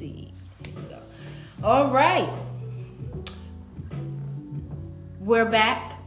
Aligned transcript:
see. 0.00 0.32
All 1.62 1.90
right. 1.90 2.32
We're 5.20 5.44
back. 5.44 6.00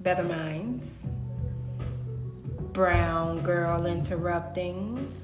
Better 0.00 0.24
Minds. 0.24 1.04
Brown 2.72 3.40
Girl 3.42 3.86
Interrupting. 3.86 5.14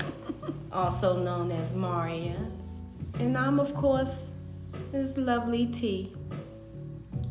also 0.72 1.24
known 1.24 1.50
as 1.50 1.74
Maria. 1.74 2.36
And 3.18 3.38
I'm, 3.38 3.58
of 3.58 3.72
course, 3.72 4.34
this 4.92 5.16
lovely 5.16 5.64
T. 5.64 6.14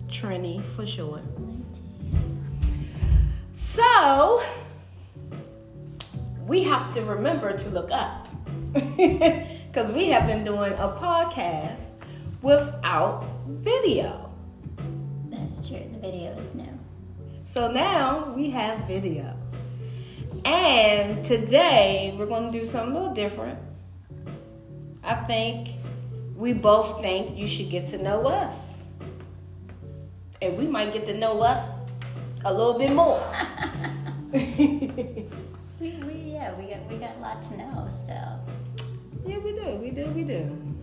Trini 0.08 0.64
for 0.64 0.88
short. 0.88 1.22
So, 3.54 4.42
we 6.48 6.64
have 6.64 6.92
to 6.94 7.04
remember 7.04 7.56
to 7.56 7.70
look 7.70 7.92
up. 7.92 8.29
Because 9.70 9.92
we 9.92 10.10
have 10.10 10.28
been 10.28 10.44
doing 10.44 10.74
a 10.74 10.90
podcast 10.90 11.90
without 12.42 13.26
video. 13.48 14.32
That's 15.30 15.68
true. 15.68 15.84
The 15.92 16.00
video 16.00 16.32
is 16.38 16.54
new. 16.56 16.80
So 17.46 17.72
now 17.72 18.32
we 18.36 18.50
have 18.52 18.86
video. 18.88 19.36
And 20.46 21.24
today 21.24 22.16
we're 22.18 22.26
going 22.26 22.52
to 22.52 22.60
do 22.60 22.66
something 22.66 22.96
a 22.96 23.00
little 23.00 23.14
different. 23.14 23.60
I 25.04 25.16
think 25.16 25.70
we 26.36 26.54
both 26.54 27.02
think 27.02 27.38
you 27.38 27.48
should 27.48 27.70
get 27.70 27.88
to 27.88 28.02
know 28.02 28.28
us. 28.28 28.84
And 30.42 30.58
we 30.58 30.68
might 30.68 30.94
get 30.94 31.06
to 31.08 31.18
know 31.18 31.42
us 31.42 31.70
a 32.46 32.54
little 32.54 32.78
bit 32.78 32.92
more. 32.92 33.24
we, 34.34 35.28
we 35.80 36.20
yeah, 36.34 36.54
we 36.54 36.66
got 36.68 36.86
we 36.90 36.98
got 36.98 37.16
a 37.18 37.20
lot 37.20 37.42
to 37.44 37.58
know 37.58 37.79
We 40.20 40.26
do. 40.26 40.76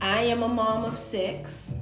I 0.00 0.22
am 0.22 0.42
a 0.42 0.48
mom 0.48 0.84
of 0.86 0.96
six. 0.96 1.74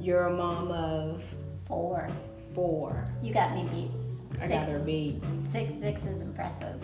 You're 0.00 0.24
a 0.24 0.36
mom 0.36 0.72
of 0.72 1.22
Four. 1.68 2.08
four. 2.52 3.04
You 3.22 3.32
got 3.32 3.54
me 3.54 3.62
beat. 3.70 4.42
I 4.42 4.48
got 4.48 4.68
her 4.68 4.80
beat. 4.80 5.22
Six 5.46 5.72
six 5.78 6.04
is 6.04 6.20
impressive. 6.20 6.82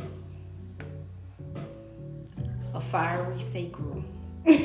A 2.72 2.80
fiery 2.80 3.41
sacral. 3.41 4.05
Let's 4.46 4.62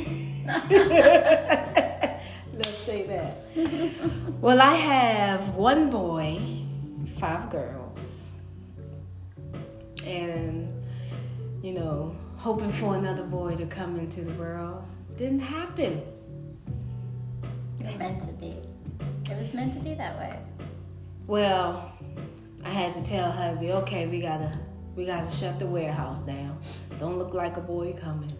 say 2.86 3.02
that. 3.08 3.36
well, 4.42 4.62
I 4.62 4.76
have 4.76 5.56
one 5.56 5.90
boy, 5.90 6.40
five 7.18 7.50
girls. 7.50 8.30
And, 10.06 10.75
you 11.66 11.74
know, 11.74 12.16
hoping 12.38 12.70
for 12.70 12.96
another 12.96 13.24
boy 13.24 13.56
to 13.56 13.66
come 13.66 13.98
into 13.98 14.22
the 14.22 14.32
world 14.34 14.86
didn't 15.18 15.40
happen. 15.40 16.00
It 17.80 17.88
was 17.88 17.98
meant 17.98 18.22
to 18.22 18.34
be. 18.34 18.62
It 19.32 19.42
was 19.42 19.52
meant 19.52 19.74
to 19.74 19.80
be 19.80 19.96
that 19.96 20.16
way. 20.20 20.38
Well, 21.26 21.92
I 22.64 22.70
had 22.70 22.94
to 22.94 23.02
tell 23.02 23.32
hubby, 23.32 23.72
okay, 23.72 24.06
we 24.06 24.22
gotta 24.22 24.56
we 24.96 25.08
gotta 25.08 25.32
shut 25.32 25.58
the 25.58 25.66
warehouse 25.66 26.20
down. 26.20 26.60
Don't 27.00 27.18
look 27.18 27.34
like 27.34 27.58
a 27.58 27.62
boy 27.62 27.94
coming. 27.94 28.32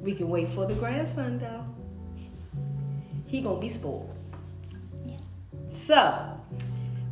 We 0.00 0.14
can 0.14 0.28
wait 0.28 0.48
for 0.48 0.64
the 0.64 0.74
grandson 0.74 1.40
though. 1.40 1.64
He 3.26 3.40
gonna 3.40 3.60
be 3.60 3.68
spoiled. 3.68 4.14
Yeah. 5.04 5.16
So, 5.66 6.40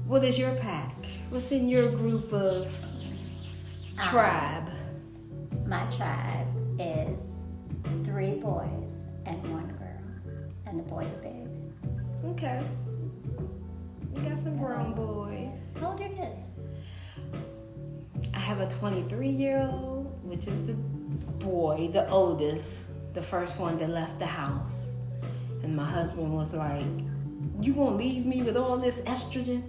what 0.07 0.23
is 0.23 0.39
your 0.39 0.55
pack? 0.55 0.95
What's 1.31 1.51
in 1.51 1.67
your 1.67 1.91
group 1.91 2.33
of 2.33 2.67
Um, 3.99 4.09
tribe? 4.09 4.72
My 5.67 5.85
tribe 5.97 6.47
is 6.79 7.21
three 8.05 8.35
boys 8.35 9.05
and 9.27 9.43
one 9.53 9.69
girl. 9.79 10.37
And 10.67 10.79
the 10.79 10.83
boys 10.83 11.11
are 11.13 11.23
big. 11.23 11.49
Okay. 12.25 12.63
We 14.13 14.23
got 14.23 14.39
some 14.39 14.59
grown 14.59 14.95
boys. 14.95 15.61
How 15.81 15.91
old 15.91 16.01
are 16.01 16.07
your 16.07 16.17
kids? 16.17 16.47
I 18.35 18.39
have 18.39 18.61
a 18.61 18.69
23 18.69 19.29
year 19.29 19.69
old, 19.71 20.19
which 20.23 20.47
is 20.47 20.65
the 20.65 20.75
boy, 20.75 21.89
the 21.93 22.09
oldest, 22.09 22.87
the 23.15 23.23
first 23.23 23.59
one 23.59 23.79
that 23.79 23.91
left 23.91 24.19
the 24.19 24.27
house. 24.27 24.87
And 25.63 25.77
my 25.77 25.85
husband 25.85 26.33
was 26.35 26.53
like, 26.53 26.85
You 27.61 27.75
gonna 27.75 27.97
leave 27.97 28.27
me 28.27 28.43
with 28.43 28.57
all 28.57 28.77
this 28.79 29.01
estrogen? 29.03 29.63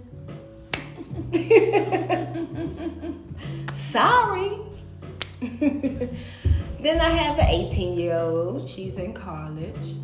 Sorry. 3.72 4.58
then 6.80 7.00
I 7.00 7.08
have 7.08 7.38
an 7.38 7.46
18 7.48 7.96
year 7.98 8.16
old, 8.16 8.68
she's 8.68 8.96
in 8.96 9.12
college. 9.12 9.96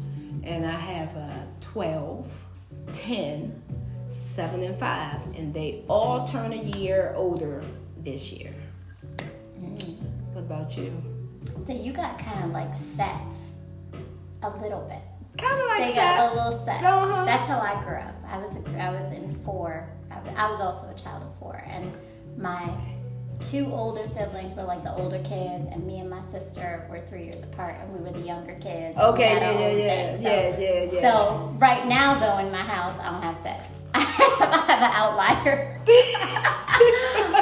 And 0.43 0.65
I 0.65 0.71
have 0.71 1.15
a 1.17 1.47
12, 1.61 2.45
10, 2.93 3.63
7, 4.09 4.63
and 4.63 4.79
5. 4.79 5.27
And 5.37 5.53
they 5.53 5.85
all 5.89 6.27
turn 6.27 6.53
a 6.53 6.57
year 6.63 7.13
older 7.15 7.63
this 7.99 8.33
year. 8.33 8.55
What 10.33 10.45
about 10.45 10.77
you? 10.77 10.93
So 11.61 11.73
you 11.73 11.93
got 11.93 12.19
kind 12.19 12.45
of 12.45 12.51
like 12.53 12.75
sets 12.75 13.57
a 14.43 14.51
little 14.63 14.81
bit. 14.89 15.03
Kind 15.37 15.61
of 15.61 15.67
like 15.69 15.89
they 15.89 15.95
got 15.95 16.33
a 16.33 16.35
little 16.35 16.65
set. 16.65 16.83
Uh-huh. 16.83 17.25
That's 17.25 17.47
how 17.47 17.59
I 17.61 17.83
grew 17.85 17.97
up. 17.99 18.15
I 18.27 18.39
was 18.39 18.57
I 18.79 18.91
was 18.91 19.13
in 19.13 19.35
four. 19.45 19.89
I 20.11 20.21
was- 20.21 20.33
I 20.37 20.51
was 20.51 20.61
also 20.61 20.89
a 20.91 20.95
child 20.95 21.23
of 21.23 21.35
four, 21.39 21.63
and 21.67 21.93
my 22.37 22.69
two 23.41 23.73
older 23.73 24.07
siblings 24.07 24.55
were 24.55 24.63
like 24.63 24.83
the 24.83 24.93
older 24.93 25.19
kids, 25.19 25.67
and 25.71 25.87
me 25.87 25.99
and 26.01 26.09
my 26.09 26.21
sister 26.23 26.87
were 26.91 27.01
three 27.01 27.25
years 27.25 27.43
apart, 27.43 27.77
and 27.81 27.93
we 27.93 28.01
were 28.01 28.13
the 28.17 28.25
younger 28.25 28.55
kids. 28.55 28.97
Okay, 28.97 29.35
yeah, 29.35 29.53
yeah, 29.53 29.69
yeah, 29.71 30.15
thing. 30.15 30.23
yeah, 30.23 30.59
yeah, 30.59 30.93
yeah. 30.93 31.01
So 31.01 31.55
right 31.59 31.87
now, 31.87 32.19
though, 32.19 32.39
in 32.39 32.53
my 32.53 32.59
house, 32.59 32.99
I 33.01 33.11
don't 33.11 33.23
have 33.23 33.43
sets. 33.43 33.75
I 33.95 34.01
have 34.01 34.69
an 34.69 34.91
outlier. 34.95 35.81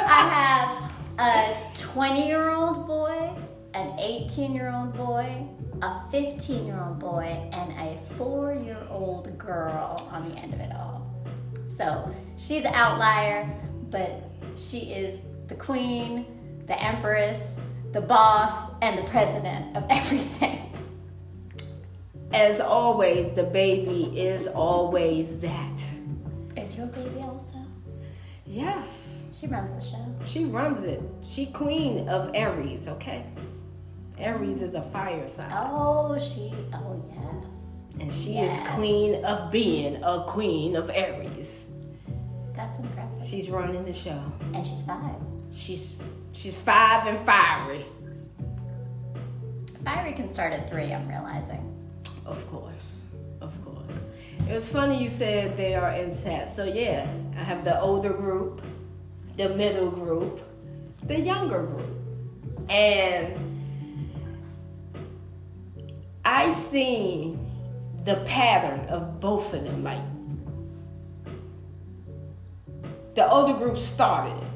I 0.07 0.91
have 1.17 1.17
a 1.19 1.77
20 1.77 2.27
year 2.27 2.49
old 2.49 2.87
boy, 2.87 3.31
an 3.73 3.99
18 3.99 4.53
year 4.53 4.71
old 4.73 4.93
boy, 4.93 5.45
a 5.81 6.09
15 6.09 6.65
year 6.65 6.81
old 6.81 6.99
boy, 6.99 7.49
and 7.51 7.71
a 7.73 7.99
four 8.15 8.53
year 8.53 8.81
old 8.89 9.37
girl 9.37 10.07
on 10.11 10.29
the 10.29 10.35
end 10.37 10.53
of 10.53 10.59
it 10.59 10.71
all. 10.73 11.05
So 11.67 12.13
she's 12.37 12.65
an 12.65 12.73
outlier, 12.73 13.49
but 13.89 14.23
she 14.55 14.91
is 14.91 15.21
the 15.49 15.55
queen, 15.55 16.25
the 16.67 16.81
empress, 16.81 17.59
the 17.91 18.01
boss, 18.01 18.71
and 18.81 18.97
the 18.99 19.09
president 19.09 19.75
of 19.75 19.83
everything. 19.89 20.71
As 22.31 22.59
always, 22.59 23.31
the 23.31 23.43
baby 23.43 24.17
is 24.19 24.47
always 24.47 25.39
that. 25.39 25.83
Is 26.55 26.77
your 26.77 26.87
baby 26.87 27.19
also? 27.21 27.57
Yes, 28.45 29.23
She 29.31 29.47
runs 29.47 29.71
the 29.83 29.89
show. 29.91 30.05
she 30.25 30.45
runs 30.45 30.83
it. 30.83 31.01
She 31.27 31.45
queen 31.47 32.07
of 32.09 32.31
Aries, 32.33 32.87
okay? 32.87 33.25
Aries 34.17 34.61
is 34.61 34.73
a 34.75 34.81
fire 34.81 35.27
sign. 35.27 35.49
Oh, 35.53 36.17
she. 36.19 36.51
Oh, 36.73 37.01
yes. 37.09 38.01
And 38.01 38.11
she 38.13 38.33
Yes. 38.33 38.59
is 38.59 38.67
queen 38.69 39.23
of 39.23 39.51
being 39.51 40.01
a 40.03 40.23
queen 40.27 40.75
of 40.75 40.89
Aries. 40.89 41.63
That's 42.55 42.77
impressive. 42.79 43.23
She's 43.25 43.49
running 43.49 43.85
the 43.85 43.93
show. 43.93 44.21
and 44.53 44.67
she's 44.67 44.83
five. 44.83 45.15
She's 45.51 45.95
she's 46.33 46.55
five 46.55 47.07
and 47.07 47.17
fiery. 47.19 47.85
Fiery 49.83 50.13
can 50.13 50.31
start 50.31 50.53
at 50.53 50.69
three, 50.69 50.93
I'm 50.93 51.07
realizing. 51.07 51.65
Of 52.25 52.45
course. 52.47 53.03
Of 53.41 53.63
course. 53.63 53.99
It 54.47 54.53
was 54.53 54.69
funny 54.69 55.01
you 55.01 55.09
said 55.09 55.57
they 55.57 55.75
are 55.75 55.91
in 55.91 56.11
sets. 56.11 56.55
So 56.55 56.65
yeah, 56.65 57.07
I 57.35 57.43
have 57.43 57.63
the 57.63 57.79
older 57.79 58.13
group, 58.13 58.61
the 59.37 59.49
middle 59.49 59.89
group, 59.89 60.41
the 61.03 61.19
younger 61.19 61.63
group. 61.63 61.89
And 62.69 63.35
I 66.25 66.51
seen 66.51 67.39
the 68.05 68.17
pattern 68.25 68.81
of 68.89 69.19
both 69.19 69.53
of 69.53 69.63
them. 69.63 69.83
Like 69.83 70.01
the 73.15 73.29
older 73.29 73.53
group 73.53 73.77
started. 73.77 74.48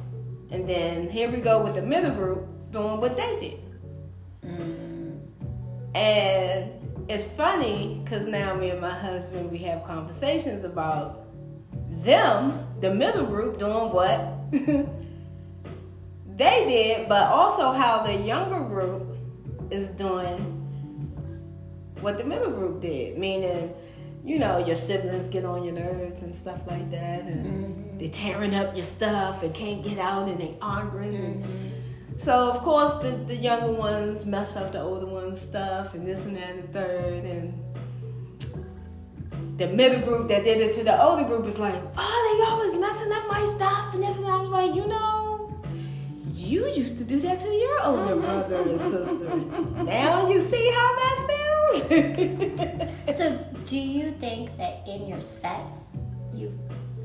And 0.53 0.69
then 0.69 1.09
here 1.09 1.29
we 1.31 1.41
go 1.41 1.63
with 1.63 1.73
the 1.73 1.81
middle 1.81 2.11
group 2.11 2.45
doing 2.69 3.01
what 3.01 3.17
they 3.17 3.39
did. 3.39 3.59
Mm. 4.45 5.19
And 5.95 6.71
it's 7.09 7.25
funny 7.25 8.01
because 8.03 8.27
now 8.27 8.53
me 8.53 8.69
and 8.69 8.79
my 8.79 8.91
husband 8.91 9.51
we 9.51 9.57
have 9.59 9.83
conversations 9.83 10.63
about 10.63 11.25
them, 11.89 12.67
the 12.81 12.93
middle 12.93 13.25
group, 13.25 13.57
doing 13.57 13.91
what 13.91 14.51
they 16.37 16.67
did, 16.67 17.09
but 17.09 17.31
also 17.31 17.71
how 17.71 18.03
the 18.03 18.13
younger 18.13 18.59
group 18.59 19.07
is 19.71 19.89
doing 19.89 20.37
what 22.01 22.19
the 22.19 22.23
middle 22.23 22.51
group 22.51 22.79
did. 22.79 23.17
Meaning, 23.17 23.73
you 24.23 24.39
know, 24.39 24.65
your 24.65 24.75
siblings 24.75 25.27
get 25.27 25.43
on 25.43 25.63
your 25.63 25.73
nerves 25.73 26.21
and 26.21 26.33
stuff 26.33 26.61
like 26.67 26.89
that, 26.91 27.25
and 27.25 27.45
mm-hmm. 27.45 27.97
they're 27.97 28.07
tearing 28.07 28.55
up 28.55 28.75
your 28.75 28.85
stuff 28.85 29.43
and 29.43 29.53
can't 29.53 29.83
get 29.83 29.97
out 29.97 30.29
and 30.29 30.39
they 30.39 30.55
arguing. 30.61 31.15
And 31.15 31.43
mm-hmm. 31.43 31.83
So 32.17 32.51
of 32.51 32.61
course 32.61 32.95
the, 32.95 33.09
the 33.09 33.35
younger 33.35 33.73
ones 33.73 34.25
mess 34.25 34.55
up 34.55 34.71
the 34.71 34.79
older 34.79 35.05
ones 35.05 35.41
stuff 35.41 35.93
and 35.93 36.05
this 36.05 36.25
and 36.25 36.35
that 36.35 36.51
and 36.51 36.63
the 36.63 36.67
third 36.67 37.23
and 37.25 37.59
the 39.57 39.67
middle 39.67 40.01
group 40.01 40.27
that 40.29 40.43
did 40.43 40.61
it 40.61 40.73
to 40.75 40.83
the 40.83 41.01
older 41.03 41.23
group 41.27 41.45
is 41.45 41.59
like, 41.59 41.75
oh, 41.97 42.37
they 42.37 42.45
always 42.51 42.77
messing 42.77 43.11
up 43.11 43.27
my 43.27 43.53
stuff 43.55 43.93
and 43.93 44.03
this 44.03 44.17
and 44.17 44.25
that. 44.25 44.31
I 44.31 44.41
was 44.41 44.51
like, 44.51 44.73
you 44.73 44.87
know, 44.87 45.61
you 46.33 46.67
used 46.67 46.97
to 46.97 47.03
do 47.03 47.19
that 47.19 47.39
to 47.39 47.47
your 47.47 47.83
older 47.83 48.15
brother 48.15 48.55
and 48.55 48.79
sister. 48.79 49.35
now 49.83 50.29
you 50.29 50.41
see 50.41 50.71
how 50.71 50.95
that 50.95 51.25
feels. 51.27 51.42
So, 53.13 53.37
do 53.65 53.77
you 53.77 54.11
think 54.19 54.57
that 54.57 54.87
in 54.87 55.07
your 55.07 55.21
sets 55.21 55.97
you've 56.33 56.57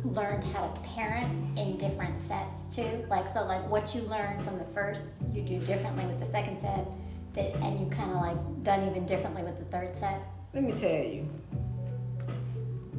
learned 0.05 0.45
how 0.45 0.69
to 0.69 0.81
parent 0.81 1.59
in 1.59 1.77
different 1.77 2.21
sets 2.21 2.75
too? 2.75 3.05
Like, 3.09 3.33
so, 3.33 3.45
like 3.45 3.69
what 3.69 3.95
you 3.95 4.03
learned 4.03 4.43
from 4.43 4.59
the 4.59 4.65
first, 4.67 5.23
you 5.33 5.43
do 5.43 5.59
differently 5.61 6.07
with 6.07 6.19
the 6.21 6.27
second 6.27 6.59
set, 6.61 6.87
that, 7.35 7.55
and 7.57 7.79
you 7.81 7.87
kind 7.95 8.11
of 8.11 8.17
like 8.17 8.63
done 8.63 8.89
even 8.89 9.07
differently 9.07 9.43
with 9.43 9.59
the 9.59 9.65
third 9.67 9.97
set. 9.97 10.21
Let 10.55 10.65
me 10.65 10.73
tell 10.73 11.05
you, 11.05 11.29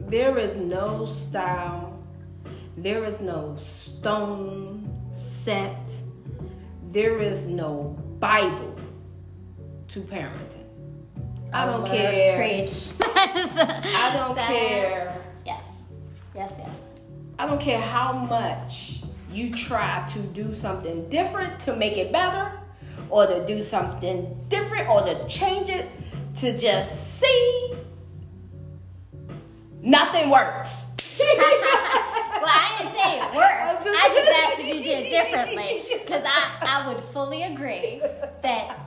there 0.07 0.37
is 0.37 0.55
no 0.55 1.05
style, 1.05 1.99
there 2.77 3.03
is 3.03 3.21
no 3.21 3.55
stone 3.57 5.09
set, 5.11 5.89
there 6.89 7.17
is 7.17 7.47
no 7.47 7.97
Bible 8.19 8.75
to 9.87 10.01
parenting. 10.01 10.58
I 11.53 11.65
don't 11.65 11.85
care. 11.85 12.37
Preach. 12.37 12.93
I 13.01 14.11
don't 14.15 14.35
That- 14.35 14.47
care. 14.47 15.21
Yes. 15.45 15.83
Yes. 16.35 16.55
Yes. 16.59 16.99
I 17.37 17.45
don't 17.47 17.61
care 17.61 17.79
how 17.81 18.13
much 18.13 19.01
you 19.31 19.49
try 19.53 20.03
to 20.09 20.19
do 20.19 20.53
something 20.53 21.07
different 21.09 21.59
to 21.61 21.75
make 21.75 21.97
it 21.97 22.11
better, 22.11 22.51
or 23.09 23.25
to 23.27 23.45
do 23.45 23.61
something 23.61 24.37
different, 24.49 24.89
or 24.89 25.01
to 25.01 25.27
change 25.27 25.69
it 25.69 25.87
to 26.35 26.57
just 26.57 27.19
see. 27.19 27.75
Nothing 29.81 30.29
works. 30.29 30.85
Well, 32.41 32.47
I 32.47 32.75
didn't 32.79 32.95
say 32.95 33.17
it 33.17 33.23
worked. 33.35 33.85
I 33.85 34.09
just 34.15 34.31
asked 34.31 34.59
if 34.61 34.67
you 34.75 34.81
did 34.81 35.05
it 35.05 35.09
differently 35.09 35.83
because 35.91 36.23
I, 36.25 36.57
I 36.61 36.87
would 36.87 37.03
fully 37.11 37.43
agree 37.43 38.01
that 38.43 38.77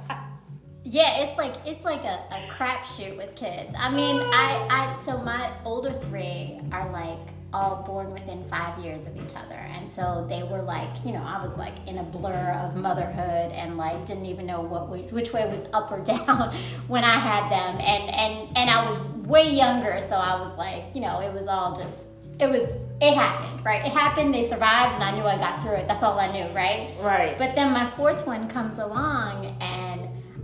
yeah, 0.92 1.22
it's 1.22 1.38
like 1.38 1.54
it's 1.64 1.82
like 1.86 2.04
a, 2.04 2.22
a 2.30 2.38
crapshoot 2.50 3.16
with 3.16 3.34
kids. 3.34 3.74
I 3.78 3.90
mean, 3.90 4.20
I, 4.20 4.66
I 4.68 5.00
so 5.00 5.16
my 5.22 5.50
older 5.64 5.90
three 5.90 6.60
are 6.70 6.92
like 6.92 7.18
all 7.50 7.82
born 7.82 8.12
within 8.12 8.44
five 8.44 8.78
years 8.78 9.06
of 9.06 9.16
each 9.16 9.34
other, 9.34 9.54
and 9.54 9.90
so 9.90 10.26
they 10.28 10.42
were 10.42 10.60
like, 10.60 10.90
you 11.02 11.12
know, 11.12 11.22
I 11.22 11.42
was 11.42 11.56
like 11.56 11.72
in 11.88 11.96
a 11.96 12.02
blur 12.02 12.60
of 12.62 12.76
motherhood 12.76 13.52
and 13.52 13.78
like 13.78 14.04
didn't 14.04 14.26
even 14.26 14.44
know 14.44 14.60
what 14.60 14.90
which, 14.90 15.10
which 15.12 15.32
way 15.32 15.50
was 15.50 15.64
up 15.72 15.90
or 15.90 16.00
down 16.04 16.54
when 16.88 17.04
I 17.04 17.16
had 17.16 17.48
them, 17.50 17.80
and 17.80 18.10
and 18.10 18.58
and 18.58 18.68
I 18.68 18.90
was 18.90 19.08
way 19.26 19.50
younger, 19.50 19.98
so 19.98 20.14
I 20.16 20.42
was 20.42 20.54
like, 20.58 20.84
you 20.94 21.00
know, 21.00 21.22
it 21.22 21.32
was 21.32 21.46
all 21.46 21.74
just 21.74 22.10
it 22.38 22.50
was 22.50 22.76
it 23.00 23.14
happened, 23.14 23.64
right? 23.64 23.84
It 23.84 23.92
happened, 23.92 24.32
they 24.32 24.44
survived, 24.44 24.94
and 24.94 25.02
I 25.02 25.10
knew 25.12 25.24
I 25.24 25.36
got 25.36 25.62
through 25.62 25.74
it. 25.74 25.88
That's 25.88 26.02
all 26.02 26.20
I 26.20 26.30
knew, 26.30 26.54
right? 26.54 26.94
Right. 27.00 27.36
But 27.36 27.56
then 27.56 27.72
my 27.72 27.90
fourth 27.92 28.26
one 28.26 28.48
comes 28.48 28.78
along, 28.78 29.56
and 29.60 29.91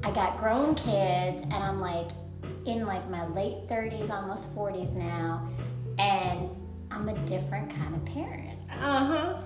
I 0.04 0.10
got 0.10 0.38
grown 0.38 0.74
kids, 0.74 1.42
and 1.42 1.54
I'm 1.54 1.80
like 1.80 2.08
in 2.66 2.86
like 2.86 3.08
my 3.10 3.26
late 3.28 3.66
30s, 3.68 4.10
almost 4.10 4.54
40s 4.54 4.94
now, 4.94 5.48
and 5.98 6.48
I'm 6.90 7.08
a 7.08 7.14
different 7.26 7.70
kind 7.70 7.94
of 7.94 8.04
parent. 8.04 8.58
Uh 8.70 9.04
huh. 9.06 9.36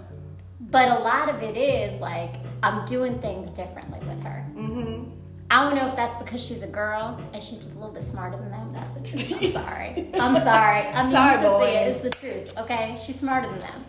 But 0.60 0.88
a 0.88 1.00
lot 1.00 1.28
of 1.28 1.43
it 1.43 1.56
is 1.56 2.00
like 2.00 2.37
I'm 2.62 2.84
doing 2.87 3.19
things 3.20 3.52
differently 3.52 3.99
with 4.06 4.22
her. 4.22 4.44
Mm-hmm. 4.54 5.10
I 5.50 5.64
don't 5.64 5.76
know 5.76 5.87
if 5.88 5.96
that's 5.96 6.16
because 6.16 6.43
she's 6.43 6.62
a 6.62 6.66
girl 6.66 7.20
and 7.34 7.43
she's 7.43 7.58
just 7.58 7.72
a 7.72 7.75
little 7.75 7.93
bit 7.93 8.02
smarter 8.02 8.38
than 8.38 8.50
them. 8.50 8.72
That's 8.72 8.88
the 8.88 9.00
truth. 9.00 9.32
I'm 9.32 9.52
sorry. 9.52 10.10
I'm 10.14 10.34
sorry. 10.37 10.81
I'm 10.87 11.10
Sorry, 11.10 11.37
can 11.37 11.60
see 11.60 11.66
it. 11.66 11.84
boys. 11.84 11.94
It's 11.96 12.02
the 12.02 12.10
truth. 12.10 12.58
Okay, 12.58 12.99
she's 13.04 13.19
smarter 13.20 13.49
than 13.50 13.58
them, 13.58 13.84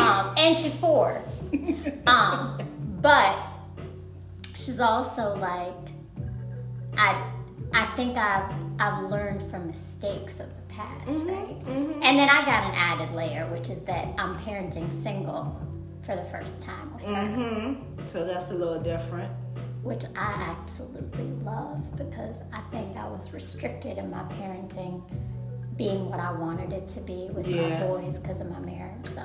um, 0.00 0.34
and 0.36 0.56
she's 0.56 0.74
four. 0.76 1.20
Um, 2.08 2.58
but 3.02 3.36
she's 4.56 4.78
also 4.80 5.36
like, 5.36 5.74
I, 6.96 7.30
I 7.72 7.86
think 7.96 8.16
I've 8.16 8.52
I've 8.78 9.10
learned 9.10 9.42
from 9.50 9.66
mistakes 9.66 10.38
of 10.40 10.48
the 10.48 10.74
past, 10.74 11.08
right? 11.08 11.56
And 11.66 12.18
then 12.18 12.28
I 12.28 12.44
got 12.44 12.64
an 12.64 12.74
added 12.74 13.14
layer, 13.14 13.46
which 13.46 13.70
is 13.70 13.80
that 13.82 14.08
I'm 14.18 14.38
parenting 14.40 14.92
single 14.92 15.58
for 16.04 16.14
the 16.14 16.24
first 16.24 16.62
time 16.62 16.94
with 16.94 17.04
Mm-hmm. 17.04 18.06
So 18.06 18.24
that's 18.26 18.50
a 18.50 18.54
little 18.54 18.80
different. 18.80 19.30
which 19.82 20.04
I 20.16 20.32
absolutely 20.58 21.24
love 21.44 21.96
because 21.96 22.42
I 22.52 22.60
think 22.72 22.96
I 22.96 23.08
was 23.08 23.32
restricted 23.32 23.98
in 23.98 24.10
my 24.10 24.22
parenting 24.40 25.02
being 25.76 26.10
what 26.10 26.20
I 26.20 26.32
wanted 26.32 26.72
it 26.72 26.88
to 26.90 27.00
be 27.00 27.28
with 27.32 27.46
Yeah. 27.46 27.78
my 27.80 27.86
boys 27.86 28.18
because 28.18 28.40
of 28.40 28.50
my 28.50 28.58
marriage. 28.60 29.06
So 29.06 29.22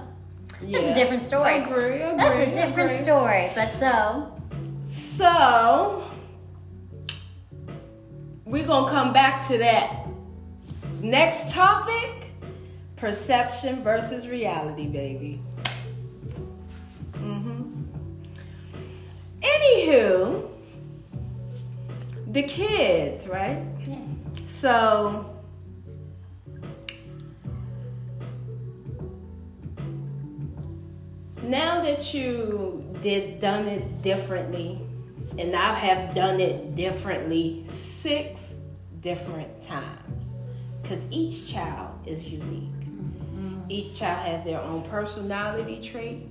Yeah. 0.63 0.79
that's 0.79 0.91
a 0.91 0.95
different 0.95 1.23
story. 1.27 1.57
Agree, 1.59 2.01
agree, 2.01 2.18
That's 2.18 2.47
a 2.47 2.51
different 2.51 3.03
story. 3.03 3.51
But 3.56 3.75
so 3.79 4.31
So 4.81 6.03
we're 8.51 8.68
gonna 8.68 8.92
come 8.92 9.13
back 9.13 9.48
to 9.48 9.57
that 9.59 10.06
next 11.00 11.53
topic: 11.53 12.33
perception 12.98 13.81
versus 13.81 14.27
reality, 14.27 14.88
baby. 14.88 15.42
Mm-hmm. 17.13 17.83
Anywho, 19.42 20.50
the 22.27 22.44
kids, 22.44 23.25
right? 23.25 23.63
yeah. 23.88 24.01
So 24.45 25.33
now 31.42 31.81
that 31.81 32.13
you 32.13 32.83
did 33.01 33.39
done 33.39 33.65
it 33.68 34.01
differently, 34.01 34.81
and 35.38 35.56
I 35.56 35.74
have 35.74 36.13
done 36.13 36.39
it 36.39 36.75
differently 36.75 37.63
six 37.66 38.60
different 39.00 39.62
times, 39.62 40.25
because 40.81 41.06
each 41.10 41.51
child 41.51 41.95
is 42.06 42.30
unique. 42.30 42.80
Mm-hmm. 42.81 43.62
Each 43.69 43.98
child 43.98 44.28
has 44.28 44.44
their 44.44 44.62
own 44.62 44.83
personality 44.83 45.80
trait. 45.81 46.28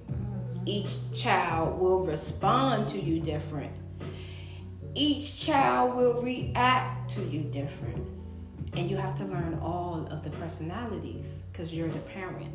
Each 0.67 0.97
child 1.17 1.81
will 1.81 2.05
respond 2.05 2.89
to 2.91 3.01
you 3.01 3.21
different. 3.21 3.73
Each 4.95 5.41
child 5.41 5.97
will 5.97 6.23
react 6.23 7.11
to 7.15 7.23
you 7.23 7.43
different. 7.43 8.07
And 8.75 8.89
you 8.91 8.97
have 8.99 9.15
to 9.17 9.25
learn 9.25 9.59
all 9.61 10.07
of 10.11 10.23
the 10.23 10.31
personalities 10.31 11.43
because 11.51 11.75
you're 11.75 11.89
the 11.89 11.99
parent. 12.01 12.51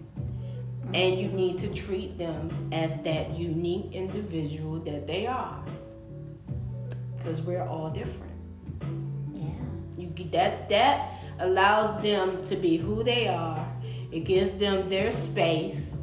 And 0.93 1.19
you 1.19 1.29
need 1.29 1.57
to 1.57 1.73
treat 1.73 2.17
them 2.17 2.69
as 2.71 3.01
that 3.01 3.31
unique 3.31 3.93
individual 3.93 4.79
that 4.81 5.07
they 5.07 5.25
are. 5.27 5.61
Because 7.25 7.41
we're 7.41 7.65
all 7.65 7.89
different. 7.89 8.33
Yeah. 9.33 9.49
You 9.97 10.05
get 10.09 10.31
that 10.33 10.69
that 10.69 11.11
allows 11.39 11.99
them 12.03 12.43
to 12.43 12.55
be 12.55 12.77
who 12.77 13.01
they 13.01 13.27
are. 13.27 13.67
It 14.11 14.25
gives 14.25 14.53
them 14.53 14.87
their 14.89 15.11
space 15.11 15.97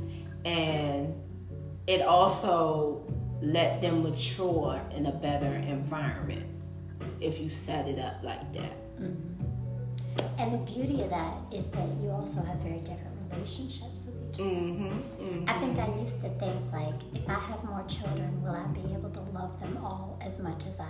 and 0.45 1.15
it 1.87 2.03
also 2.03 3.07
let 3.41 3.81
them 3.81 4.03
mature 4.03 4.81
in 4.97 5.07
a 5.07 5.13
better 5.13 5.53
environment 5.55 6.45
if 7.21 7.39
you 7.39 7.51
set 7.51 7.87
it 7.87 8.01
up 8.01 8.25
like 8.25 8.53
that. 8.55 9.01
Mm-hmm. 9.01 9.45
And 10.39 10.55
the 10.55 10.73
beauty 10.73 11.03
of 11.03 11.11
that 11.11 11.35
is 11.53 11.69
that 11.69 11.99
you 12.01 12.11
also 12.11 12.43
have 12.43 12.57
very 12.57 12.81
different 12.81 13.17
relationships 13.31 14.07
other. 14.35 14.45
Mm-hmm. 14.45 15.49
I 15.49 15.59
think 15.61 15.79
I 15.79 15.89
used 16.01 16.21
to 16.23 16.29
think 16.31 16.73
like, 16.73 16.95
if 17.15 17.29
I 17.29 17.35
have 17.35 17.63
more 17.65 17.85
children, 17.89 18.43
will 18.43 18.55
I 18.55 18.65
be 18.67 18.93
able 18.93 19.11
to 19.11 19.21
love 19.21 19.59
them 19.61 19.79
all 19.79 20.19
as 20.21 20.39
much 20.39 20.67
as 20.67 20.81
I, 20.81 20.87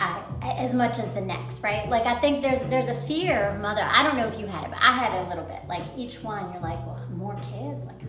I 0.00 0.22
as 0.58 0.74
much 0.74 0.98
as 0.98 1.08
the 1.14 1.20
next, 1.20 1.62
right? 1.62 1.88
Like 1.88 2.06
I 2.06 2.18
think 2.20 2.42
there's 2.42 2.60
there's 2.70 2.88
a 2.88 2.94
fear 3.02 3.48
of 3.48 3.60
mother. 3.60 3.82
I 3.82 4.02
don't 4.02 4.16
know 4.16 4.28
if 4.28 4.38
you 4.38 4.46
had 4.46 4.64
it, 4.64 4.70
but 4.70 4.80
I 4.80 4.92
had 4.92 5.12
it 5.14 5.26
a 5.26 5.28
little 5.28 5.44
bit. 5.44 5.60
Like 5.68 5.82
each 5.96 6.22
one, 6.22 6.52
you're 6.52 6.62
like, 6.62 6.84
well, 6.86 7.04
more 7.10 7.34
kids. 7.36 7.86
Like 7.86 8.00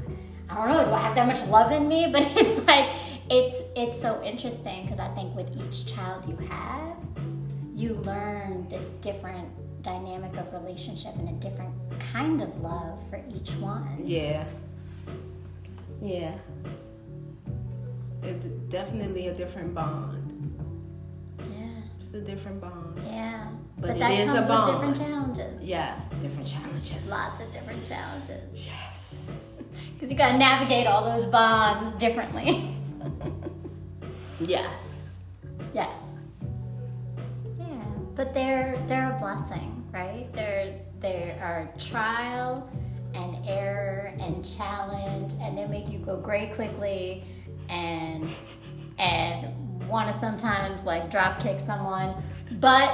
I 0.50 0.56
don't 0.56 0.68
know, 0.68 0.86
do 0.86 0.92
I 0.92 1.00
have 1.00 1.16
that 1.16 1.28
much 1.28 1.46
love 1.48 1.72
in 1.72 1.88
me? 1.88 2.10
But 2.12 2.24
it's 2.36 2.66
like 2.68 2.90
it's 3.30 3.62
it's 3.76 4.02
so 4.02 4.22
interesting 4.24 4.84
because 4.84 5.00
I 5.00 5.08
think 5.10 5.36
with 5.36 5.50
each 5.56 5.86
child 5.94 6.28
you 6.28 6.36
have, 6.48 6.98
you 7.74 7.96
learn 7.96 8.68
this 8.70 8.94
different 8.94 9.48
dynamic 9.82 10.36
of 10.38 10.52
relationship 10.54 11.16
and 11.16 11.30
a 11.30 11.34
different 11.34 11.74
kind 12.14 12.42
of 12.42 12.62
love 12.62 13.00
for 13.10 13.22
each 13.34 13.52
one. 13.52 14.02
Yeah. 14.06 14.46
Yeah. 16.02 16.36
It's 18.24 18.46
definitely 18.46 19.28
a 19.28 19.34
different 19.34 19.74
bond. 19.74 20.26
Yeah. 21.40 21.66
It's 22.00 22.14
a 22.14 22.22
different 22.22 22.62
bond. 22.62 23.00
Yeah. 23.08 23.48
But 23.78 23.88
But, 23.88 23.96
it 23.96 24.00
that 24.00 24.12
is 24.12 24.20
a 24.20 24.26
comes 24.26 24.40
with 24.40 24.48
bond. 24.50 24.72
different 24.72 24.98
challenges. 24.98 25.64
Yes, 25.66 26.10
different 26.20 26.48
challenges. 26.48 27.10
Lots 27.10 27.42
of 27.42 27.52
different 27.52 27.88
challenges. 27.88 28.66
Yes. 28.68 29.32
Because 29.94 30.12
you 30.14 30.18
got 30.18 30.32
to 30.32 30.38
navigate 30.38 30.88
all 30.88 31.04
those 31.04 31.26
bonds 31.26 31.92
differently. 31.98 32.74
Yes. 34.42 35.16
Yes. 35.74 36.00
But 38.20 38.34
they're 38.34 38.76
they're 38.90 39.16
a 39.16 39.18
blessing, 39.18 39.88
right? 39.94 40.28
They're 40.34 40.76
they 41.00 41.38
are 41.42 41.70
trial 41.78 42.70
and 43.14 43.38
error 43.48 44.14
and 44.20 44.44
challenge, 44.44 45.36
and 45.42 45.58
they 45.58 45.66
make 45.66 45.88
you 45.88 46.00
go 46.00 46.18
great 46.18 46.54
quickly, 46.56 47.24
and 47.70 48.28
and 48.98 49.88
want 49.88 50.12
to 50.12 50.20
sometimes 50.20 50.84
like 50.84 51.10
drop 51.10 51.40
kick 51.40 51.62
someone, 51.62 52.22
but 52.60 52.92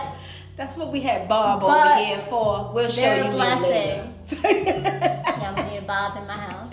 That's 0.55 0.77
what 0.77 0.91
we 0.91 1.01
had 1.01 1.27
Bob 1.27 1.63
over 1.63 1.95
here 2.05 2.19
for. 2.19 2.71
We'll 2.73 2.87
show 2.87 3.01
they're 3.01 3.23
you 3.23 3.29
a 3.29 3.31
blessing. 3.31 4.13
later. 4.43 4.69
yeah, 4.69 5.47
I'm 5.49 5.55
gonna 5.55 5.69
need 5.71 5.77
a 5.77 5.81
bob 5.81 6.17
in 6.17 6.27
my 6.27 6.37
house. 6.37 6.71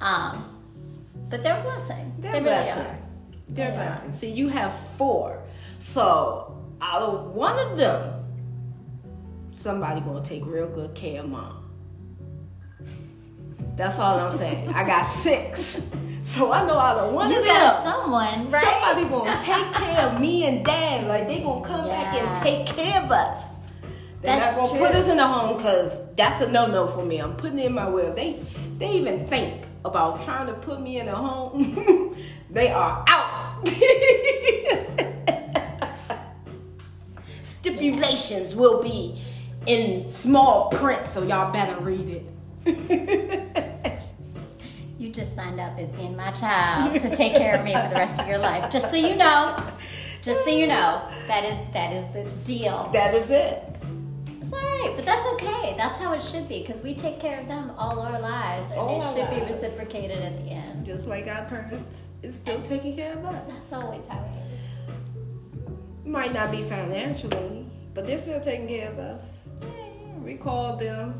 Um, 0.00 0.62
but 1.28 1.42
they're 1.42 1.58
a 1.58 1.62
blessing. 1.62 2.14
They're 2.20 2.32
they 2.32 2.38
a 2.38 2.42
really 2.42 2.44
blessing. 2.44 2.82
are. 2.82 2.98
They're 3.48 3.68
a 3.68 3.70
They 3.72 3.76
blessing. 3.76 4.12
See, 4.12 4.30
you 4.30 4.48
have 4.48 4.72
four. 4.72 5.42
So 5.78 6.55
out 6.80 7.02
of 7.02 7.34
one 7.34 7.58
of 7.58 7.78
them, 7.78 8.24
somebody 9.56 10.00
gonna 10.00 10.24
take 10.24 10.44
real 10.46 10.68
good 10.68 10.94
care 10.94 11.20
of 11.22 11.28
mom. 11.28 11.62
That's 13.76 13.98
all 13.98 14.18
I'm 14.18 14.32
saying. 14.32 14.68
I 14.70 14.84
got 14.86 15.02
six. 15.04 15.82
So 16.22 16.50
I 16.50 16.66
know 16.66 16.78
out 16.78 16.98
of 16.98 17.12
one 17.14 17.30
You 17.30 17.40
of 17.40 17.44
got 17.46 17.84
them, 17.84 17.92
someone, 17.92 18.46
right? 18.46 18.48
somebody 18.48 19.04
gonna 19.08 19.40
take 19.40 19.72
care 19.74 20.00
of 20.08 20.20
me 20.20 20.44
and 20.46 20.64
dad. 20.64 21.06
Like 21.06 21.28
they 21.28 21.40
gonna 21.42 21.64
come 21.64 21.86
back 21.88 22.14
and 22.14 22.36
take 22.36 22.66
care 22.66 23.02
of 23.02 23.10
us. 23.12 23.44
They're 24.22 24.38
That's 24.40 24.56
not 24.56 24.68
gonna 24.70 24.78
put 24.80 24.94
us 24.94 25.08
in 25.08 25.18
a 25.20 25.26
home 25.26 25.56
because 25.56 26.02
that's 26.14 26.40
a 26.40 26.50
no 26.50 26.66
no 26.66 26.86
for 26.86 27.04
me. 27.04 27.18
I'm 27.18 27.36
putting 27.36 27.58
it 27.58 27.66
in 27.66 27.74
my 27.74 27.88
will. 27.88 28.14
They 28.14 28.40
they 28.78 28.90
even 28.92 29.26
think 29.26 29.66
about 29.84 30.22
trying 30.24 30.46
to 30.48 30.54
put 30.54 30.80
me 30.80 30.98
in 30.98 31.08
a 31.08 31.14
home. 31.14 32.16
they 32.50 32.70
are 32.70 33.04
out. 33.06 33.68
Stipulations 37.66 38.54
will 38.54 38.80
be 38.80 39.20
in 39.66 40.08
small 40.08 40.70
print, 40.70 41.04
so 41.04 41.24
y'all 41.24 41.52
better 41.52 41.76
read 41.80 42.22
it. 42.64 43.42
You 44.98 45.10
just 45.10 45.34
signed 45.34 45.60
up 45.60 45.78
as 45.78 45.90
being 45.90 46.16
my 46.16 46.30
child 46.32 46.98
to 46.98 47.14
take 47.14 47.34
care 47.36 47.58
of 47.58 47.64
me 47.64 47.74
for 47.74 47.88
the 47.90 47.96
rest 47.96 48.18
of 48.18 48.26
your 48.26 48.38
life. 48.38 48.72
Just 48.72 48.90
so 48.90 48.96
you 48.96 49.14
know. 49.14 49.54
Just 50.22 50.42
so 50.44 50.50
you 50.50 50.66
know. 50.66 51.06
That 51.28 51.44
is 51.44 51.54
that 51.74 51.92
is 51.92 52.04
the 52.14 52.44
deal. 52.44 52.88
that 52.94 53.12
is 53.12 53.30
it. 53.30 53.62
It's 54.40 54.50
all 54.54 54.58
right, 54.58 54.94
but 54.96 55.04
that's 55.04 55.26
okay. 55.34 55.74
That's 55.76 55.96
how 55.98 56.14
it 56.14 56.22
should 56.22 56.48
be 56.48 56.62
because 56.62 56.80
we 56.80 56.94
take 56.94 57.20
care 57.20 57.40
of 57.40 57.46
them 57.46 57.72
all 57.76 58.00
our 58.00 58.18
lives, 58.18 58.70
and 58.70 58.80
All 58.80 59.02
it 59.02 59.14
should 59.14 59.28
be 59.28 59.52
reciprocated 59.52 60.18
at 60.18 60.38
the 60.38 60.50
end. 60.50 60.86
Just 60.86 61.08
like 61.08 61.26
our 61.28 61.44
parents 61.44 62.08
is 62.22 62.34
still 62.34 62.62
taking 62.62 62.96
care 62.96 63.12
of 63.18 63.24
us. 63.26 63.42
That's 63.48 63.72
always 63.74 64.06
how 64.06 64.24
it 64.24 64.38
is. 64.40 64.45
Might 66.06 66.32
not 66.32 66.50
be 66.52 66.62
financially, 66.62 67.66
but 67.92 68.06
they're 68.06 68.16
still 68.16 68.40
taking 68.40 68.68
care 68.68 68.90
of 68.90 68.98
us. 68.98 69.42
We 70.22 70.36
call 70.36 70.76
them, 70.76 71.18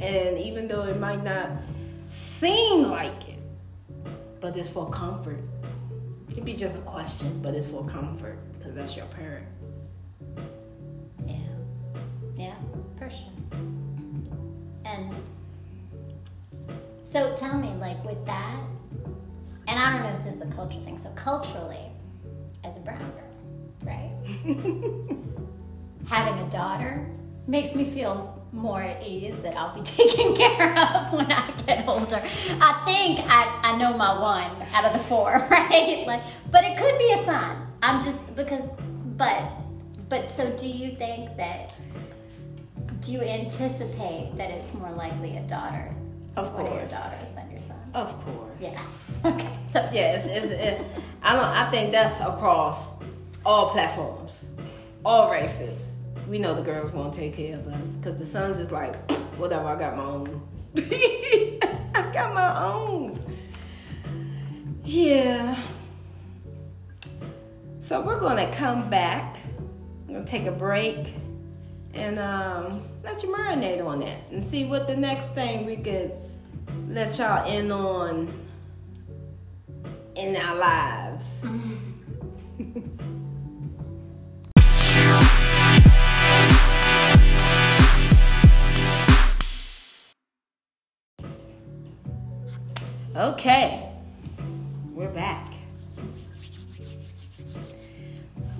and 0.00 0.36
even 0.36 0.66
though 0.66 0.82
it 0.82 0.98
might 0.98 1.22
not 1.22 1.50
seem 2.06 2.88
like 2.88 3.28
it, 3.28 3.38
but 4.40 4.56
it's 4.56 4.68
for 4.68 4.90
comfort. 4.90 5.40
It'd 6.30 6.44
be 6.44 6.54
just 6.54 6.76
a 6.76 6.80
question, 6.80 7.40
but 7.42 7.54
it's 7.54 7.66
for 7.66 7.84
comfort 7.86 8.38
because 8.58 8.74
that's 8.74 8.96
your 8.96 9.06
parent. 9.06 9.46
Yeah. 11.24 11.36
Yeah, 12.36 12.54
for 12.98 13.08
sure. 13.08 13.60
And 14.84 15.14
so 17.04 17.34
tell 17.36 17.56
me, 17.56 17.72
like 17.80 18.04
with 18.04 18.24
that, 18.26 18.60
and 19.66 19.78
I 19.78 19.92
don't 19.92 20.02
know 20.02 20.18
if 20.18 20.24
this 20.24 20.34
is 20.34 20.40
a 20.42 20.54
cultural 20.54 20.84
thing. 20.84 20.98
So 20.98 21.10
culturally, 21.10 21.87
Having 26.08 26.46
a 26.46 26.50
daughter 26.50 27.06
makes 27.46 27.74
me 27.74 27.84
feel 27.84 28.34
more 28.52 28.80
at 28.80 29.06
ease 29.06 29.36
that 29.40 29.56
I'll 29.56 29.74
be 29.74 29.82
taken 29.84 30.34
care 30.34 30.70
of 30.70 31.12
when 31.12 31.30
I 31.30 31.52
get 31.66 31.86
older. 31.86 32.22
I 32.60 32.82
think 32.86 33.20
I, 33.28 33.60
I 33.62 33.76
know 33.76 33.92
my 33.96 34.18
one 34.18 34.50
out 34.72 34.84
of 34.86 34.92
the 34.94 34.98
four, 35.00 35.32
right? 35.50 36.04
Like, 36.06 36.22
but 36.50 36.64
it 36.64 36.78
could 36.78 36.96
be 36.98 37.12
a 37.12 37.24
son. 37.26 37.66
I'm 37.82 38.02
just 38.04 38.18
because, 38.34 38.62
but, 39.16 39.42
but 40.08 40.30
so 40.30 40.50
do 40.56 40.66
you 40.66 40.96
think 40.96 41.36
that? 41.36 41.74
Do 43.00 43.12
you 43.12 43.20
anticipate 43.22 44.32
that 44.36 44.50
it's 44.50 44.74
more 44.74 44.90
likely 44.90 45.36
a 45.36 45.42
daughter, 45.42 45.94
Of 46.36 46.46
of 46.48 46.58
your 46.58 46.66
course. 46.68 46.90
daughters, 46.90 47.30
than 47.34 47.50
your 47.50 47.60
son? 47.60 47.76
Of 47.94 48.12
course. 48.24 48.60
Yeah. 48.60 48.82
Okay. 49.24 49.58
So 49.72 49.88
Yes, 49.92 50.26
it's, 50.26 50.50
it, 50.52 50.80
I 51.22 51.34
don't. 51.36 51.44
I 51.44 51.70
think 51.70 51.92
that's 51.92 52.20
across 52.20 52.97
all 53.48 53.70
platforms, 53.70 54.44
all 55.06 55.30
races. 55.30 56.00
We 56.28 56.38
know 56.38 56.54
the 56.54 56.60
girls 56.60 56.90
gonna 56.90 57.10
take 57.10 57.32
care 57.34 57.56
of 57.56 57.66
us 57.68 57.96
because 57.96 58.18
the 58.18 58.26
sons 58.26 58.58
is 58.58 58.70
like, 58.70 59.10
whatever. 59.38 59.68
I 59.68 59.78
got 59.78 59.96
my 59.96 60.04
own. 60.04 60.48
I 61.94 62.10
got 62.12 62.34
my 62.34 62.62
own. 62.62 63.18
Yeah. 64.84 65.58
So 67.80 68.02
we're 68.02 68.20
gonna 68.20 68.52
come 68.52 68.90
back. 68.90 69.38
We're 70.06 70.16
gonna 70.16 70.26
take 70.26 70.44
a 70.44 70.52
break 70.52 71.14
and 71.94 72.18
um, 72.18 72.82
let 73.02 73.22
you 73.22 73.34
marinate 73.34 73.82
on 73.82 74.00
that 74.00 74.18
and 74.30 74.42
see 74.44 74.66
what 74.66 74.86
the 74.86 74.96
next 74.96 75.30
thing 75.30 75.64
we 75.64 75.76
could 75.76 76.12
let 76.86 77.16
y'all 77.16 77.50
in 77.50 77.72
on 77.72 78.30
in 80.16 80.36
our 80.36 80.54
lives. 80.54 81.46
okay, 93.18 93.90
we're 94.92 95.10
back. 95.10 95.52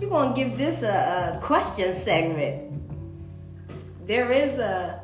We're 0.01 0.09
gonna 0.09 0.35
give 0.35 0.59
this 0.59 0.83
a, 0.83 1.35
a 1.37 1.41
question 1.41 1.97
segment. 1.97 2.65
There 4.07 4.31
is 4.33 4.59
a 4.59 5.01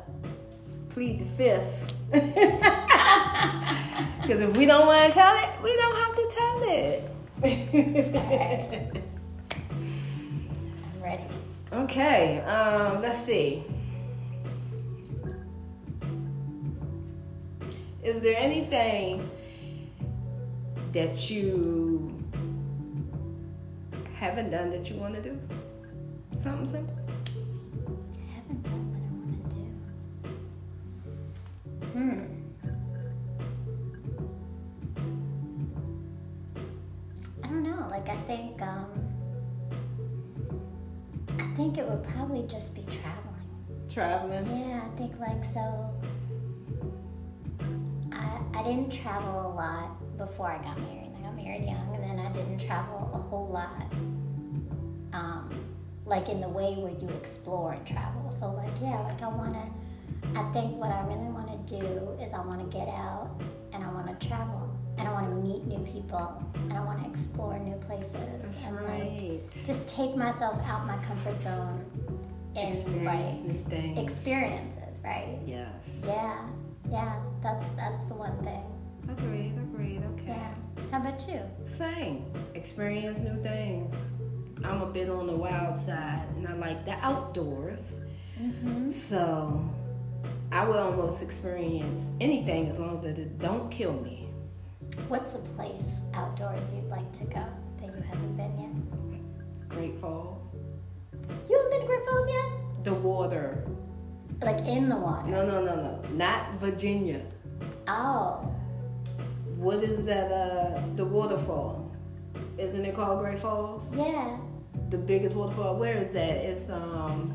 plead 0.89 1.19
the 1.19 1.25
fifth. 1.25 1.93
Because 4.25 4.41
if 4.41 4.57
we 4.57 4.65
don't 4.65 4.87
want 4.87 5.05
to 5.05 5.11
tell 5.13 5.35
it, 5.37 5.61
we 5.61 5.75
don't 5.75 5.95
have 5.95 6.15
to 6.15 6.27
tell 6.31 6.63
it. 6.63 7.03
I'm 10.95 11.03
ready. 11.03 11.23
okay, 11.71 12.39
um, 12.41 13.03
let's 13.03 13.19
see. 13.19 13.63
Is 18.01 18.21
there 18.21 18.35
anything 18.35 19.29
that 20.95 21.29
you 21.29 22.09
haven't 24.13 24.49
done 24.49 24.69
that 24.69 24.89
you 24.89 24.95
want 24.95 25.13
to 25.13 25.21
do? 25.21 25.37
Something 26.37 26.65
simple? 26.65 26.95
I 28.17 28.35
haven't 28.35 28.63
done 28.63 28.93
what 28.93 29.01
I 29.03 29.09
want 29.11 29.49
to 29.49 29.55
do. 29.57 29.65
Hmm. 31.91 32.21
I 37.43 37.47
don't 37.47 37.63
know. 37.63 37.87
Like 37.91 38.07
I 38.07 38.15
think, 38.21 38.61
um, 38.61 38.87
I 41.37 41.55
think 41.57 41.77
it 41.77 41.85
would 41.85 42.03
probably 42.03 42.47
just 42.47 42.73
be 42.73 42.83
traveling. 42.83 43.35
Traveling? 43.89 44.45
Yeah, 44.45 44.79
I 44.81 44.97
think 44.97 45.19
like 45.19 45.43
so. 45.43 45.93
I 48.13 48.39
I 48.53 48.63
didn't 48.63 48.93
travel 48.93 49.51
a 49.51 49.53
lot 49.53 50.04
before 50.17 50.47
I 50.51 50.57
got 50.63 50.77
married. 50.79 51.11
I 51.17 51.21
got 51.23 51.35
married 51.35 51.63
young, 51.65 51.95
and 51.95 52.03
then 52.03 52.19
I 52.25 52.31
didn't 52.31 52.59
travel 52.59 53.09
a 53.13 53.17
whole 53.17 53.47
lot. 53.47 53.91
Um, 55.13 55.49
like 56.05 56.29
in 56.29 56.39
the 56.41 56.49
way 56.49 56.73
where 56.75 56.91
you 56.91 57.07
explore 57.17 57.73
and 57.73 57.85
travel. 57.87 58.29
So 58.29 58.51
like 58.51 58.73
yeah, 58.81 58.99
like 59.01 59.21
I 59.21 59.27
wanna. 59.27 59.69
I 60.35 60.43
think 60.53 60.75
what 60.77 60.89
I 60.91 61.01
really 61.07 61.29
want 61.29 61.47
to 61.67 61.79
do 61.79 61.85
is 62.21 62.33
I 62.33 62.41
want 62.41 62.59
to 62.59 62.77
get 62.77 62.87
out 62.89 63.29
and 63.73 63.83
I 63.83 63.91
want 63.91 64.19
to 64.19 64.27
travel 64.27 64.69
and 64.97 65.07
I 65.07 65.11
want 65.11 65.27
to 65.29 65.35
meet 65.35 65.65
new 65.65 65.79
people 65.91 66.43
and 66.55 66.73
I 66.73 66.81
want 66.83 67.03
to 67.03 67.09
explore 67.09 67.57
new 67.59 67.75
places. 67.75 68.13
That's 68.41 68.63
and 68.63 68.75
like, 68.85 69.51
just 69.65 69.87
take 69.87 70.15
myself 70.15 70.59
out 70.65 70.85
my 70.87 70.97
comfort 71.05 71.41
zone 71.41 71.83
and 72.55 72.73
Experience 72.73 73.39
like 73.39 73.47
new 73.47 73.63
things. 73.69 73.99
experiences, 73.99 75.01
right? 75.03 75.37
Yes. 75.45 76.03
Yeah, 76.05 76.45
yeah, 76.89 77.15
that's 77.43 77.65
that's 77.75 78.03
the 78.05 78.13
one 78.15 78.37
thing. 78.43 78.63
Agreed, 79.09 79.53
agreed, 79.57 80.03
okay. 80.13 80.27
Yeah. 80.27 80.53
How 80.91 81.01
about 81.01 81.27
you? 81.27 81.41
Same. 81.65 82.25
Experience 82.53 83.19
new 83.19 83.41
things. 83.41 84.11
I'm 84.63 84.81
a 84.81 84.85
bit 84.87 85.09
on 85.09 85.27
the 85.27 85.35
wild 85.35 85.77
side 85.77 86.27
and 86.35 86.47
I 86.47 86.53
like 86.53 86.85
the 86.85 86.93
outdoors. 87.05 87.99
Mm-hmm. 88.41 88.89
So 88.89 89.69
I 90.51 90.65
will 90.65 90.77
almost 90.77 91.21
experience 91.21 92.09
anything 92.19 92.67
as 92.67 92.79
long 92.79 92.97
as 92.97 93.03
it 93.05 93.39
don't 93.39 93.69
kill 93.69 93.93
me. 93.93 94.29
What's 95.07 95.35
a 95.35 95.39
place 95.39 96.01
outdoors 96.13 96.71
you'd 96.71 96.89
like 96.89 97.11
to 97.13 97.25
go 97.25 97.45
that 97.79 97.87
you 97.87 98.01
Haven't 98.01 98.37
been 98.37 98.57
yet. 98.59 99.69
Great 99.69 99.95
Falls. 99.95 100.51
You 101.49 101.57
haven't 101.57 101.71
been 101.71 101.81
to 101.81 101.87
Great 101.87 102.05
Falls 102.05 102.29
yet? 102.29 102.83
The 102.85 102.93
water. 102.93 103.65
Like 104.41 104.65
in 104.65 104.89
the 104.89 104.95
water. 104.95 105.27
No, 105.27 105.45
no, 105.45 105.63
no, 105.63 105.75
no. 105.75 106.01
Not 106.13 106.59
Virginia. 106.59 107.21
Oh. 107.87 108.54
What 109.65 109.81
is 109.81 110.05
that? 110.05 110.31
Uh, 110.31 110.79
the 110.93 111.03
waterfall. 111.03 111.91
Isn't 112.55 112.85
it 112.85 112.93
called 112.93 113.19
Great 113.21 113.39
Falls? 113.39 113.91
Yeah. 113.95 114.37
The 114.91 114.97
biggest 114.99 115.35
waterfall. 115.35 115.77
Where 115.77 115.95
is 115.95 116.13
that? 116.13 116.35
It's 116.49 116.69
um. 116.69 117.33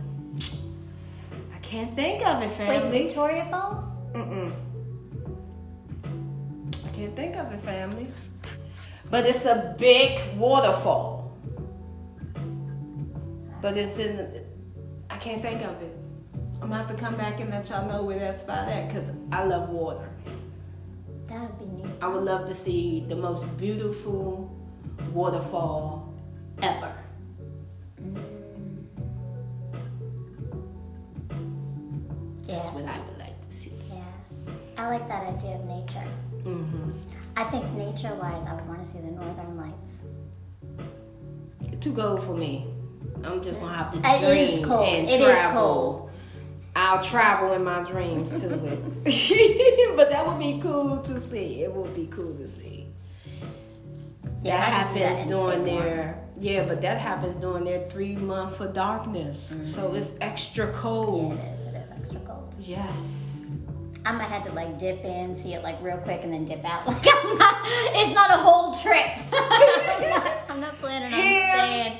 I 1.52 1.58
can't 1.58 1.92
think 1.96 2.24
of 2.24 2.40
it, 2.40 2.52
family. 2.52 2.88
Wait. 2.88 3.02
Victoria 3.02 3.46
Falls? 3.50 3.84
Mm-mm. 4.12 4.52
I 6.86 6.90
can't 6.90 7.16
think 7.16 7.34
of 7.34 7.52
it, 7.52 7.58
family. 7.62 8.06
But 9.10 9.26
it's 9.26 9.44
a 9.44 9.74
big 9.76 10.20
waterfall. 10.36 11.36
But 13.60 13.76
it's 13.76 13.98
in. 13.98 14.46
I 15.10 15.16
can't 15.16 15.42
think 15.42 15.62
of 15.62 15.82
it. 15.82 15.96
I'm 16.62 16.68
gonna 16.68 16.76
have 16.76 16.88
to 16.94 16.94
come 16.94 17.16
back 17.16 17.40
and 17.40 17.50
let 17.50 17.68
y'all 17.68 17.88
know 17.88 18.04
where 18.04 18.20
that 18.20 18.38
spot 18.38 18.68
at, 18.68 18.88
cause 18.88 19.10
I 19.32 19.44
love 19.44 19.68
water. 19.70 20.09
That 21.30 21.40
would 21.42 21.58
be 21.60 21.82
neat. 21.82 21.92
I 22.02 22.08
would 22.08 22.24
love 22.24 22.48
to 22.48 22.54
see 22.54 23.04
the 23.08 23.14
most 23.14 23.44
beautiful 23.56 24.50
waterfall 25.12 26.12
ever. 26.60 26.92
That's 32.46 32.64
Yeah. 32.64 32.74
what 32.74 32.84
I 32.84 32.98
would 32.98 33.18
like 33.18 33.46
to 33.46 33.52
see. 33.54 33.72
Yeah. 33.88 34.02
I 34.78 34.88
like 34.88 35.06
that 35.08 35.22
idea 35.34 35.56
of 35.56 35.64
nature. 35.66 36.08
hmm 36.44 36.90
I 37.36 37.44
think 37.44 37.64
nature 37.74 38.14
wise, 38.20 38.44
I 38.46 38.54
would 38.54 38.66
want 38.68 38.82
to 38.84 38.90
see 38.90 38.98
the 38.98 39.12
northern 39.12 39.56
lights. 39.56 40.04
Too 41.80 41.94
cold 41.94 42.22
for 42.22 42.34
me. 42.36 42.66
I'm 43.24 43.40
just 43.42 43.60
gonna 43.60 43.74
have 43.76 43.92
to 43.92 43.98
It 43.98 44.02
dream 44.60 44.70
and 44.72 45.08
It 45.08 45.20
travel. 45.24 46.10
I'll 46.76 47.02
travel 47.02 47.52
in 47.52 47.64
my 47.64 47.82
dreams 47.84 48.32
to 48.40 48.52
it, 48.64 48.84
but 49.96 50.10
that 50.10 50.26
would 50.26 50.38
be 50.38 50.60
cool 50.62 50.98
to 51.02 51.18
see. 51.18 51.62
It 51.64 51.72
would 51.72 51.94
be 51.94 52.06
cool 52.06 52.34
to 52.36 52.46
see. 52.46 52.86
Yeah, 54.42 54.56
that 54.58 54.88
could 54.88 54.96
that 55.00 55.08
happens 55.16 55.28
during 55.30 55.62
stay 55.64 55.72
warm. 55.72 55.84
their 55.84 56.24
yeah, 56.38 56.64
but 56.64 56.80
that 56.80 56.98
happens 56.98 57.36
during 57.36 57.64
their 57.64 57.80
three 57.90 58.16
month 58.16 58.56
for 58.56 58.66
darkness. 58.68 59.54
So 59.64 59.94
it's 59.94 60.12
extra 60.20 60.72
cold. 60.72 61.32
Mm-hmm. 61.32 61.38
Yeah, 61.38 61.44
it 61.44 61.54
is. 61.54 61.66
It 61.66 61.74
is 61.74 61.90
extra 61.90 62.20
cold. 62.20 62.54
Yes. 62.58 63.29
I 64.04 64.12
might 64.12 64.28
have 64.28 64.42
to 64.46 64.52
like 64.52 64.78
dip 64.78 65.04
in, 65.04 65.34
see 65.34 65.54
it 65.54 65.62
like 65.62 65.80
real 65.82 65.98
quick, 65.98 66.20
and 66.24 66.32
then 66.32 66.44
dip 66.44 66.64
out. 66.64 66.86
Like 66.90 67.06
I'm 67.06 67.38
not, 67.38 67.56
it's 67.64 68.14
not 68.14 68.30
a 68.30 68.36
whole 68.38 68.74
trip. 68.76 69.06
I'm, 69.32 70.10
not, 70.10 70.32
I'm 70.48 70.60
not 70.60 70.78
planning 70.80 71.12
on 71.12 71.20
Here. 71.20 71.52
staying. 71.54 71.98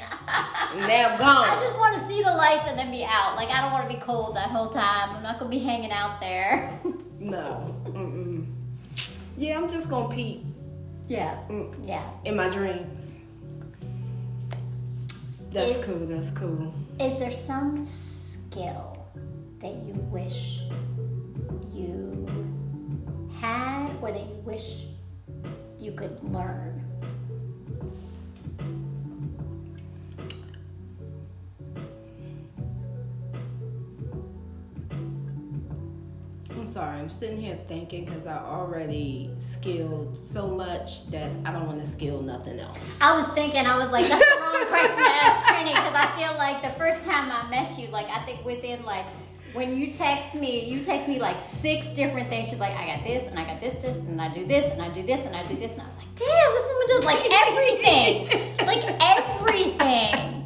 Now 0.88 1.16
gone. 1.18 1.48
I 1.48 1.60
just 1.62 1.78
want 1.78 2.00
to 2.00 2.08
see 2.08 2.22
the 2.22 2.34
lights 2.34 2.64
and 2.68 2.78
then 2.78 2.90
be 2.90 3.04
out. 3.04 3.36
Like 3.36 3.50
I 3.50 3.60
don't 3.62 3.72
want 3.72 3.88
to 3.88 3.94
be 3.94 4.00
cold 4.00 4.36
that 4.36 4.48
whole 4.50 4.68
time. 4.70 5.14
I'm 5.16 5.22
not 5.22 5.38
gonna 5.38 5.50
be 5.50 5.58
hanging 5.58 5.92
out 5.92 6.20
there. 6.20 6.78
No. 7.18 7.74
Mm-mm. 7.86 8.46
Yeah, 9.36 9.58
I'm 9.58 9.68
just 9.68 9.88
gonna 9.90 10.14
peep 10.14 10.44
yeah, 11.06 11.34
Mm. 11.48 11.86
yeah. 11.86 12.08
in 12.24 12.34
my 12.36 12.48
dreams. 12.48 13.18
That's 15.50 15.76
Is- 15.76 15.84
cool. 15.84 16.06
That's 16.06 16.30
cool. 16.30 16.72
Is 17.00 17.18
there 17.18 17.32
some 17.32 17.86
skill 17.88 18.96
that 19.60 19.72
you 19.74 19.94
wish 20.10 20.60
or 24.10 24.12
that 24.12 24.26
you 24.26 24.34
wish 24.44 24.86
you 25.78 25.92
could 25.92 26.22
learn? 26.24 26.84
I'm 36.50 36.66
sorry. 36.66 36.98
I'm 36.98 37.08
sitting 37.08 37.40
here 37.40 37.58
thinking 37.68 38.04
because 38.04 38.26
I 38.26 38.36
already 38.38 39.30
skilled 39.38 40.18
so 40.18 40.48
much 40.48 41.08
that 41.10 41.30
I 41.44 41.52
don't 41.52 41.66
want 41.66 41.80
to 41.80 41.86
skill 41.86 42.20
nothing 42.20 42.58
else. 42.60 43.00
I 43.00 43.14
was 43.16 43.26
thinking, 43.28 43.64
I 43.64 43.78
was 43.78 43.90
like, 43.90 44.06
that's 44.06 44.34
the 44.34 44.40
wrong 44.40 44.66
question 44.66 44.98
to 44.98 45.10
ask 45.10 45.42
Trini 45.54 45.70
because 45.70 45.94
I 45.94 46.06
feel 46.18 46.36
like 46.36 46.62
the 46.62 46.70
first 46.78 47.02
time 47.04 47.30
I 47.30 47.48
met 47.48 47.78
you, 47.78 47.88
like 47.88 48.08
I 48.08 48.20
think 48.26 48.44
within 48.44 48.82
like 48.84 49.06
when 49.52 49.76
you 49.76 49.92
text 49.92 50.34
me, 50.34 50.64
you 50.64 50.82
text 50.84 51.08
me 51.08 51.18
like 51.18 51.40
six 51.40 51.86
different 51.88 52.28
things. 52.28 52.48
She's 52.48 52.58
like, 52.60 52.74
I 52.76 52.86
got 52.96 53.04
this 53.04 53.22
and 53.28 53.38
I 53.38 53.44
got 53.44 53.60
this, 53.60 53.78
this, 53.78 53.96
and 53.96 54.20
I 54.20 54.32
do 54.32 54.46
this 54.46 54.70
and 54.72 54.80
I 54.80 54.88
do 54.90 55.02
this 55.02 55.24
and 55.24 55.34
I 55.36 55.46
do 55.46 55.56
this, 55.56 55.72
and 55.72 55.82
I 55.82 55.86
was 55.86 55.96
like, 55.96 56.14
damn, 56.14 56.52
this 56.54 56.66
woman 56.68 56.86
does 56.88 57.04
like 57.04 57.24
everything, 57.46 58.56
like 58.66 58.84
everything. 59.64 60.36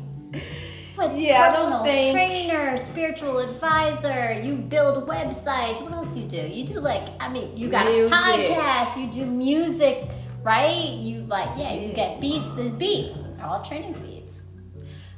But 0.97 1.17
Yeah, 1.17 1.43
I 1.43 1.53
don't 1.53 1.83
personal 1.83 1.85
think- 1.85 2.15
trainer, 2.15 2.79
spiritual 2.79 3.39
advisor, 3.41 4.41
you 4.41 4.55
build 4.55 5.07
websites. 5.09 5.83
What 5.83 5.93
else 5.93 6.17
you 6.17 6.23
do? 6.29 6.37
You 6.37 6.65
do 6.67 6.75
like, 6.81 7.03
I 7.21 7.29
mean, 7.29 7.57
you 7.57 7.69
got 7.69 7.87
Music. 7.87 8.13
a 8.13 8.17
podcast, 8.17 8.97
you 9.01 9.11
do 9.11 9.27
music, 9.27 10.09
right? 10.45 10.73
You 10.93 11.23
like, 11.27 11.49
yeah, 11.59 11.75
you 11.75 11.89
Yes, 11.89 11.97
get 11.97 12.21
beats. 12.21 12.47
There's 12.55 12.71
beats, 12.71 13.19
all 13.43 13.63
training 13.65 13.95
beats. 13.95 14.45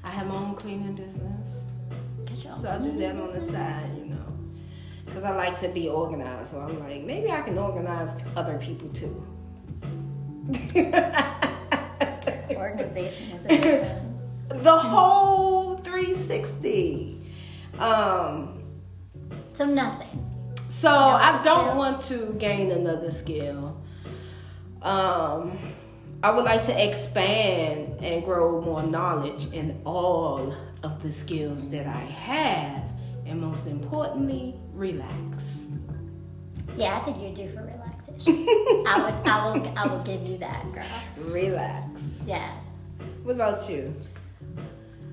I 0.02 0.10
have 0.10 0.26
my 0.28 0.36
own 0.36 0.54
cleaning 0.54 0.94
business. 0.94 1.65
So 2.60 2.70
I 2.70 2.78
do 2.78 2.96
that 2.98 3.16
on 3.16 3.32
the 3.32 3.40
side, 3.40 3.90
you 3.98 4.06
know. 4.06 4.16
Because 5.04 5.24
I 5.24 5.34
like 5.36 5.58
to 5.60 5.68
be 5.68 5.88
organized. 5.88 6.50
So 6.50 6.60
I'm 6.60 6.78
like, 6.80 7.02
maybe 7.04 7.30
I 7.30 7.40
can 7.42 7.58
organize 7.58 8.14
other 8.36 8.58
people 8.58 8.88
too. 8.90 9.24
Organization 12.56 13.26
is 13.32 13.44
a 13.46 14.02
the 14.48 14.70
whole 14.78 15.76
360. 15.76 17.20
Um, 17.78 18.62
So 19.54 19.64
nothing. 19.64 20.24
so 20.68 20.88
I 20.90 21.40
don't 21.44 21.64
skill? 21.66 21.76
want 21.78 22.02
to 22.02 22.34
gain 22.38 22.70
another 22.70 23.10
skill. 23.10 23.80
Um, 24.82 25.58
I 26.22 26.30
would 26.30 26.44
like 26.44 26.62
to 26.64 26.84
expand 26.88 27.98
and 28.02 28.24
grow 28.24 28.60
more 28.62 28.82
knowledge 28.82 29.52
in 29.52 29.80
all 29.84 30.54
of 30.82 31.02
the 31.02 31.10
skills 31.12 31.68
that 31.70 31.86
I 31.86 32.00
have, 32.00 32.92
and 33.26 33.40
most 33.40 33.66
importantly, 33.66 34.54
relax. 34.72 35.66
Yeah, 36.76 36.96
I 36.96 37.00
think 37.00 37.20
you're 37.20 37.34
due 37.34 37.54
for 37.54 37.62
relaxation. 37.64 38.46
I 38.86 39.00
would, 39.04 39.26
I 39.28 39.46
will, 39.52 39.78
I 39.78 39.88
will 39.88 40.02
give 40.04 40.22
you 40.26 40.36
that, 40.38 40.70
girl. 40.72 40.84
Relax. 41.32 42.24
Yes. 42.26 42.62
What 43.22 43.34
about 43.34 43.68
you? 43.68 43.94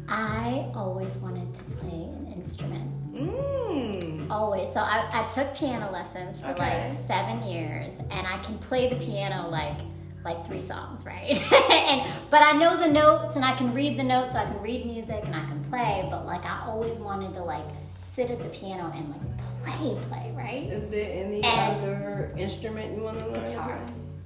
I 0.10 0.70
always 0.76 1.16
wanted 1.18 1.54
to 1.56 1.64
play 1.64 1.90
an 2.04 2.34
instrument. 2.36 3.14
Mm. 3.14 4.30
Always. 4.30 4.72
So 4.74 4.82
I, 4.82 5.08
I 5.12 5.28
took 5.30 5.56
piano 5.56 5.90
lessons 5.92 6.42
for 6.42 6.48
Okay. 6.48 6.88
like 6.90 6.94
seven 6.94 7.44
years, 7.44 8.00
and 8.12 8.28
I 8.28 8.38
can 8.44 8.58
play 8.58 8.90
the 8.90 8.98
piano 8.98 9.48
like 9.50 9.78
like 10.24 10.46
three 10.46 10.62
songs, 10.62 11.06
right? 11.06 11.32
and 11.72 12.12
but 12.30 12.42
I 12.42 12.54
know 12.54 12.78
the 12.78 12.88
notes, 12.88 13.36
and 13.36 13.44
I 13.46 13.54
can 13.56 13.74
read 13.74 13.98
the 13.98 14.04
notes, 14.04 14.34
so 14.34 14.40
I 14.40 14.46
can 14.46 14.62
read 14.62 14.86
music 14.86 15.22
and 15.26 15.36
I 15.36 15.46
can 15.46 15.64
play. 15.66 16.08
But 16.10 16.26
like 16.26 16.46
I 16.46 16.64
always 16.68 16.98
wanted 16.98 17.34
to 17.34 17.44
like 17.44 17.66
sit 18.00 18.30
at 18.32 18.40
the 18.42 18.50
piano 18.50 18.92
and 18.96 19.10
like 19.10 19.38
play, 19.64 19.98
play, 20.10 20.34
right? 20.36 20.64
Is 20.72 20.88
there 20.90 21.26
any 21.26 21.44
And- 21.44 21.78
other 21.82 22.34
instrument 22.38 22.96
you 22.96 23.04
want 23.04 23.18
to 23.20 23.26
learn? 23.28 23.44
Guitar. 23.46 23.80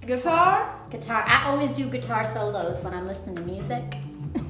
Guitar? 0.06 0.82
Guitar. 0.90 1.24
I 1.28 1.48
always 1.48 1.72
do 1.74 1.90
guitar 1.90 2.24
solos 2.24 2.84
when 2.84 2.94
I'm 2.94 3.08
listening 3.08 3.36
to 3.38 3.42
music. 3.42 3.96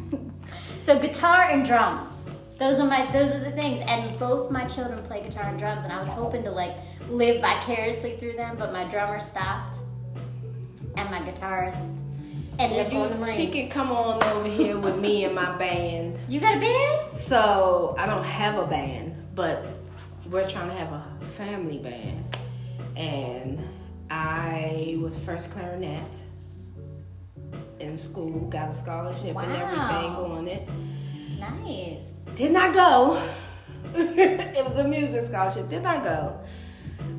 so 0.84 1.00
guitar 1.00 1.46
and 1.50 1.66
drums. 1.66 2.14
Those 2.60 2.80
are 2.80 2.88
my 2.88 3.06
those 3.12 3.36
are 3.36 3.40
the 3.40 3.52
things. 3.52 3.84
And 3.88 4.18
both 4.20 4.52
my 4.52 4.66
children 4.66 5.02
play 5.04 5.22
guitar 5.24 5.46
and 5.46 5.58
drums 5.60 5.84
and 5.84 5.94
I 5.94 6.00
was 6.00 6.10
hoping 6.10 6.44
to 6.44 6.52
like 6.52 6.76
live 7.10 7.42
vicariously 7.42 8.18
through 8.18 8.34
them, 8.34 8.56
but 8.58 8.72
my 8.74 8.84
drummer 8.86 9.20
stopped. 9.20 9.78
And 10.98 11.10
my 11.12 11.20
guitarist 11.20 12.02
and 12.60 12.92
the 12.92 13.28
You, 13.28 13.32
she 13.34 13.48
can 13.48 13.70
come 13.70 13.92
on 13.92 14.24
over 14.24 14.50
here 14.50 14.78
with 14.80 15.00
me 15.00 15.26
and 15.26 15.36
my 15.36 15.56
band. 15.58 16.20
you 16.28 16.40
got 16.40 16.58
a 16.58 16.60
band? 16.60 17.16
So 17.16 17.96
I 17.98 18.08
don't 18.08 18.24
have 18.24 18.58
a 18.58 18.66
band, 18.66 19.16
but 19.36 19.66
we're 20.26 20.50
trying 20.50 20.70
to 20.70 20.76
have 20.76 20.92
a 20.92 21.26
family 21.36 21.78
band. 21.78 22.38
And 22.96 23.64
I 24.10 24.98
was 25.00 25.16
first 25.16 25.52
clarinet 25.52 26.16
in 27.80 27.98
school, 27.98 28.48
got 28.48 28.70
a 28.70 28.74
scholarship 28.74 29.38
and 29.38 29.52
everything 29.52 30.16
on 30.16 30.48
it. 30.48 30.68
Nice. 31.40 32.04
Did 32.36 32.52
not 32.52 32.74
go. 32.74 33.22
it 33.96 34.66
was 34.66 34.80
a 34.80 34.88
music 34.88 35.26
scholarship. 35.26 35.70
Did 35.70 35.84
not 35.84 36.04
go. 36.04 36.40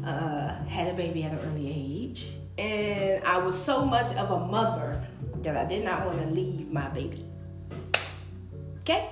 Uh, 0.04 0.64
had 0.64 0.88
a 0.88 0.96
baby 0.96 1.22
at 1.22 1.32
an 1.32 1.38
early 1.40 1.70
age, 1.70 2.37
and 2.58 3.24
I 3.24 3.38
was 3.38 3.56
so 3.60 3.84
much 3.84 4.14
of 4.16 4.30
a 4.30 4.46
mother 4.46 5.02
that 5.42 5.56
I 5.56 5.64
did 5.64 5.84
not 5.84 6.04
want 6.04 6.20
to 6.20 6.26
leave 6.26 6.70
my 6.70 6.88
baby. 6.88 7.24
Okay. 8.80 9.08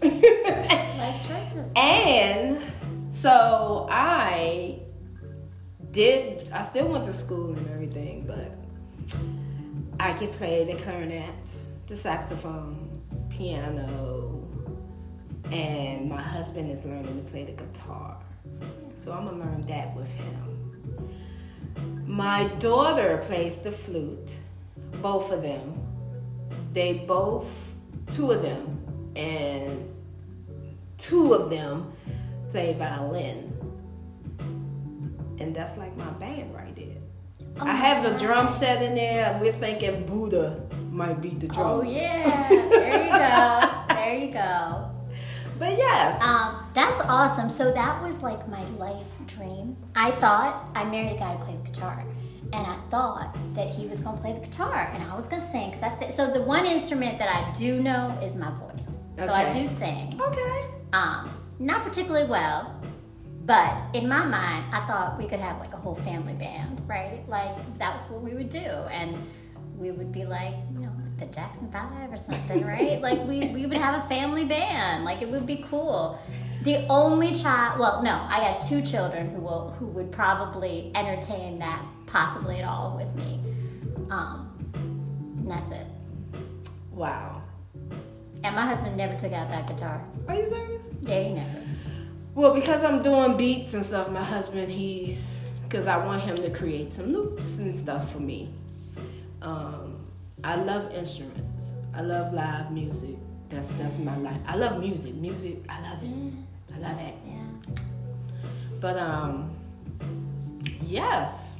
Life 0.02 1.28
choices. 1.28 1.72
and 1.76 2.62
so 3.10 3.86
I 3.90 4.80
did. 5.90 6.50
I 6.52 6.62
still 6.62 6.88
went 6.88 7.04
to 7.06 7.12
school 7.12 7.54
and 7.54 7.68
everything, 7.70 8.24
but 8.26 8.52
I 10.00 10.12
can 10.14 10.28
play 10.28 10.64
the 10.64 10.80
clarinet, 10.82 11.34
the 11.86 11.96
saxophone, 11.96 13.02
piano, 13.30 14.46
and 15.50 16.08
my 16.08 16.22
husband 16.22 16.70
is 16.70 16.84
learning 16.84 17.24
to 17.24 17.30
play 17.30 17.44
the 17.44 17.52
guitar. 17.52 18.18
So 18.94 19.12
I'm 19.12 19.24
gonna 19.26 19.38
learn 19.38 19.62
that 19.62 19.94
with 19.94 20.12
him. 20.14 20.56
My 22.06 22.44
daughter 22.58 23.22
plays 23.26 23.58
the 23.58 23.72
flute, 23.72 24.36
both 25.02 25.32
of 25.32 25.42
them. 25.42 25.82
They 26.72 27.04
both, 27.06 27.48
two 28.10 28.30
of 28.30 28.42
them, 28.42 29.12
and 29.16 29.92
two 30.98 31.34
of 31.34 31.50
them 31.50 31.92
play 32.50 32.74
violin. 32.74 33.52
And 35.38 35.54
that's 35.54 35.76
like 35.76 35.96
my 35.96 36.10
band 36.12 36.54
right 36.54 36.74
there. 36.74 36.96
I 37.60 37.74
have 37.74 38.02
the 38.02 38.18
drum 38.18 38.48
set 38.48 38.82
in 38.82 38.94
there. 38.94 39.38
We're 39.40 39.52
thinking 39.52 40.06
Buddha 40.06 40.60
might 40.90 41.20
be 41.20 41.30
the 41.30 41.48
drum. 41.48 41.66
Oh 41.66 41.82
yeah, 41.82 42.48
there 42.48 43.04
you 43.04 43.10
go. 43.10 43.94
there 43.94 44.14
you 44.16 44.32
go. 44.32 44.90
But 45.58 45.78
yes. 45.78 46.20
Um, 46.20 46.65
that's 46.76 47.00
awesome. 47.06 47.48
So 47.48 47.72
that 47.72 48.02
was 48.02 48.22
like 48.22 48.46
my 48.50 48.62
life 48.72 49.06
dream. 49.26 49.78
I 49.94 50.10
thought 50.10 50.68
I 50.74 50.84
married 50.84 51.16
a 51.16 51.18
guy 51.18 51.32
to 51.32 51.42
play 51.42 51.56
the 51.56 51.70
guitar, 51.70 52.04
and 52.52 52.66
I 52.66 52.76
thought 52.90 53.34
that 53.54 53.70
he 53.70 53.86
was 53.86 54.00
gonna 54.00 54.20
play 54.20 54.34
the 54.34 54.40
guitar, 54.40 54.90
and 54.92 55.02
I 55.02 55.16
was 55.16 55.26
gonna 55.26 55.50
sing. 55.50 55.72
Cause 55.72 55.82
I 55.82 55.88
it. 56.04 56.14
So 56.14 56.30
the 56.30 56.42
one 56.42 56.66
instrument 56.66 57.18
that 57.18 57.34
I 57.34 57.50
do 57.54 57.82
know 57.82 58.16
is 58.22 58.36
my 58.36 58.50
voice. 58.50 58.98
So 59.18 59.32
I 59.32 59.50
do 59.54 59.66
sing. 59.66 60.20
okay. 60.20 60.66
Um, 60.92 61.30
not 61.58 61.82
particularly 61.82 62.28
well, 62.28 62.78
but 63.46 63.74
in 63.94 64.06
my 64.06 64.26
mind, 64.26 64.66
I 64.70 64.86
thought 64.86 65.16
we 65.16 65.26
could 65.26 65.40
have 65.40 65.58
like 65.58 65.72
a 65.72 65.78
whole 65.78 65.94
family 65.94 66.34
band, 66.34 66.82
right? 66.86 67.26
Like 67.26 67.56
that 67.78 67.96
was 67.96 68.10
what 68.10 68.20
we 68.20 68.34
would 68.34 68.50
do, 68.50 68.58
and 68.58 69.16
we 69.78 69.92
would 69.92 70.12
be 70.12 70.26
like, 70.26 70.54
you 70.74 70.80
know, 70.80 70.92
the 71.18 71.24
Jackson 71.26 71.72
Five 71.72 72.12
or 72.12 72.18
something, 72.18 72.66
right? 72.66 73.00
like 73.08 73.26
we 73.26 73.48
we 73.48 73.64
would 73.64 73.78
have 73.78 74.04
a 74.04 74.08
family 74.08 74.44
band, 74.44 75.04
like 75.06 75.22
it 75.22 75.30
would 75.30 75.46
be 75.46 75.64
cool. 75.70 76.20
The 76.66 76.84
only 76.88 77.32
child, 77.32 77.78
well, 77.78 78.02
no, 78.02 78.26
I 78.28 78.40
got 78.40 78.60
two 78.60 78.82
children 78.82 79.30
who 79.30 79.40
will 79.40 79.70
who 79.78 79.86
would 79.86 80.10
probably 80.10 80.90
entertain 80.96 81.60
that 81.60 81.80
possibly 82.06 82.58
at 82.58 82.64
all 82.64 82.96
with 82.96 83.14
me. 83.14 83.38
Um, 84.10 84.50
and 84.74 85.48
that's 85.48 85.70
it. 85.70 85.86
Wow. 86.90 87.44
And 88.42 88.56
my 88.56 88.62
husband 88.62 88.96
never 88.96 89.16
took 89.16 89.32
out 89.32 89.48
that 89.48 89.68
guitar. 89.68 90.04
Are 90.26 90.34
you 90.34 90.42
serious? 90.42 90.82
Yeah, 91.02 91.22
he 91.22 91.34
never. 91.34 91.62
Well, 92.34 92.52
because 92.52 92.82
I'm 92.82 93.00
doing 93.00 93.36
beats 93.36 93.72
and 93.74 93.86
stuff, 93.86 94.10
my 94.10 94.24
husband, 94.24 94.68
he's 94.68 95.44
because 95.62 95.86
I 95.86 96.04
want 96.04 96.22
him 96.22 96.34
to 96.34 96.50
create 96.50 96.90
some 96.90 97.12
loops 97.12 97.58
and 97.58 97.72
stuff 97.72 98.10
for 98.12 98.18
me. 98.18 98.52
Um, 99.40 100.04
I 100.42 100.56
love 100.56 100.92
instruments. 100.92 101.70
I 101.94 102.00
love 102.00 102.34
live 102.34 102.72
music. 102.72 103.14
That's 103.50 103.68
that's 103.68 103.98
my 103.98 104.16
life. 104.16 104.40
I 104.48 104.56
love 104.56 104.80
music. 104.80 105.14
Music, 105.14 105.58
I 105.68 105.80
love 105.80 106.02
it. 106.02 106.45
I 106.76 106.78
love 106.78 107.00
it. 107.00 107.14
Yeah. 107.26 107.80
But 108.80 108.98
um, 108.98 109.56
yes. 110.82 111.54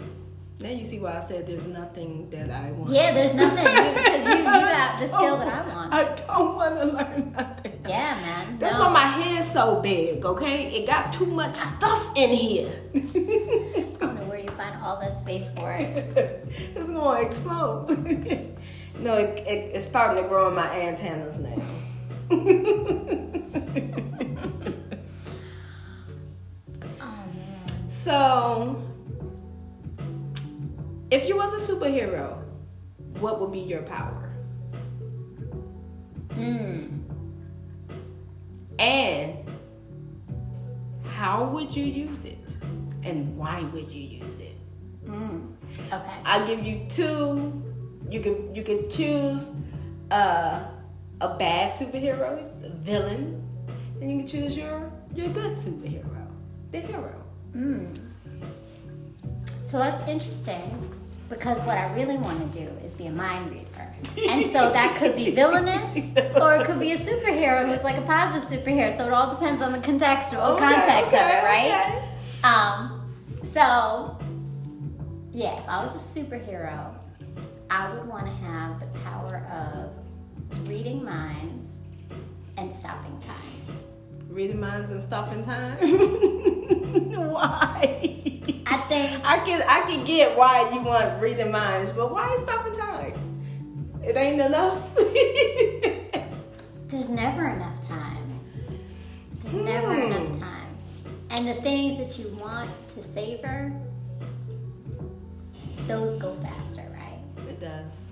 Now 0.61 0.71
you 0.71 0.85
see 0.85 0.99
why 0.99 1.19
I 1.19 1.21
said 1.21 1.47
there's 1.47 1.67
nothing 1.67 2.31
that 2.31 2.51
I 2.51 2.73
want. 2.73 2.91
Yeah, 2.91 3.13
there's 3.13 3.35
nothing 3.35 3.65
because 3.95 4.29
you, 4.29 4.39
you 4.39 4.45
got 4.45 4.99
the 4.99 5.07
skill 5.07 5.39
that 5.39 5.49
I 5.49 5.75
want. 5.75 5.95
I 5.95 6.15
don't 6.15 6.57
want 6.57 6.81
to 6.81 6.87
learn 6.87 7.33
nothing. 7.33 7.81
Yeah, 7.87 8.15
man. 8.15 8.59
That's 8.59 8.75
no. 8.77 8.87
why 8.87 8.93
my 8.93 9.07
head's 9.07 9.53
so 9.53 9.81
big, 9.83 10.25
okay? 10.25 10.69
It 10.75 10.87
got 10.87 11.13
too 11.13 11.27
much 11.27 11.57
stuff 11.57 12.11
in 12.17 12.31
here. 12.31 12.73
I 12.95 12.99
don't 14.01 14.17
know 14.17 14.25
where 14.25 14.39
you 14.39 14.49
find 14.51 14.83
all 14.83 14.99
the 14.99 15.17
space 15.21 15.49
for 15.51 15.73
it. 15.73 15.95
it's 16.75 16.91
gonna 16.91 17.21
explode. 17.21 17.89
no, 18.99 19.19
it, 19.19 19.39
it, 19.47 19.75
it's 19.75 19.85
starting 19.87 20.23
to 20.23 20.29
grow 20.29 20.49
in 20.49 20.55
my 20.55 20.71
antennas 20.81 21.39
now. 21.39 21.63
So, 28.07 28.81
if 31.11 31.27
you 31.27 31.35
was 31.35 31.53
a 31.61 31.73
superhero, 31.73 32.41
what 33.19 33.41
would 33.41 33.51
be 33.51 33.59
your 33.59 33.83
power? 33.83 34.33
Mm. 36.31 37.03
And 38.79 39.51
how 41.17 41.47
would 41.47 41.75
you 41.75 41.85
use 41.85 42.25
it? 42.25 42.57
And 43.03 43.37
why 43.37 43.63
would 43.73 43.91
you 43.91 44.03
use 44.03 44.39
it? 44.39 44.57
Mm. 45.07 45.55
Okay. 45.93 46.17
I'll 46.25 46.47
give 46.47 46.63
you 46.65 46.87
two. 46.89 47.61
You 48.09 48.21
could 48.21 48.51
you 48.55 48.63
could 48.63 48.89
choose 48.89 49.51
uh, 50.13 50.63
a 51.21 51.37
bad 51.39 51.73
superhero, 51.73 52.39
a 52.65 52.69
villain, 52.71 53.43
and 54.01 54.09
you 54.09 54.19
can 54.19 54.29
choose 54.29 54.57
your 54.57 54.93
your 55.13 55.27
good 55.31 55.57
superhero, 55.57 56.31
the 56.71 56.79
hero. 56.79 57.26
Mm. 57.57 57.99
So 59.65 59.79
that's 59.79 60.09
interesting 60.09 60.93
because 61.29 61.59
what 61.61 61.77
I 61.77 61.93
really 61.95 62.17
want 62.17 62.53
to 62.53 62.59
do 62.59 62.69
is 62.85 62.93
be 62.93 63.07
a 63.07 63.11
mind 63.11 63.51
reader. 63.51 63.95
And 64.29 64.45
so 64.53 64.71
that 64.73 64.97
could 64.97 65.17
be 65.17 65.31
villainous 65.35 65.97
or 66.41 66.55
it 66.57 66.67
could 66.67 66.79
be 66.79 66.93
a 66.93 66.99
superhero 66.99 67.67
who's 67.67 67.83
like 67.83 67.97
a 67.97 68.03
positive 68.03 68.49
superhero. 68.49 68.97
So 68.97 69.07
it 69.07 69.13
all 69.13 69.29
depends 69.31 69.61
on 69.63 69.73
the 69.73 69.79
contextual 69.79 70.51
Okay, 70.55 70.65
context 70.65 71.09
of 71.09 71.15
it, 71.15 71.45
right? 71.45 71.67
okay. 71.67 72.09
Um, 72.45 73.11
so, 73.43 74.17
yeah, 75.33 75.59
if 75.61 75.69
I 75.69 75.85
was 75.85 75.97
a 75.97 76.21
superhero, 76.21 76.95
I 77.71 77.93
would 77.93 78.07
want 78.07 78.27
to 78.27 78.33
have 78.33 78.79
the 78.79 78.87
power 79.01 79.45
of 79.53 80.69
reading 80.69 81.05
minds 81.05 81.77
and 82.57 82.73
stopping 82.75 83.19
time. 83.21 83.79
Reading 84.37 84.61
minds 84.61 84.91
and 84.91 85.01
stopping 85.03 85.43
time. 85.43 85.79
why? 87.33 88.21
I 88.67 88.77
think 88.87 89.25
I 89.25 89.39
can 89.47 89.63
I 89.67 89.81
can 89.87 90.05
get 90.05 90.37
why 90.37 90.71
you 90.75 90.83
want 90.83 91.23
reading 91.23 91.51
minds, 91.51 91.91
but 91.93 92.13
why 92.13 92.35
is 92.35 92.43
stopping 92.43 92.75
time? 92.75 93.15
It 94.05 94.15
ain't 94.15 94.43
enough. 94.43 94.83
there's 96.89 97.09
never 97.09 97.49
enough 97.49 97.81
time. 97.89 98.41
There's 99.43 99.55
never 99.55 99.95
Hmm. 99.95 100.13
enough 100.13 100.39
time. 100.39 100.77
And 101.31 101.49
the 101.49 101.55
things 101.55 101.99
that 101.99 102.19
you 102.23 102.29
want 102.37 102.71
to 102.91 103.03
savor, 103.03 103.73
those 105.87 106.21
go 106.21 106.35
faster, 106.35 106.83
right? 106.93 107.23
it 107.49 107.59
does. 107.59 108.06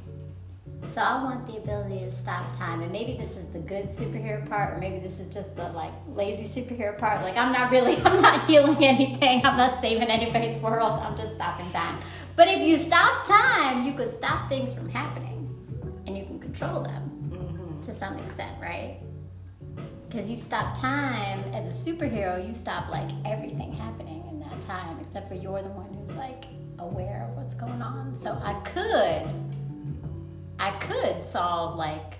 So 0.93 1.01
I 1.01 1.23
want 1.23 1.47
the 1.47 1.57
ability 1.57 2.01
to 2.01 2.11
stop 2.11 2.57
time, 2.57 2.81
and 2.81 2.93
maybe 2.93 3.17
this 3.17 3.37
is 3.37 3.47
the 3.47 3.59
good 3.59 3.87
superhero 3.87 4.49
part, 4.49 4.75
or 4.75 4.79
maybe 4.79 4.99
this 4.99 5.19
is 5.19 5.27
just 5.27 5.57
the 5.57 5.69
like 5.71 5.93
lazy 6.09 6.49
superhero 6.49 6.97
part. 6.97 7.23
Like 7.23 7.37
I'm 7.37 7.53
not 7.53 7.71
really, 7.71 7.97
I'm 8.05 8.23
not 8.23 8.47
healing 8.47 8.83
anything. 8.85 9.45
I'm 9.45 9.57
not 9.57 9.81
saving 9.81 10.09
anybody's 10.09 10.59
world. 10.59 10.99
I'm 11.01 11.17
just 11.17 11.35
stopping 11.35 11.71
time. 11.71 11.99
But 12.37 12.49
if 12.49 12.61
you 12.61 12.77
stop 12.77 13.27
time, 13.27 13.85
you 13.85 13.93
could 13.95 14.11
stop 14.11 14.49
things 14.49 14.73
from 14.73 14.89
happening, 14.89 15.49
and 16.07 16.17
you 16.17 16.25
can 16.25 16.39
control 16.39 16.83
them 16.83 17.31
mm-hmm. 17.31 17.83
to 17.83 17.93
some 17.93 18.19
extent, 18.19 18.57
right? 18.61 18.99
Because 20.07 20.31
you 20.31 20.39
stop 20.39 20.79
time 20.79 21.41
as 21.53 21.67
a 21.67 21.91
superhero, 21.91 22.47
you 22.47 22.55
stop 22.55 22.89
like 22.89 23.11
everything 23.25 23.73
happening 23.73 24.25
in 24.31 24.39
that 24.41 24.61
time, 24.61 24.99
except 25.01 25.29
for 25.29 25.35
you're 25.35 25.63
the 25.63 25.71
one 25.71 25.93
who's 25.93 26.17
like 26.17 26.45
aware 26.79 27.27
of 27.29 27.37
what's 27.37 27.55
going 27.55 27.83
on. 27.83 28.17
So 28.17 28.39
I 28.43 28.55
could, 28.61 29.27
I 30.59 30.71
could 30.73 31.27
solve 31.27 31.77
like, 31.77 32.15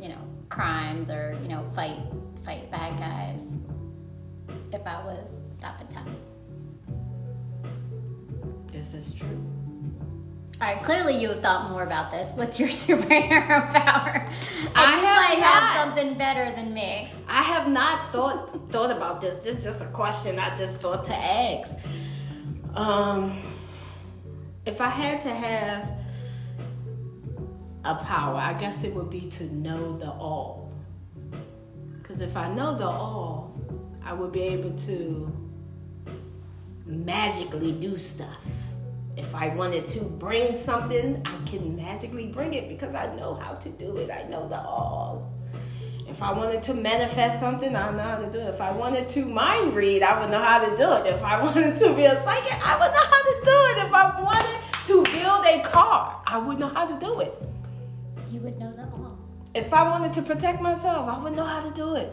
you 0.00 0.08
know, 0.08 0.28
crimes 0.48 1.10
or 1.10 1.38
you 1.42 1.48
know 1.48 1.62
fight 1.74 1.98
fight 2.44 2.70
bad 2.70 2.98
guys 2.98 3.42
if 4.72 4.86
I 4.86 5.02
was 5.04 5.30
stopping 5.50 5.88
time. 5.88 6.16
This 8.72 8.94
is 8.94 9.14
true. 9.14 9.44
All 10.60 10.66
right, 10.66 10.82
clearly 10.82 11.16
you 11.16 11.28
have 11.28 11.40
thought 11.40 11.70
more 11.70 11.84
about 11.84 12.10
this. 12.10 12.32
What's 12.34 12.58
your 12.58 12.68
superhero 12.84 13.72
power? 13.72 14.26
And 14.26 14.72
I 14.74 15.00
you 15.00 15.06
have 15.06 15.38
might 15.38 15.44
have 15.44 15.76
something 15.76 16.18
better 16.18 16.50
than 16.56 16.74
me. 16.74 17.10
I 17.28 17.42
have 17.42 17.68
not 17.68 18.08
thought 18.08 18.70
thought 18.70 18.90
about 18.90 19.20
this. 19.20 19.44
This 19.44 19.56
is 19.56 19.64
just 19.64 19.82
a 19.82 19.86
question 19.86 20.38
I 20.38 20.56
just 20.56 20.78
thought 20.78 21.04
to 21.04 21.14
ask. 21.14 21.76
Um, 22.74 23.40
if 24.66 24.80
I 24.80 24.88
had 24.88 25.20
to 25.22 25.30
have 25.30 25.97
a 27.88 27.94
power, 28.04 28.36
I 28.36 28.52
guess 28.52 28.84
it 28.84 28.94
would 28.94 29.08
be 29.08 29.22
to 29.30 29.44
know 29.44 29.96
the 29.96 30.10
all. 30.10 30.70
Because 31.96 32.20
if 32.20 32.36
I 32.36 32.52
know 32.52 32.76
the 32.76 32.86
all, 32.86 33.58
I 34.04 34.12
would 34.12 34.30
be 34.30 34.42
able 34.42 34.76
to 34.78 35.32
magically 36.84 37.72
do 37.72 37.96
stuff. 37.96 38.44
If 39.16 39.34
I 39.34 39.48
wanted 39.54 39.88
to 39.88 40.04
bring 40.04 40.56
something, 40.56 41.22
I 41.24 41.36
can 41.44 41.76
magically 41.76 42.26
bring 42.26 42.54
it 42.54 42.68
because 42.68 42.94
I 42.94 43.14
know 43.16 43.34
how 43.34 43.54
to 43.54 43.68
do 43.70 43.96
it. 43.96 44.10
I 44.10 44.28
know 44.28 44.46
the 44.48 44.60
all. 44.60 45.32
If 46.06 46.22
I 46.22 46.32
wanted 46.32 46.62
to 46.64 46.74
manifest 46.74 47.40
something, 47.40 47.74
I 47.74 47.90
know 47.96 48.02
how 48.02 48.18
to 48.18 48.30
do 48.30 48.38
it. 48.38 48.48
If 48.48 48.60
I 48.60 48.70
wanted 48.70 49.08
to 49.08 49.24
mind 49.24 49.74
read, 49.74 50.02
I 50.02 50.20
would 50.20 50.30
know 50.30 50.42
how 50.42 50.58
to 50.58 50.76
do 50.76 50.92
it. 50.92 51.14
If 51.14 51.22
I 51.22 51.40
wanted 51.42 51.78
to 51.80 51.94
be 51.94 52.04
a 52.04 52.22
psychic, 52.22 52.66
I 52.66 52.78
would 52.78 52.92
know 52.92 53.06
how 53.12 53.22
to 53.22 53.34
do 53.44 53.56
it. 53.70 53.86
If 53.86 53.92
I 53.92 54.22
wanted 54.22 54.58
to 54.86 55.02
build 55.12 55.46
a 55.46 55.68
car, 55.68 56.22
I 56.26 56.38
would 56.38 56.58
know 56.58 56.68
how 56.68 56.86
to 56.86 56.98
do 57.04 57.20
it. 57.20 57.34
You 58.30 58.40
would 58.40 58.58
know 58.58 58.72
that 58.72 58.88
all. 58.92 59.18
if 59.54 59.72
I 59.72 59.82
wanted 59.88 60.12
to 60.14 60.22
protect 60.22 60.60
myself, 60.60 61.08
I 61.08 61.22
would 61.22 61.34
know 61.34 61.44
how 61.44 61.60
to 61.60 61.70
do 61.74 61.96
it 61.96 62.12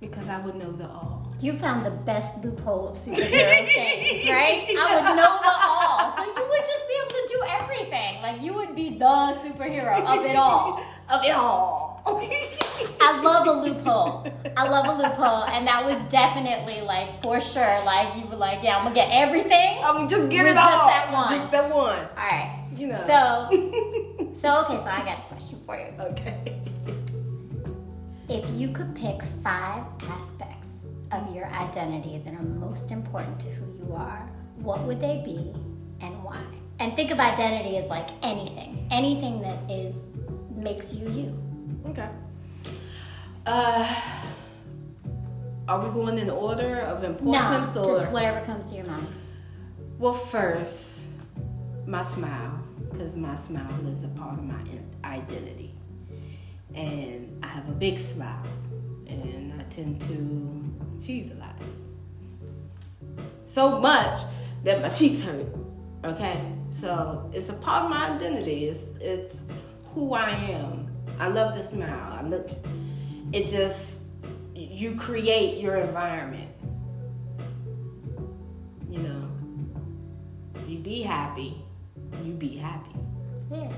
because 0.00 0.28
I 0.28 0.38
would 0.40 0.54
know 0.54 0.70
the 0.72 0.86
all. 0.86 1.34
You 1.40 1.52
found 1.54 1.84
the 1.86 1.90
best 1.90 2.42
loophole 2.44 2.88
of 2.88 2.96
superhero 3.04 3.66
things, 3.66 4.28
right? 4.30 4.66
I 4.68 4.96
would 4.96 5.16
know 5.16 5.32
the 5.42 5.54
all. 5.68 6.16
So 6.16 6.24
you 6.24 6.48
would 6.48 6.60
just 6.60 6.88
be 6.88 6.94
able 6.98 7.08
to 7.08 7.28
do 7.28 7.42
everything. 7.48 8.22
Like 8.22 8.42
you 8.42 8.52
would 8.54 8.74
be 8.76 8.98
the 8.98 9.04
superhero 9.42 10.00
of 10.04 10.24
it 10.24 10.36
all. 10.36 10.82
Of 11.10 11.24
it 11.24 11.30
all. 11.30 12.02
I 13.00 13.22
love 13.22 13.46
a 13.46 13.52
loophole. 13.62 14.30
I 14.58 14.68
love 14.68 14.88
a 14.88 15.02
loophole. 15.02 15.44
And 15.44 15.66
that 15.66 15.82
was 15.82 15.96
definitely 16.12 16.82
like 16.82 17.22
for 17.22 17.40
sure. 17.40 17.82
Like 17.86 18.14
you 18.14 18.26
were 18.26 18.36
like, 18.36 18.62
yeah, 18.62 18.76
I'm 18.76 18.82
gonna 18.82 18.94
get 18.94 19.08
everything. 19.10 19.78
I'm 19.82 20.06
just 20.06 20.28
get 20.28 20.44
it 20.44 20.52
just 20.52 20.68
all. 20.68 20.86
that 20.86 21.10
one. 21.10 21.32
Just 21.32 21.50
that 21.50 21.74
one. 21.74 21.98
Alright. 22.10 22.78
You 22.78 22.88
know. 22.88 22.96
So 23.06 23.48
so 24.34 24.64
okay, 24.66 24.78
so 24.84 24.90
I 24.90 25.02
got 25.02 25.27
for 25.68 25.76
you. 25.76 25.92
okay. 26.00 26.60
If 28.28 28.48
you 28.58 28.68
could 28.68 28.94
pick 28.94 29.20
five 29.42 29.84
aspects 30.08 30.86
of 31.12 31.34
your 31.34 31.46
identity 31.46 32.20
that 32.24 32.34
are 32.34 32.42
most 32.42 32.90
important 32.90 33.38
to 33.40 33.48
who 33.48 33.66
you 33.86 33.94
are, 33.94 34.28
what 34.56 34.82
would 34.84 35.00
they 35.00 35.22
be 35.24 35.52
and 36.00 36.22
why? 36.24 36.42
And 36.78 36.94
think 36.96 37.10
of 37.10 37.20
identity 37.20 37.76
as 37.76 37.88
like 37.88 38.08
anything, 38.22 38.86
anything 38.90 39.42
that 39.42 39.58
is 39.70 39.94
makes 40.54 40.94
you 40.94 41.08
you. 41.10 41.38
Okay. 41.90 42.08
Uh, 43.46 44.00
are 45.68 45.80
we 45.86 45.92
going 45.92 46.18
in 46.18 46.30
order 46.30 46.80
of 46.80 47.02
No, 47.02 47.08
importance 47.08 47.76
or? 47.76 47.84
just 47.96 48.12
whatever 48.12 48.44
comes 48.46 48.70
to 48.70 48.76
your 48.76 48.86
mind. 48.86 49.06
Well, 49.98 50.12
first, 50.12 51.08
my 51.86 52.02
smile, 52.02 52.57
because 52.90 53.16
my 53.16 53.36
smile 53.36 53.86
is 53.86 54.04
a 54.04 54.08
part 54.08 54.38
of 54.38 54.44
my 54.44 54.60
identity. 55.04 55.74
And 56.74 57.42
I 57.44 57.48
have 57.48 57.68
a 57.68 57.72
big 57.72 57.98
smile, 57.98 58.46
and 59.06 59.60
I 59.60 59.64
tend 59.64 60.00
to 60.02 61.04
cheese 61.04 61.30
a 61.30 61.34
lot. 61.34 61.56
So 63.46 63.80
much 63.80 64.20
that 64.64 64.82
my 64.82 64.90
cheeks 64.90 65.22
hurt. 65.22 65.46
Okay? 66.04 66.52
So 66.70 67.30
it's 67.32 67.48
a 67.48 67.54
part 67.54 67.84
of 67.84 67.90
my 67.90 68.10
identity. 68.10 68.66
It's, 68.66 68.88
it's 69.00 69.42
who 69.94 70.12
I 70.12 70.30
am. 70.30 70.88
I 71.18 71.28
love 71.28 71.54
to 71.56 71.62
smile. 71.62 72.12
I 72.12 72.22
look, 72.22 72.50
it 73.32 73.48
just, 73.48 74.02
you 74.54 74.94
create 74.94 75.60
your 75.60 75.76
environment. 75.76 76.50
You 78.90 78.98
know, 79.00 79.28
if 80.54 80.68
you 80.68 80.78
be 80.78 81.02
happy, 81.02 81.64
you 82.22 82.32
be 82.32 82.56
happy. 82.56 82.90
Yeah. 83.50 83.72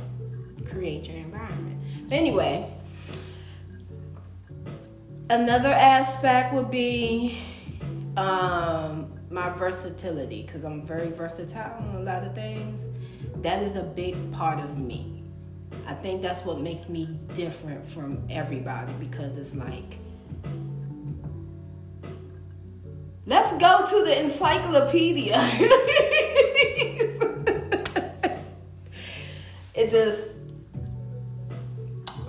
Create 0.69 1.09
your 1.09 1.17
environment. 1.17 1.83
But 2.09 2.15
anyway, 2.15 2.73
another 5.31 5.69
aspect 5.69 6.53
would 6.55 6.71
be 6.71 7.39
um, 8.17 9.13
my 9.31 9.51
versatility 9.51 10.43
because 10.43 10.65
I'm 10.65 10.87
very 10.87 11.11
versatile 11.11 11.77
on 11.79 11.97
a 11.97 12.01
lot 12.01 12.25
of 12.25 12.35
things. 12.35 12.87
That 13.37 13.63
is 13.63 13.77
a 13.77 13.85
big 13.85 14.33
part 14.33 14.61
of 14.61 14.77
me. 14.77 15.25
I 15.87 15.95
think 15.95 16.23
that's 16.23 16.45
what 16.45 16.61
makes 16.61 16.89
me 16.89 17.07
different 17.33 17.87
from 17.87 18.25
everybody 18.29 18.93
because 18.95 19.37
it's 19.37 19.55
like, 19.55 19.99
let's 23.27 23.53
go 23.55 23.87
to 23.87 24.05
the 24.05 24.21
encyclopedia. 24.21 25.37
it 29.75 29.91
just 29.91 30.35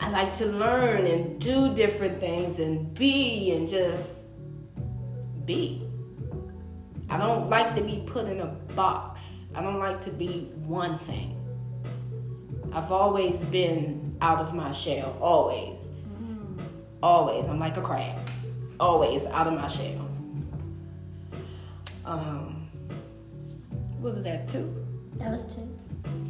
I 0.01 0.09
like 0.09 0.33
to 0.35 0.45
learn 0.45 1.05
and 1.05 1.39
do 1.39 1.73
different 1.75 2.19
things 2.19 2.59
and 2.59 2.93
be 2.93 3.53
and 3.55 3.67
just 3.67 4.27
be. 5.45 5.87
I 7.09 7.17
don't 7.17 7.49
like 7.49 7.75
to 7.75 7.83
be 7.83 8.03
put 8.05 8.27
in 8.27 8.39
a 8.39 8.47
box. 8.75 9.21
I 9.53 9.61
don't 9.61 9.79
like 9.79 10.01
to 10.05 10.11
be 10.11 10.51
one 10.63 10.97
thing. 10.97 11.37
I've 12.73 12.91
always 12.91 13.35
been 13.45 14.17
out 14.21 14.39
of 14.39 14.53
my 14.53 14.71
shell, 14.71 15.17
always. 15.21 15.91
Always. 17.03 17.47
I'm 17.47 17.59
like 17.59 17.77
a 17.77 17.81
crab. 17.81 18.17
Always 18.79 19.25
out 19.27 19.47
of 19.47 19.53
my 19.53 19.67
shell. 19.67 20.09
Um 22.05 22.69
what 23.99 24.15
was 24.15 24.23
that 24.23 24.47
two? 24.47 24.73
That 25.17 25.31
was 25.31 25.53
two. 25.53 25.70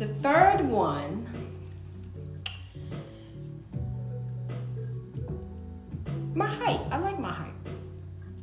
The 0.01 0.07
third 0.07 0.61
one, 0.61 1.27
my 6.33 6.47
height. 6.47 6.79
I 6.89 6.97
like 6.97 7.19
my 7.19 7.31
height. 7.31 7.53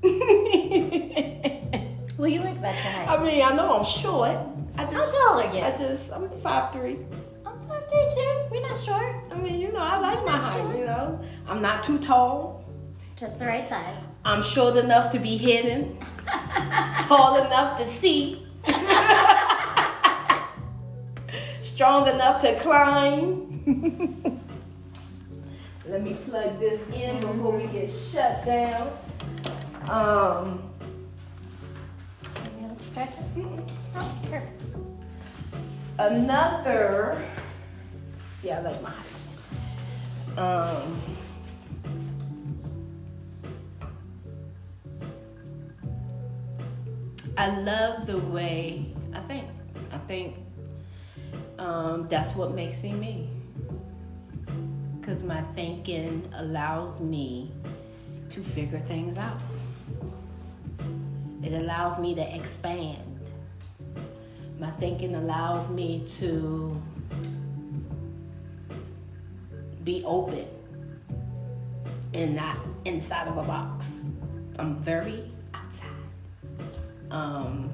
Do 2.17 2.27
you 2.27 2.43
like 2.43 2.59
about 2.59 2.75
your 2.77 2.93
height? 2.93 3.09
I 3.09 3.25
mean, 3.25 3.43
I 3.43 3.57
know 3.57 3.77
I'm 3.77 3.85
short. 3.85 4.39
I 4.77 4.85
How 4.85 5.11
tall 5.11 5.41
are 5.41 5.53
you? 5.53 5.63
I 5.63 5.73
just, 5.73 6.13
I'm 6.13 6.31
five 6.31 6.73
three. 6.73 6.99
I'm 7.45 7.59
five 7.67 7.89
three 7.91 8.09
too. 8.15 8.39
We're 8.53 8.63
not 8.63 8.77
short. 8.77 9.17
I 9.33 9.35
mean, 9.35 9.59
you 9.61 9.73
know, 9.73 9.81
I 9.81 9.99
like 9.99 10.25
my 10.25 10.37
height. 10.37 10.53
short. 10.61 10.77
You 10.79 10.85
know, 10.85 11.21
I'm 11.49 11.61
not 11.61 11.83
too 11.83 11.99
tall. 11.99 12.65
Just 13.17 13.41
the 13.41 13.47
right 13.47 13.69
size. 13.69 13.99
I'm 14.25 14.45
short 14.45 14.77
enough 14.77 15.11
to 15.11 15.19
be 15.19 15.37
hidden, 15.37 15.99
tall 17.09 17.45
enough 17.45 17.77
to 17.79 17.85
see, 17.91 18.47
strong 21.69 22.09
enough 22.09 22.41
to 22.41 22.59
climb. 22.61 24.43
Let 25.87 26.03
me 26.03 26.15
plug 26.15 26.59
this 26.59 26.89
in 26.91 27.21
before 27.21 27.57
we 27.57 27.67
get 27.67 27.91
shut 27.91 28.45
down. 28.45 28.91
Um, 29.89 30.63
another, 35.99 37.23
yeah, 38.43 38.59
I 38.59 38.63
like 38.63 38.83
my 38.83 38.91
height. 38.91 40.39
Um, 40.39 41.01
I 47.37 47.61
love 47.61 48.07
the 48.07 48.19
way 48.19 48.95
I 49.15 49.21
think. 49.21 49.47
I 49.93 49.99
think 49.99 50.35
um, 51.59 52.07
that's 52.09 52.35
what 52.35 52.55
makes 52.55 52.83
me 52.83 52.93
me. 52.93 53.29
Because 55.01 55.23
my 55.23 55.41
thinking 55.55 56.27
allows 56.35 57.01
me 57.01 57.53
to 58.31 58.43
figure 58.43 58.79
things 58.79 59.17
out. 59.17 59.41
It 61.43 61.53
allows 61.53 61.99
me 61.99 62.15
to 62.15 62.37
expand. 62.37 63.21
My 64.59 64.71
thinking 64.73 65.15
allows 65.15 65.71
me 65.71 66.05
to 66.19 66.81
be 69.85 70.03
open 70.05 70.47
and 72.13 72.35
not 72.35 72.59
inside 72.85 73.29
of 73.29 73.39
a 73.39 73.43
box. 73.43 74.03
I'm 74.59 74.77
very 74.77 75.31
outside. 75.55 75.89
Um, 77.11 77.71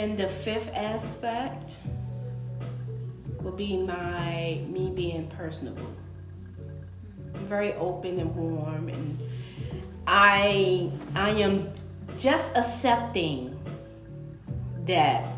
and 0.00 0.16
the 0.16 0.26
fifth 0.26 0.74
aspect 0.74 1.74
will 3.42 3.52
be 3.52 3.76
my 3.76 4.58
me 4.66 4.90
being 4.94 5.26
personable. 5.28 5.90
Very 7.34 7.74
open 7.74 8.18
and 8.18 8.34
warm 8.34 8.88
and 8.88 9.18
I 10.06 10.90
I 11.14 11.30
am 11.32 11.70
just 12.18 12.56
accepting 12.56 13.60
that 14.86 15.30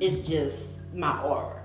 it's 0.00 0.18
just 0.18 0.92
my 0.92 1.22
aura. 1.22 1.62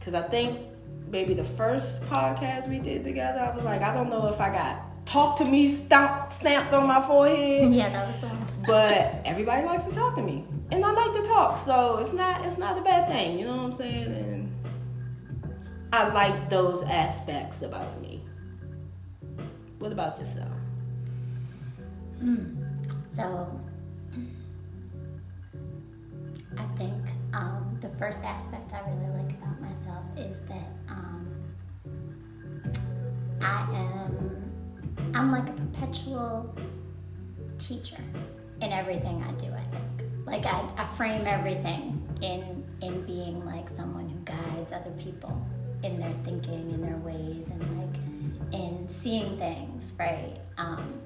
Cause 0.00 0.14
I 0.14 0.22
think 0.22 0.60
maybe 1.08 1.34
the 1.34 1.44
first 1.44 2.02
podcast 2.02 2.68
we 2.68 2.78
did 2.78 3.02
together, 3.02 3.40
I 3.40 3.52
was 3.52 3.64
like, 3.64 3.82
I 3.82 3.92
don't 3.92 4.08
know 4.08 4.28
if 4.28 4.40
I 4.40 4.50
got 4.50 4.82
talk 5.16 5.38
to 5.38 5.44
me 5.46 5.66
stamp, 5.68 6.30
stamped 6.30 6.72
on 6.74 6.86
my 6.86 7.00
forehead, 7.00 7.72
Yeah, 7.72 7.88
that 7.88 8.06
was 8.12 8.22
one. 8.30 8.38
but 8.66 9.22
everybody 9.24 9.64
likes 9.64 9.84
to 9.86 9.92
talk 9.92 10.14
to 10.16 10.22
me, 10.22 10.44
and 10.70 10.84
I 10.84 10.90
like 10.92 11.14
to 11.14 11.26
talk, 11.26 11.56
so 11.56 11.96
it's 11.98 12.12
not 12.12 12.44
it's 12.44 12.58
not 12.58 12.76
a 12.78 12.82
bad 12.82 13.08
thing. 13.08 13.38
You 13.38 13.46
know 13.46 13.56
what 13.56 13.72
I'm 13.72 13.78
saying? 13.78 14.12
And 14.12 14.52
I 15.92 16.12
like 16.12 16.50
those 16.50 16.82
aspects 16.82 17.62
about 17.62 17.98
me. 18.02 18.22
What 19.78 19.92
about 19.92 20.18
yourself? 20.18 20.48
So, 23.12 23.60
I 26.58 26.64
think 26.78 26.94
um, 27.32 27.78
the 27.80 27.88
first 27.90 28.22
aspect 28.24 28.72
I 28.74 28.80
really 28.90 29.22
like 29.22 29.32
about 29.38 29.60
myself 29.60 30.04
is 30.16 30.40
that 30.48 30.68
um, 30.88 31.26
I 33.40 33.62
am, 33.74 34.45
I'm 35.14 35.32
like 35.32 35.48
a 35.48 35.52
perpetual 35.52 36.54
teacher 37.58 38.02
in 38.60 38.72
everything 38.72 39.22
I 39.22 39.32
do, 39.32 39.52
I 39.52 39.64
think. 39.70 40.26
Like, 40.26 40.46
I, 40.46 40.68
I 40.76 40.84
frame 40.96 41.26
everything 41.26 42.02
in 42.22 42.64
in 42.82 43.02
being 43.06 43.44
like 43.46 43.70
someone 43.70 44.08
who 44.08 44.18
guides 44.20 44.72
other 44.72 44.90
people 44.98 45.46
in 45.82 45.98
their 45.98 46.12
thinking, 46.24 46.70
in 46.70 46.82
their 46.82 46.96
ways, 46.96 47.48
and 47.50 47.78
like 47.78 48.52
in 48.52 48.88
seeing 48.88 49.38
things, 49.38 49.92
right? 49.98 50.38
Um, 50.58 51.00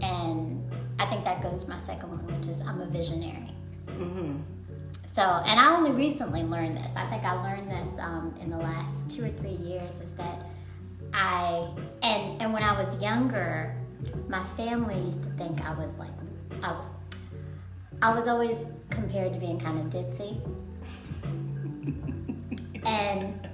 and 0.00 0.62
I 0.98 1.06
think 1.06 1.24
that 1.24 1.42
goes 1.42 1.64
to 1.64 1.70
my 1.70 1.78
second 1.78 2.10
one, 2.10 2.26
which 2.38 2.48
is 2.48 2.60
I'm 2.60 2.80
a 2.80 2.86
visionary. 2.86 3.52
Mm-hmm. 3.86 4.38
So, 5.14 5.22
and 5.22 5.60
I 5.60 5.74
only 5.76 5.92
recently 5.92 6.42
learned 6.42 6.78
this. 6.78 6.92
I 6.96 7.06
think 7.06 7.24
I 7.24 7.34
learned 7.42 7.70
this 7.70 7.98
um, 7.98 8.34
in 8.40 8.48
the 8.48 8.56
last 8.56 9.10
two 9.10 9.24
or 9.24 9.28
three 9.28 9.50
years. 9.50 10.00
Is 10.00 10.12
that 10.14 10.46
I 11.12 11.68
and 12.02 12.40
and 12.40 12.52
when 12.52 12.62
I 12.62 12.80
was 12.80 13.00
younger, 13.02 13.76
my 14.28 14.42
family 14.56 14.98
used 15.00 15.22
to 15.24 15.30
think 15.30 15.60
I 15.64 15.74
was 15.74 15.92
like 15.94 16.10
I 16.62 16.72
was 16.72 16.86
I 18.00 18.14
was 18.14 18.28
always 18.28 18.56
compared 18.90 19.32
to 19.32 19.38
being 19.38 19.60
kind 19.60 19.78
of 19.78 19.86
ditzy, 19.86 20.40
and 22.84 23.48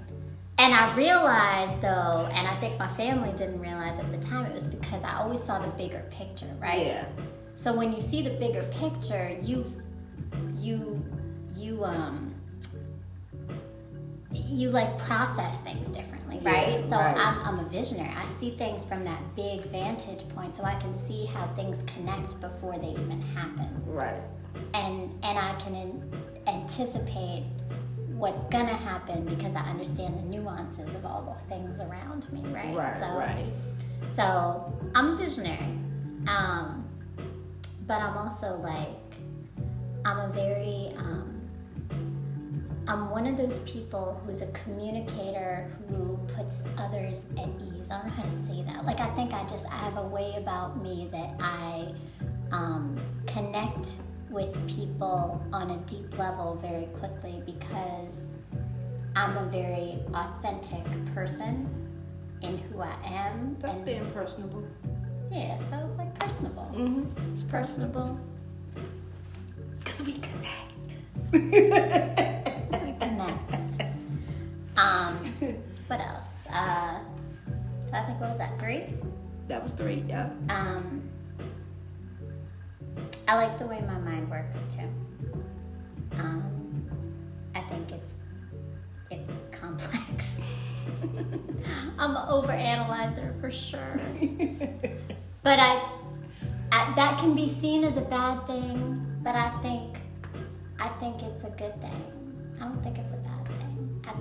and 0.59 0.75
I 0.75 0.95
realized 0.97 1.81
though, 1.83 2.29
and 2.33 2.49
I 2.49 2.55
think 2.61 2.79
my 2.79 2.89
family 2.89 3.33
didn't 3.33 3.61
realize 3.61 3.99
at 3.99 4.11
the 4.11 4.19
time, 4.19 4.47
it 4.47 4.55
was 4.55 4.67
because 4.67 5.05
I 5.05 5.17
always 5.19 5.43
saw 5.43 5.59
the 5.59 5.69
bigger 5.69 6.05
picture, 6.11 6.53
right? 6.61 6.87
Yeah. 6.87 7.07
So 7.55 7.73
when 7.73 7.93
you 7.93 8.03
see 8.03 8.23
the 8.23 8.31
bigger 8.31 8.63
picture, 8.65 9.37
you 9.43 9.65
you 10.57 11.05
you 11.57 11.85
um 11.85 12.35
you 14.33 14.71
like 14.71 14.99
process 14.99 15.57
things 15.59 15.89
differently, 16.29 16.53
right? 16.53 16.81
Yeah, 16.81 16.89
so 16.89 16.97
right. 16.97 17.17
I'm, 17.17 17.59
I'm 17.59 17.65
a 17.65 17.69
visionary. 17.69 18.15
I 18.15 18.25
see 18.25 18.51
things 18.51 18.85
from 18.85 19.05
that 19.05 19.21
big 19.37 19.63
vantage 19.71 20.29
point, 20.31 20.57
so 20.57 20.65
I 20.65 20.75
can 20.77 20.95
see 20.95 21.27
how 21.27 21.47
things 21.49 21.83
connect 21.87 22.41
before 22.41 22.79
they 22.79 22.89
even 22.89 23.21
happen, 23.21 23.69
Right. 23.87 24.21
and 24.75 25.11
and 25.23 25.39
I 25.39 25.55
can 25.61 25.75
an 25.75 26.13
anticipate 26.47 27.45
what's 28.09 28.45
gonna 28.45 28.75
happen 28.75 29.25
because 29.25 29.55
I 29.55 29.61
understand 29.61 30.19
the 30.19 30.23
nuances 30.23 30.95
of 30.95 31.05
all 31.05 31.39
the 31.41 31.55
things 31.55 31.81
around 31.81 32.31
me, 32.33 32.43
right? 32.51 32.75
Right. 32.75 32.99
so, 32.99 33.07
right. 33.07 33.47
so 34.11 34.73
I'm 34.95 35.13
a 35.13 35.17
visionary. 35.17 35.79
Um, 36.27 36.85
but 37.87 38.03
I'm 38.03 38.19
also 38.19 38.57
like, 38.57 38.89
I'm 40.05 40.19
a 40.19 40.29
very, 40.35 40.93
um, 40.99 41.38
I'm 42.89 43.11
one 43.11 43.27
of 43.27 43.37
those 43.37 43.59
people 43.71 44.19
who's 44.25 44.41
a 44.41 44.47
communicator 44.47 45.71
who 45.89 46.19
puts 46.35 46.65
others 46.79 47.27
at 47.37 47.49
ease. 47.61 47.91
I 47.91 47.99
don't 47.99 48.07
know 48.07 48.13
how 48.15 48.23
to 48.23 48.31
say 48.47 48.63
that. 48.63 48.87
Like, 48.87 48.99
I 48.99 49.11
think 49.15 49.35
I 49.35 49.45
just, 49.47 49.67
I 49.67 49.77
have 49.77 49.99
a 49.99 50.07
way 50.07 50.35
about 50.39 50.83
me 50.83 51.07
that 51.13 51.35
I 51.39 51.93
um, 52.51 52.97
connect 53.27 53.91
with 54.31 54.55
people 54.67 55.45
on 55.53 55.71
a 55.71 55.77
deep 55.81 56.17
level 56.17 56.59
very 56.63 56.87
quickly 56.87 57.43
because 57.45 58.23
I'm 59.15 59.37
a 59.37 59.45
very 59.51 59.99
authentic 60.15 60.83
person 61.15 61.69
in 62.41 62.57
who 62.57 62.81
I 62.81 62.97
am. 63.05 63.59
That's 63.61 63.77
and- 63.77 63.85
being 63.85 64.11
personable. 64.13 64.65
yeah, 65.31 65.59
so 65.69 65.87
it's 65.87 65.99
like 65.99 66.19
personable. 66.19 66.71
Mm-hmm. 66.75 67.35
It's 67.35 67.43
personable. 67.43 68.19
Because 69.79 70.03
we 70.03 70.15
connect. 70.15 70.69
Um, 74.79 75.17
what 75.89 76.01
else? 76.01 76.47
Uh, 76.53 77.01
so 77.87 77.95
I 77.95 78.05
think 78.05 78.21
what 78.21 78.31
was 78.31 78.39
that? 78.39 78.59
Three. 78.59 78.95
that 79.49 79.63
was 79.63 79.73
three. 79.73 80.05
Yeah. 80.09 80.31
Um, 80.49 81.03
I 83.27 83.35
like 83.35 83.59
the 83.59 83.67
way 83.67 83.81
my 83.81 83.99
mind 83.99 84.31
works 84.31 84.59
too. 84.71 84.89
Um, 86.19 86.89
I 87.55 87.61
think 87.63 87.93
it's 87.93 88.15
it's 89.11 89.33
complex. 89.51 90.41
I'm 91.99 92.17
an 92.17 92.29
overanalyzer 92.29 93.39
for 93.41 93.51
sure. 93.51 93.97
But 95.43 95.61
I, 95.61 95.83
I, 96.73 96.93
that 96.95 97.19
can 97.19 97.35
be 97.35 97.49
seen 97.49 97.85
as 97.85 97.97
a 97.97 98.03
bad 98.03 98.47
thing. 98.47 99.19
But 99.23 99.35
I 99.35 99.49
think, 99.63 99.97
I 100.79 100.89
think 101.01 101.23
it's 101.23 101.45
a 101.45 101.51
good 101.51 101.81
thing. 101.81 102.03
I 102.61 102.65
don't 102.65 102.83
think 102.83 102.99
it's 102.99 103.15
a 103.15 103.17
bad 103.17 103.28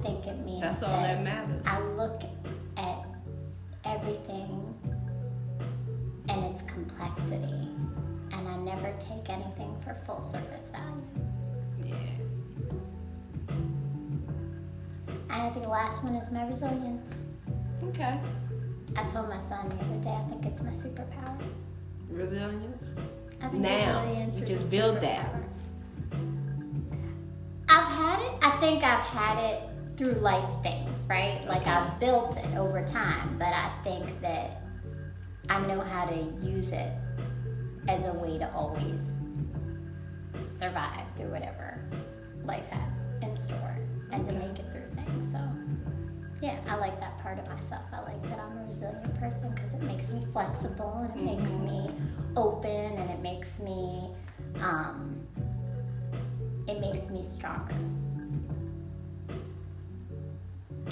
think 0.02 0.26
it 0.26 0.46
means 0.46 0.62
That's 0.62 0.84
all 0.84 1.02
that 1.02 1.24
matters. 1.24 1.62
I 1.66 1.82
look 1.90 2.22
at 2.78 3.06
everything 3.86 4.74
and 6.30 6.44
its 6.46 6.62
complexity, 6.64 7.70
and 8.32 8.48
I 8.48 8.58
never 8.58 8.94
take 9.00 9.30
anything 9.30 9.76
for 9.84 9.96
full 10.06 10.22
surface 10.22 10.70
value. 10.70 11.04
Yeah. 11.84 11.96
And 15.30 15.42
I 15.42 15.50
think 15.50 15.64
the 15.64 15.70
last 15.70 16.04
one 16.04 16.16
is 16.16 16.30
my 16.32 16.46
resilience. 16.48 17.24
Okay. 17.90 18.20
I 18.96 19.04
told 19.04 19.30
my 19.30 19.40
son 19.48 19.70
the 19.70 19.76
other 19.76 20.02
day, 20.02 20.10
I 20.10 20.30
think 20.30 20.46
it's 20.46 20.62
my 20.62 20.72
superpower. 20.72 21.40
Resilience. 22.10 22.84
I 23.42 23.48
think 23.50 23.62
Now, 23.62 24.02
resilience 24.02 24.36
you 24.38 24.44
is 24.44 24.50
just 24.50 24.72
build 24.72 25.00
that. 25.02 25.34
I've 27.70 27.92
had 27.92 28.20
it. 28.22 28.32
I 28.42 28.50
think 28.60 28.84
I've 28.84 29.04
had 29.06 29.38
it 29.38 29.62
through 29.98 30.14
life 30.14 30.48
things, 30.64 31.06
right? 31.08 31.44
Like 31.48 31.62
Okay. 31.62 31.72
I've 31.72 32.00
built 32.00 32.38
it 32.38 32.56
over 32.56 32.84
time, 32.86 33.36
but 33.40 33.48
I 33.50 33.72
think 33.84 34.22
that 34.22 34.62
I 35.50 35.60
know 35.66 35.80
how 35.82 36.06
to 36.06 36.16
use 36.42 36.72
it 36.72 36.92
as 37.88 38.06
a 38.06 38.14
way 38.14 38.38
to 38.38 38.54
always 38.54 39.20
survive 40.48 41.06
through 41.16 41.32
whatever 41.32 41.80
life 42.44 42.66
has 42.70 43.02
in 43.22 43.36
store 43.38 43.78
and 44.12 44.26
to 44.26 44.34
make 44.34 44.60
it 44.60 44.72
through 44.72 44.90
things. 44.96 45.32
So, 45.32 45.40
yeah, 46.42 46.60
I 46.68 46.76
like 46.76 47.00
that 47.00 47.18
part 47.20 47.40
of 47.40 47.48
myself. 47.48 47.84
I 47.92 48.02
like 48.02 48.22
that 48.30 48.40
I'm 48.40 48.58
a 48.60 48.66
resilient 48.66 49.20
person 49.20 49.50
because 49.56 49.74
it 49.74 49.82
makes 49.84 50.10
me 50.12 50.26
flexible 50.32 51.08
and 51.10 51.20
it 51.20 51.24
makes 51.38 51.50
Mhm. 51.52 51.66
me 51.66 51.90
open 52.36 52.70
and 52.98 53.10
it 53.10 53.22
makes 53.22 53.60
me 53.60 54.14
um, 54.62 55.26
it 56.68 56.80
makes 56.80 57.10
me 57.10 57.24
stronger. 57.24 57.74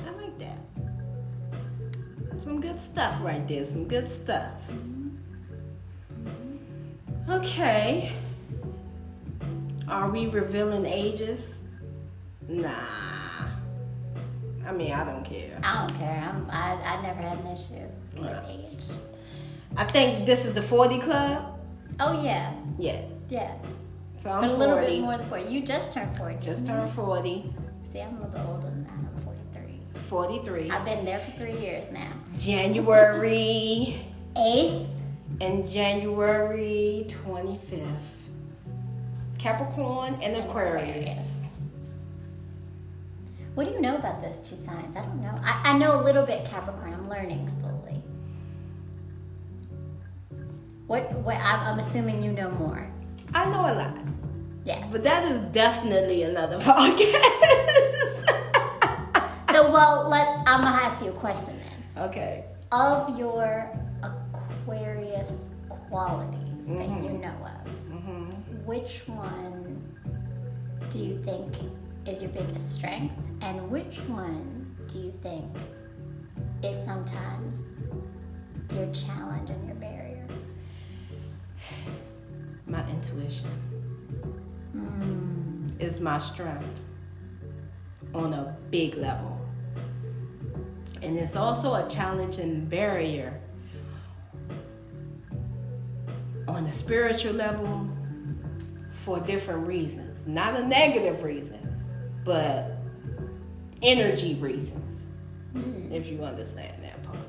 I 0.08 0.12
like 0.22 0.38
that. 0.40 0.58
Some 2.42 2.60
good 2.62 2.80
stuff 2.80 3.22
right 3.24 3.48
there. 3.48 3.66
Some 3.66 3.88
good 3.88 4.08
stuff. 4.10 4.52
Okay. 7.30 8.12
Are 9.88 10.10
we 10.10 10.28
revealing 10.28 10.86
ages? 10.86 11.60
Nah. 12.48 12.70
I 14.66 14.72
mean, 14.72 14.92
I 14.92 15.04
don't 15.04 15.24
care. 15.24 15.60
I 15.64 15.88
don't 15.88 15.98
care. 16.00 16.32
I'm, 16.34 16.50
I 16.50 16.74
I 16.74 17.02
never 17.02 17.22
had 17.22 17.38
an 17.40 17.48
issue 17.48 17.86
with 18.18 18.32
age. 18.48 18.86
I 19.78 19.84
think 19.86 20.26
this 20.26 20.46
is 20.46 20.54
the 20.54 20.62
40 20.62 21.00
club. 21.00 21.60
Oh 22.00 22.22
yeah, 22.24 22.54
Yeah. 22.78 23.02
yeah. 23.30 23.54
So 24.18 24.32
I'm 24.32 24.42
but 24.42 24.52
a 24.52 24.56
40. 24.56 24.60
little 24.60 24.80
bit 24.86 25.02
more 25.02 25.18
than 25.18 25.28
forty. 25.30 25.44
You 25.54 25.62
just 25.62 25.94
turned 25.94 26.16
forty. 26.18 26.38
Just 26.40 26.66
turned 26.66 26.90
40. 26.92 27.54
See, 27.84 28.00
I'm 28.02 28.16
a 28.18 28.20
little 28.22 28.30
bit 28.32 28.42
older 28.48 28.68
than 28.70 28.84
that. 28.86 28.95
I'm 30.06 30.10
forty-three. 30.10 30.70
I've 30.70 30.86
been 30.86 31.04
there 31.04 31.20
for 31.20 31.32
three 31.32 31.58
years 31.60 31.92
now. 31.92 32.12
January 32.38 34.00
Eighth. 34.38 34.88
and 35.42 35.68
January 35.70 37.06
25th. 37.10 37.90
Capricorn 39.40 40.16
and 40.22 40.36
Aquarius. 40.38 41.48
What 43.56 43.68
do 43.68 43.74
you 43.74 43.82
know 43.82 43.96
about 43.96 44.22
those 44.22 44.40
two 44.40 44.56
signs? 44.56 44.96
I 44.96 45.02
don't 45.02 45.22
know. 45.22 45.34
I, 45.44 45.72
I 45.72 45.78
know 45.78 46.00
a 46.00 46.04
little 46.04 46.26
bit 46.26 46.46
Capricorn. 46.46 46.94
I'm 46.94 47.10
learning 47.10 47.48
slowly. 47.50 48.04
What? 50.88 51.12
What? 51.14 51.38
I'm, 51.38 51.60
I'm 51.74 51.80
assuming 51.80 52.22
you 52.22 52.32
know 52.32 52.52
more. 52.52 52.88
I 53.34 53.46
know 53.50 53.62
a 53.62 53.74
lot, 53.74 53.98
Yes. 54.66 54.88
but 54.92 55.04
that 55.04 55.24
is 55.32 55.42
definitely 55.52 56.22
another 56.24 56.58
podcast. 56.60 57.55
Well, 59.76 60.08
let 60.08 60.28
I'm 60.48 60.62
gonna 60.62 60.78
ask 60.78 61.04
you 61.04 61.10
a 61.10 61.14
question 61.14 61.60
then. 61.60 62.06
okay. 62.06 62.46
Of 62.72 63.20
your 63.20 63.70
Aquarius 64.04 65.50
qualities 65.68 66.66
that 66.68 66.88
you 67.04 67.10
Mhm. 67.12 67.20
know 67.20 67.40
of, 67.54 67.68
hmm 67.92 68.30
which 68.66 69.04
one 69.06 69.84
do 70.90 70.98
you 71.00 71.22
think 71.24 71.54
is 72.06 72.22
your 72.22 72.32
biggest 72.32 72.72
strength, 72.76 73.22
and 73.42 73.70
which 73.70 74.00
one 74.08 74.74
do 74.88 74.98
you 74.98 75.12
think 75.22 75.46
is 76.64 76.78
sometimes 76.86 77.58
your 78.72 78.88
challenge 78.94 79.50
and 79.50 79.66
your 79.68 79.76
barrier? 79.76 80.26
My 82.66 82.90
intuition 82.90 83.52
Hmm. 84.72 85.68
is 85.80 86.00
my 86.00 86.18
strength 86.18 86.82
on 88.14 88.34
a 88.34 88.56
big 88.72 88.96
level. 88.96 89.42
And 91.06 91.20
it's 91.20 91.36
also 91.36 91.76
a 91.76 91.88
challenge 91.88 92.40
and 92.40 92.68
barrier 92.68 93.40
on 96.48 96.64
the 96.64 96.72
spiritual 96.72 97.34
level 97.34 97.88
for 98.90 99.20
different 99.20 99.68
reasons. 99.68 100.26
Not 100.26 100.60
a 100.60 100.68
negative 100.68 101.22
reason, 101.22 101.80
but 102.24 102.72
energy 103.84 104.34
reasons, 104.34 105.10
if 105.92 106.08
you 106.08 106.24
understand 106.24 106.84
that 106.84 107.04
part. 107.04 107.20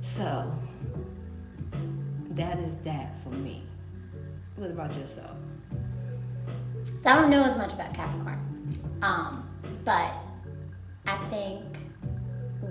So 0.00 0.52
that 2.30 2.58
is 2.58 2.74
that 2.78 3.14
for 3.22 3.30
me. 3.30 3.62
What 4.56 4.72
about 4.72 4.96
yourself? 4.96 5.38
So 7.00 7.10
I 7.10 7.14
don't 7.14 7.30
know 7.30 7.44
as 7.44 7.56
much 7.56 7.72
about 7.72 7.94
Capricorn, 7.94 8.98
um, 9.02 9.48
but 9.84 10.12
I 11.06 11.16
think 11.30 11.69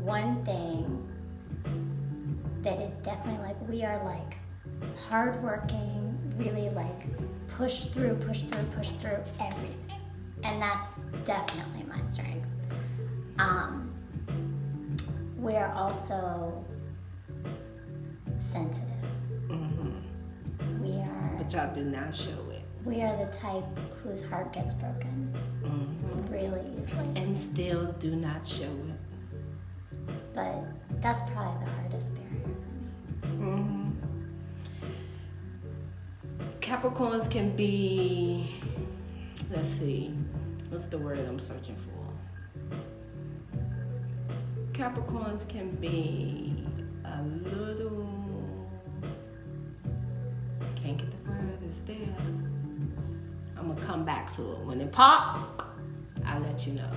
one 0.09 0.43
thing 0.43 1.07
that 2.63 2.79
is 2.79 2.91
definitely 3.03 3.45
like 3.45 3.69
we 3.69 3.83
are 3.83 4.03
like 4.03 4.37
hardworking, 5.07 6.17
really 6.35 6.69
like 6.71 7.05
push 7.47 7.85
through, 7.85 8.15
push 8.15 8.41
through, 8.41 8.63
push 8.75 8.89
through 8.89 9.19
everything, 9.39 9.99
and 10.43 10.59
that's 10.59 10.95
definitely 11.25 11.83
my 11.83 12.01
strength. 12.01 12.47
Um, 13.37 13.93
we 15.37 15.53
are 15.53 15.71
also 15.73 16.65
sensitive. 18.39 18.89
We 20.81 20.93
are 20.93 21.35
But 21.37 21.53
y'all 21.53 21.71
do 21.73 21.83
not 21.83 22.15
show 22.15 22.31
it. 22.49 22.63
we 22.83 23.01
are 23.03 23.15
the 23.23 23.31
type 23.31 23.63
whose 24.03 24.23
heart 24.23 24.51
gets 24.53 24.73
broken 24.73 25.31
really 26.31 26.61
easily. 26.81 27.09
And 27.15 27.37
still 27.37 27.91
do 27.99 28.15
not 28.15 28.47
show 28.47 28.63
it. 28.63 28.98
But 30.33 30.63
that's 31.01 31.21
probably 31.31 31.65
the 31.65 31.71
hardest 31.71 32.13
barrier 32.13 32.55
for 33.21 33.27
me. 33.27 33.45
Mm-hmm. 33.45 33.89
Capricorns 36.59 37.29
can 37.29 37.55
be, 37.55 38.55
let's 39.51 39.67
see, 39.67 40.13
what's 40.69 40.87
the 40.87 40.97
word 40.97 41.19
I'm 41.19 41.39
searching 41.39 41.75
for? 41.75 41.89
Capricorns 44.73 45.47
can 45.49 45.71
be 45.75 46.65
a 47.05 47.21
little, 47.23 48.07
can't 50.75 50.97
get 50.97 51.11
the 51.11 51.17
word, 51.29 51.59
it's 51.65 51.81
there. 51.81 52.15
I'm 53.57 53.67
gonna 53.67 53.81
come 53.81 54.05
back 54.05 54.31
to 54.35 54.41
it. 54.53 54.59
When 54.59 54.79
it 54.79 54.91
pop, 54.91 55.75
I'll 56.25 56.39
let 56.41 56.65
you 56.65 56.73
know. 56.73 56.91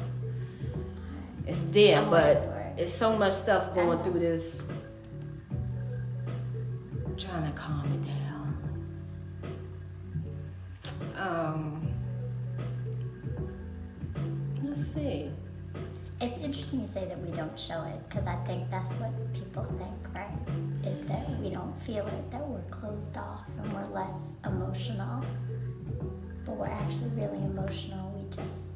It's 1.46 1.62
there, 1.62 2.02
oh 2.02 2.10
but 2.10 2.44
for 2.44 2.58
it. 2.58 2.61
It's 2.76 2.92
so 2.92 3.16
much 3.16 3.32
stuff 3.32 3.74
going 3.74 4.02
through 4.02 4.18
this. 4.18 4.62
I'm 7.04 7.16
trying 7.16 7.44
to 7.44 7.58
calm 7.58 7.84
it 7.92 8.06
down. 8.06 8.22
Um, 11.16 11.92
let's 14.62 14.84
see. 14.86 15.30
It's 16.20 16.36
interesting 16.38 16.80
you 16.80 16.86
say 16.86 17.04
that 17.06 17.18
we 17.20 17.30
don't 17.32 17.58
show 17.58 17.82
it 17.82 18.08
because 18.08 18.26
I 18.26 18.36
think 18.44 18.70
that's 18.70 18.92
what 18.92 19.10
people 19.34 19.64
think, 19.64 20.14
right? 20.14 20.30
Is 20.86 21.02
that 21.02 21.28
we 21.40 21.50
don't 21.50 21.78
feel 21.82 22.06
it, 22.06 22.30
that 22.30 22.46
we're 22.46 22.62
closed 22.70 23.16
off 23.16 23.42
and 23.60 23.72
we're 23.72 23.88
less 23.88 24.36
emotional. 24.44 25.24
But 26.44 26.56
we're 26.56 26.66
actually 26.66 27.10
really 27.10 27.38
emotional. 27.38 28.12
We 28.16 28.28
just 28.30 28.72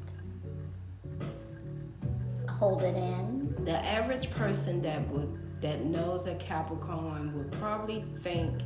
hold 2.49 2.83
it 2.83 2.97
in. 2.97 3.46
The 3.65 3.77
average 3.85 4.29
person 4.31 4.81
that 4.83 5.07
would 5.09 5.37
that 5.61 5.83
knows 5.83 6.27
a 6.27 6.35
Capricorn 6.35 7.33
would 7.35 7.51
probably 7.53 8.03
think 8.21 8.61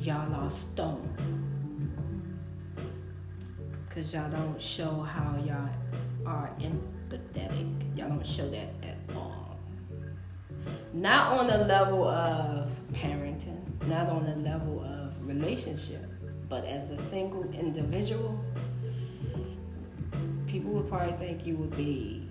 y'all 0.00 0.34
are 0.34 0.50
stone. 0.50 1.14
Cause 3.90 4.14
y'all 4.14 4.30
don't 4.30 4.60
show 4.60 5.00
how 5.00 5.36
y'all 5.44 5.68
are 6.24 6.50
empathetic. 6.60 7.98
Y'all 7.98 8.08
don't 8.08 8.26
show 8.26 8.48
that 8.48 8.68
at 8.82 8.96
all. 9.14 9.58
Not 10.92 11.38
on 11.38 11.46
the 11.46 11.64
level 11.64 12.06
of 12.08 12.70
parenting, 12.92 13.60
not 13.86 14.08
on 14.08 14.24
the 14.24 14.36
level 14.36 14.82
of 14.84 15.26
relationship, 15.26 16.06
but 16.48 16.64
as 16.64 16.90
a 16.90 16.96
single 16.96 17.44
individual, 17.52 18.42
people 20.46 20.70
would 20.72 20.88
probably 20.88 21.16
think 21.16 21.46
you 21.46 21.56
would 21.56 21.76
be 21.76 22.27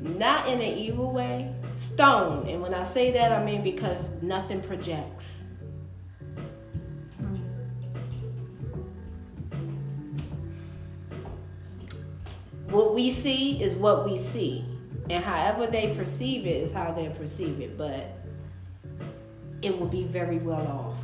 not 0.00 0.48
in 0.48 0.60
an 0.60 0.78
evil 0.78 1.12
way, 1.12 1.54
stone. 1.76 2.46
And 2.48 2.60
when 2.60 2.74
I 2.74 2.84
say 2.84 3.10
that, 3.12 3.32
I 3.32 3.44
mean 3.44 3.62
because 3.62 4.10
nothing 4.22 4.60
projects. 4.60 5.44
What 12.68 12.94
we 12.94 13.12
see 13.12 13.62
is 13.62 13.74
what 13.74 14.04
we 14.04 14.18
see. 14.18 14.64
And 15.08 15.22
however 15.22 15.66
they 15.66 15.94
perceive 15.94 16.46
it 16.46 16.62
is 16.62 16.72
how 16.72 16.92
they 16.92 17.08
perceive 17.10 17.60
it. 17.60 17.78
But 17.78 18.10
it 19.62 19.78
will 19.78 19.86
be 19.86 20.04
very 20.04 20.38
well 20.38 20.66
off. 20.66 20.98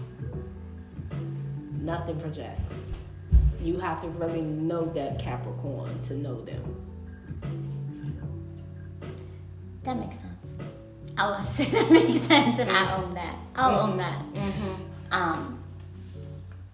Nothing 1.81 2.21
projects. 2.21 2.75
You 3.61 3.79
have 3.79 4.01
to 4.03 4.09
really 4.09 4.43
know 4.43 4.87
that 4.95 5.19
Capricorn 5.19 6.03
to 6.03 6.15
know 6.15 6.41
them. 6.41 6.90
That 9.85 9.99
makes 9.99 10.19
sense. 10.19 10.55
I'll 11.17 11.35
have 11.35 11.47
to 11.47 11.53
say 11.53 11.65
that 11.71 11.91
makes 11.91 12.21
sense 12.21 12.59
and 12.59 12.71
I 12.71 12.97
own 12.97 13.15
that. 13.15 13.37
I'll 13.55 13.81
own 13.89 13.97
that. 13.99 14.23
Um, 15.11 15.63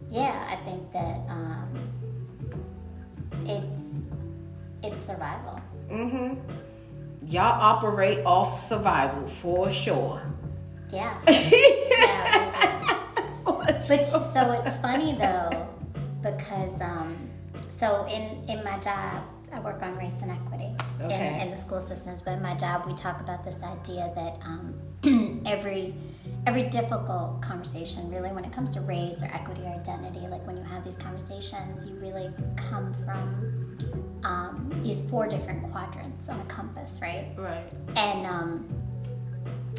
yeah, 0.09 0.47
I 0.51 0.57
think 0.65 0.93
that 0.93 1.21
um, 1.29 1.69
it's 3.45 3.83
it's 4.83 5.01
survival. 5.05 5.61
Mm-hmm. 5.91 6.35
Y'all 7.27 7.61
operate 7.61 8.25
off 8.25 8.59
survival 8.59 9.27
for 9.27 9.71
sure. 9.71 10.23
Yeah. 10.93 11.19
yeah. 11.29 12.27
But 13.89 14.05
so 14.07 14.19
it's 14.19 14.77
funny 14.79 15.13
though, 15.13 15.69
because 16.21 16.81
um, 16.81 17.31
so 17.69 18.05
in 18.07 18.45
in 18.49 18.65
my 18.65 18.79
job, 18.81 19.23
I 19.53 19.61
work 19.61 19.83
on 19.83 19.97
race 19.97 20.21
and 20.23 20.31
equity 20.31 20.75
Okay. 21.01 21.35
in, 21.35 21.41
in 21.43 21.51
the 21.51 21.57
school 21.57 21.81
systems. 21.81 22.21
But 22.23 22.33
in 22.33 22.43
my 22.43 22.55
job, 22.55 22.87
we 22.87 22.95
talk 22.95 23.21
about 23.21 23.45
this 23.45 23.63
idea 23.63 24.13
that 24.15 24.39
um, 24.45 25.43
every 25.47 25.95
every 26.47 26.65
difficult 26.65 27.43
conversation, 27.43 28.09
really, 28.11 28.31
when 28.31 28.45
it 28.45 28.53
comes 28.53 28.73
to 28.75 28.81
race 28.81 29.23
or 29.23 29.27
equity 29.27 29.63
or 29.63 29.69
identity, 29.75 30.21
like 30.29 30.47
when 30.47 30.57
you 30.57 30.63
have 30.63 30.85
these 30.85 30.97
conversations, 30.97 31.87
you 31.89 31.95
really 31.97 32.31
come 32.57 32.95
from 33.05 34.21
um, 34.25 34.81
these 34.83 35.01
four 35.11 35.27
different 35.29 35.63
quadrants 35.71 36.29
on 36.29 36.41
a 36.41 36.45
compass, 36.45 36.99
right? 37.01 37.29
Right. 37.37 37.71
And 37.97 38.27
um, 38.27 38.69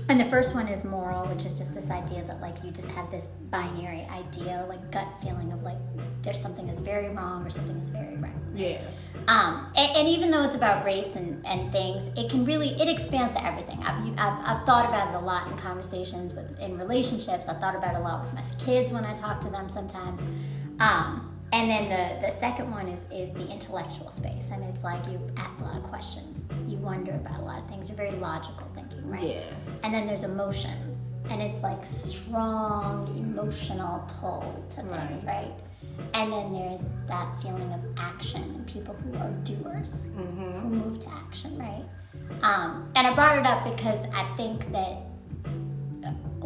and 0.10 0.20
the 0.20 0.26
first 0.26 0.56
one 0.56 0.68
is 0.68 0.84
moral, 0.84 1.26
which 1.28 1.46
is 1.46 1.58
just 1.58 1.74
this 1.74 1.90
idea 1.90 2.24
that 2.26 2.40
like 2.40 2.64
you 2.64 2.72
just 2.72 2.90
have 2.90 3.12
this 3.12 3.28
binary 3.50 4.08
idea, 4.10 4.66
like 4.70 4.92
gut 4.92 5.08
feeling 5.22 5.52
of 5.52 5.64
like 5.64 5.78
there's 6.24 6.42
something 6.42 6.66
that's 6.68 6.80
very 6.80 7.10
wrong 7.10 7.46
or 7.46 7.50
something 7.50 7.78
that's 7.78 7.90
very 7.90 8.16
right. 8.18 8.32
Yeah. 8.56 8.82
Um, 9.28 9.72
and, 9.76 9.98
and 9.98 10.08
even 10.08 10.32
though 10.32 10.44
it's 10.44 10.56
about 10.56 10.86
race 10.86 11.16
and, 11.16 11.46
and 11.46 11.72
things, 11.72 12.10
it 12.18 12.30
can 12.30 12.46
really 12.46 12.70
it 12.70 12.88
expands 12.88 13.36
to 13.36 13.46
everything. 13.46 13.80
I've, 13.84 14.14
I've, 14.18 14.40
I've 14.46 14.66
thought 14.66 14.88
about 14.88 15.14
it 15.14 15.18
a 15.18 15.26
lot 15.26 15.48
in 15.48 15.58
conversations 15.58 16.34
with 16.34 16.58
in 16.60 16.78
relationships. 16.78 17.48
I've 17.48 17.60
thought 17.60 17.76
about 17.76 17.96
it 17.96 18.00
a 18.00 18.02
lot 18.02 18.24
with 18.24 18.34
my 18.34 18.44
kids 18.64 18.92
when 18.92 19.04
I 19.04 19.14
talk 19.16 19.42
to 19.42 19.50
them 19.50 19.70
sometimes. 19.70 20.22
Um, 20.80 21.37
and 21.54 21.70
then 21.70 21.90
the, 21.90 22.28
the 22.28 22.34
second 22.34 22.70
one 22.72 22.88
is 22.88 23.00
is 23.12 23.34
the 23.34 23.48
intellectual 23.52 24.12
space, 24.12 24.50
and 24.52 24.64
it's 24.64 24.84
like 24.84 25.06
you 25.08 25.20
ask 25.38 25.58
a 25.60 25.64
lot 25.64 25.78
of 25.78 25.84
questions, 25.84 26.48
you 26.68 26.78
wonder 26.78 27.12
about 27.12 27.40
a 27.40 27.44
lot 27.44 27.64
of 27.64 27.70
things. 27.70 27.90
You're 27.90 27.98
very 27.98 28.12
logical 28.12 28.68
thinking, 28.76 29.10
right? 29.10 29.22
Yeah. 29.22 29.54
And 29.84 29.94
then 29.94 30.08
there's 30.08 30.24
emotions, 30.24 30.98
and 31.30 31.42
it's 31.42 31.64
like 31.64 31.86
strong 31.86 33.08
emotional 33.18 34.10
pull 34.20 34.66
to 34.72 34.82
things, 34.84 35.24
right? 35.24 35.54
And 36.14 36.32
then 36.32 36.54
there's 36.54 36.84
that 37.08 37.42
feeling 37.42 37.72
of 37.74 37.82
action 37.98 38.44
and 38.44 38.68
people 38.68 38.96
who 38.96 39.18
are 39.18 39.32
doers, 39.44 40.10
who 40.16 40.24
move 40.70 41.00
to 41.02 41.10
action, 41.10 41.58
right? 41.58 41.86
Um, 42.42 42.92
and 42.96 43.08
I 43.08 43.14
brought 43.14 43.38
it 43.38 43.46
up 43.46 43.64
because 43.64 44.02
I 44.14 44.28
think 44.36 44.72
that 44.72 44.98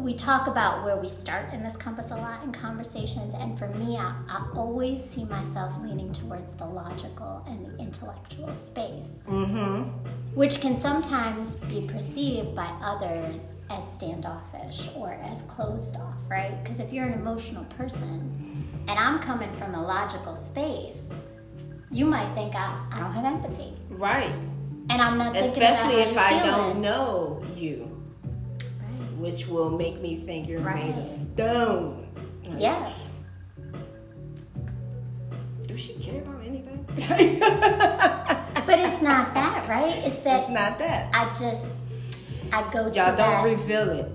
we 0.02 0.14
talk 0.16 0.48
about 0.48 0.84
where 0.84 0.98
we 0.98 1.08
start 1.08 1.54
in 1.54 1.64
this 1.64 1.78
compass 1.78 2.12
a 2.12 2.16
lot 2.16 2.44
in 2.44 2.52
conversations, 2.52 3.34
and 3.34 3.58
for 3.58 3.68
me, 3.70 3.98
I, 3.98 4.14
I 4.28 4.48
always 4.56 5.04
see 5.08 5.26
myself 5.26 5.74
leaning 5.82 6.12
towards 6.14 6.54
the 6.56 6.66
logical 6.66 7.44
and 7.48 7.66
the 7.66 7.78
intellectual 7.82 8.54
space 8.56 9.20
Mm-hmm. 9.28 9.90
which 10.34 10.60
can 10.62 10.80
sometimes 10.80 11.56
be 11.56 11.82
perceived 11.86 12.56
by 12.56 12.68
others 12.82 13.54
as 13.70 13.86
standoffish 13.94 14.90
or 14.96 15.14
as 15.14 15.42
closed 15.44 15.96
off, 15.98 16.16
right? 16.30 16.62
Because 16.64 16.80
if 16.80 16.92
you're 16.92 17.06
an 17.06 17.14
emotional 17.14 17.64
person 17.66 18.84
and 18.88 18.98
I'm 19.00 19.20
coming 19.20 19.52
from 19.54 19.76
a 19.76 19.82
logical 19.82 20.36
space, 20.36 21.10
you 21.92 22.06
might 22.06 22.34
think 22.34 22.56
I, 22.56 22.78
I 22.92 23.00
don't 23.00 23.12
have 23.14 23.26
empathy. 23.26 23.74
Right. 23.90 24.34
And 24.90 25.02
I'm 25.02 25.18
not 25.18 25.34
thinking 25.34 25.52
Especially 25.64 26.02
if 26.02 26.18
I 26.18 26.32
you're 26.38 26.48
don't 26.48 26.82
know 26.82 27.44
you. 27.56 27.91
Which 29.22 29.48
will 29.48 29.70
make 29.70 30.02
me 30.02 30.16
think 30.18 30.50
you're 30.50 30.60
made 30.60 30.98
of 30.98 31.12
stone. 31.12 32.08
Like, 32.44 32.60
Yeah. 32.60 32.92
Do 35.68 35.78
she 35.78 35.94
care 35.94 36.22
about 36.22 36.42
anything? 36.44 36.84
but 38.66 38.80
it's 38.80 39.02
not 39.02 39.34
that, 39.36 39.70
right? 39.70 39.96
It's 40.06 40.18
that 40.18 40.40
It's 40.40 40.50
not 40.50 40.80
that. 40.80 41.14
I 41.14 41.34
just 41.40 41.66
I 42.52 42.64
go 42.72 42.90
to 42.90 42.96
Y'all 42.96 43.16
don't 43.16 43.18
that, 43.18 43.44
reveal 43.46 43.90
it. 43.92 44.12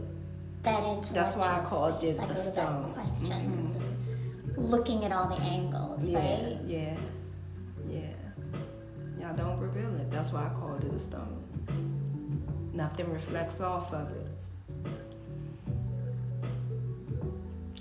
that 0.64 0.78
intellectual 0.80 1.14
That's 1.14 1.36
why 1.36 1.60
I 1.60 1.64
called 1.64 2.02
it 2.02 2.18
I 2.18 2.24
a 2.24 2.34
stone. 2.34 2.92
questions 2.92 3.30
mm-hmm. 3.30 4.54
and 4.56 4.70
looking 4.70 5.04
at 5.04 5.12
all 5.12 5.28
the 5.28 5.36
angles, 5.40 6.04
Yeah, 6.04 6.18
right? 6.18 6.58
yeah, 6.66 6.96
yeah. 7.88 8.00
Y'all 9.20 9.36
don't 9.36 9.58
reveal 9.60 9.94
it. 10.00 10.10
That's 10.10 10.32
why 10.32 10.46
I 10.46 10.48
called 10.50 10.84
it 10.84 10.92
a 10.92 10.98
stone. 11.00 11.44
Nothing 12.74 13.10
reflects 13.10 13.60
off 13.60 13.94
of 13.94 14.10
it. 14.10 14.25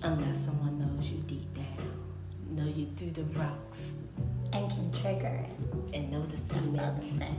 Unless 0.04 0.46
someone 0.46 0.78
knows 0.80 1.10
you 1.10 1.18
deep 1.22 1.54
down, 1.56 1.66
know 2.50 2.66
you 2.68 2.86
through 2.96 3.12
the 3.12 3.24
rocks, 3.40 3.94
And 4.54 4.70
can 4.70 4.92
trigger 4.92 5.28
it. 5.28 5.96
and 5.96 6.12
know 6.12 6.22
the 6.26 6.38
That's 6.38 6.68
the 6.68 6.82
other 6.84 7.02
cement. 7.02 7.38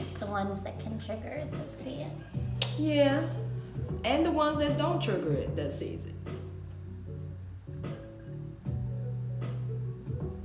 It's 0.00 0.12
the 0.12 0.26
ones 0.26 0.60
that 0.62 0.78
can 0.80 0.98
trigger 1.00 1.28
it 1.28 1.50
that 1.52 1.76
see 1.78 2.02
it. 2.06 2.12
Yeah, 2.78 3.22
and 4.04 4.24
the 4.24 4.30
ones 4.30 4.58
that 4.58 4.78
don't 4.78 5.02
trigger 5.02 5.32
it 5.32 5.56
that 5.56 5.72
sees 5.72 6.04
it. 6.04 6.14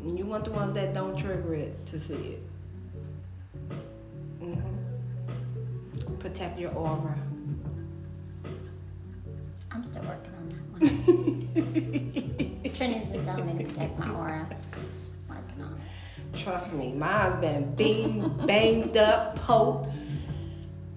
And 0.03 0.17
you 0.17 0.25
want 0.25 0.45
the 0.45 0.51
ones 0.51 0.73
that 0.73 0.93
don't 0.93 1.17
trigger 1.17 1.53
it 1.55 1.85
to 1.87 1.99
see 1.99 2.37
it. 2.37 2.43
hmm 4.39 4.55
Protect 6.19 6.59
your 6.59 6.73
aura. 6.73 7.17
I'm 9.71 9.83
still 9.83 10.03
working 10.03 10.13
on 10.13 10.19
that 10.23 10.33
one. 10.33 10.34
Trinity's 12.75 13.07
been 13.07 13.23
telling 13.25 13.45
me 13.57 13.63
to 13.63 13.69
protect 13.69 13.97
my 13.99 14.09
aura. 14.11 14.47
Working 15.29 15.63
on 15.63 15.73
it. 16.33 16.37
Trust 16.37 16.73
me, 16.73 16.91
mine's 16.93 17.39
been 17.39 18.45
banged 18.45 18.97
up, 18.97 19.35
poked, 19.37 19.87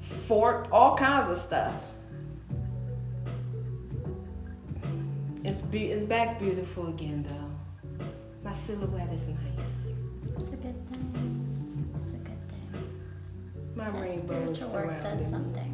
forked, 0.00 0.70
all 0.72 0.96
kinds 0.96 1.30
of 1.30 1.36
stuff. 1.36 1.74
It's 5.44 5.60
be- 5.62 5.86
it's 5.90 6.04
back 6.04 6.38
beautiful 6.38 6.88
again 6.88 7.22
though. 7.22 8.04
My 8.42 8.52
silhouette 8.52 9.10
is 9.12 9.28
nice. 9.28 9.94
It's 10.36 10.48
a 10.48 10.56
good 10.56 10.92
thing. 10.92 11.94
It's 11.96 12.10
a 12.10 12.16
good 12.16 12.48
thing. 12.48 12.90
My 13.74 13.84
That 13.90 13.94
rainbow 13.94 14.08
is 14.10 14.18
spiritual 14.58 14.72
work 14.72 15.00
does 15.00 15.26
something. 15.30 15.67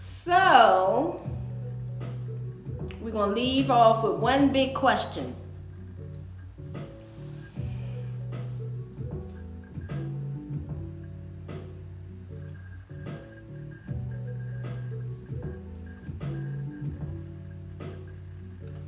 So 0.00 1.20
we're 3.00 3.10
gonna 3.10 3.34
leave 3.34 3.68
off 3.68 4.04
with 4.04 4.20
one 4.20 4.52
big 4.52 4.72
question. 4.72 5.34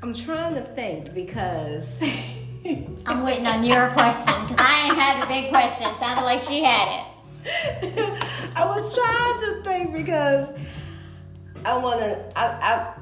I'm 0.01 0.15
trying 0.15 0.55
to 0.55 0.61
think 0.61 1.13
because 1.13 2.01
I'm 3.07 3.25
waiting 3.25 3.49
on 3.49 3.65
your 3.65 3.89
question 3.91 4.33
because 4.43 4.59
I 4.61 4.85
ain't 4.85 4.95
had 4.95 5.21
the 5.21 5.27
big 5.27 5.49
question. 5.49 5.89
It 5.89 5.97
sounded 5.97 6.23
like 6.23 6.41
she 6.41 6.63
had 6.63 7.01
it. 7.01 7.07
I 8.55 8.65
was 8.65 8.95
trying 8.95 9.41
to 9.41 9.63
think 9.65 9.93
because 9.93 10.53
I 11.65 11.79
want 11.79 12.01
to. 12.01 12.33
I, 12.37 12.47
I 12.47 12.95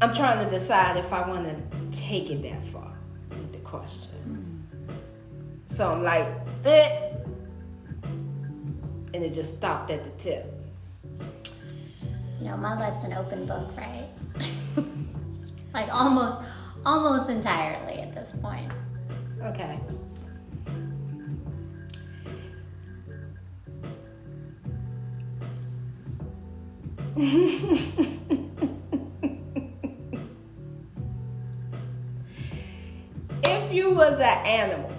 I'm 0.00 0.14
trying 0.14 0.44
to 0.44 0.50
decide 0.50 0.96
if 0.96 1.12
I 1.12 1.26
want 1.26 1.44
to 1.44 1.98
take 1.98 2.30
it 2.30 2.42
that 2.42 2.66
far 2.66 2.92
with 3.30 3.52
the 3.52 3.58
question. 3.58 4.68
So 5.66 5.90
I'm 5.90 6.02
like, 6.02 6.26
eh, 6.64 7.10
and 8.02 9.22
it 9.22 9.32
just 9.32 9.56
stopped 9.56 9.90
at 9.90 10.04
the 10.04 10.10
tip. 10.22 10.52
You 12.40 12.46
know, 12.46 12.56
my 12.56 12.78
life's 12.78 13.04
an 13.04 13.12
open 13.14 13.46
book, 13.46 13.70
right? 13.76 14.08
like 15.74 15.92
almost, 15.94 16.42
almost 16.84 17.30
entirely 17.30 18.00
at 18.00 18.14
this 18.14 18.34
point. 18.40 18.70
Okay. 19.42 19.78
if 27.16 27.22
you 33.72 33.92
was 33.92 34.18
an 34.18 34.44
animal, 34.44 34.92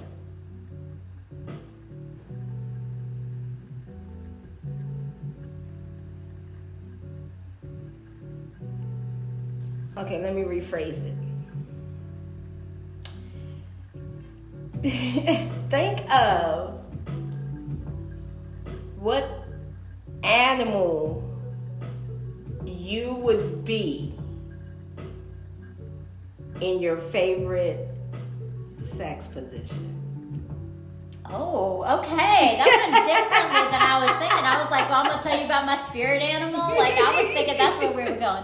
okay, 9.97 10.21
let 10.21 10.33
me 10.33 10.43
rephrase 10.43 11.03
it. 11.03 11.13
think 15.69 16.01
of 16.13 16.79
what 18.99 19.27
animal 20.23 21.24
you 22.85 23.15
would 23.15 23.65
be 23.65 24.13
in 26.61 26.79
your 26.79 26.97
favorite 26.97 27.89
sex 28.77 29.27
position. 29.27 29.91
Oh, 31.27 31.83
okay. 31.99 32.57
That 32.57 32.89
went 32.91 33.07
differently 33.07 33.65
than 33.71 33.81
I 33.81 34.03
was 34.03 34.11
thinking. 34.19 34.45
I 34.45 34.61
was 34.61 34.69
like, 34.69 34.87
well, 34.87 34.99
I'm 34.99 35.07
gonna 35.07 35.23
tell 35.23 35.35
you 35.37 35.45
about 35.45 35.65
my 35.65 35.77
spirit 35.89 36.21
animal. 36.21 36.61
Like 36.77 36.93
I 36.93 37.23
was 37.23 37.33
thinking 37.33 37.57
that's 37.57 37.79
where 37.79 37.91
we 37.91 38.03
were 38.03 38.19
going. 38.19 38.43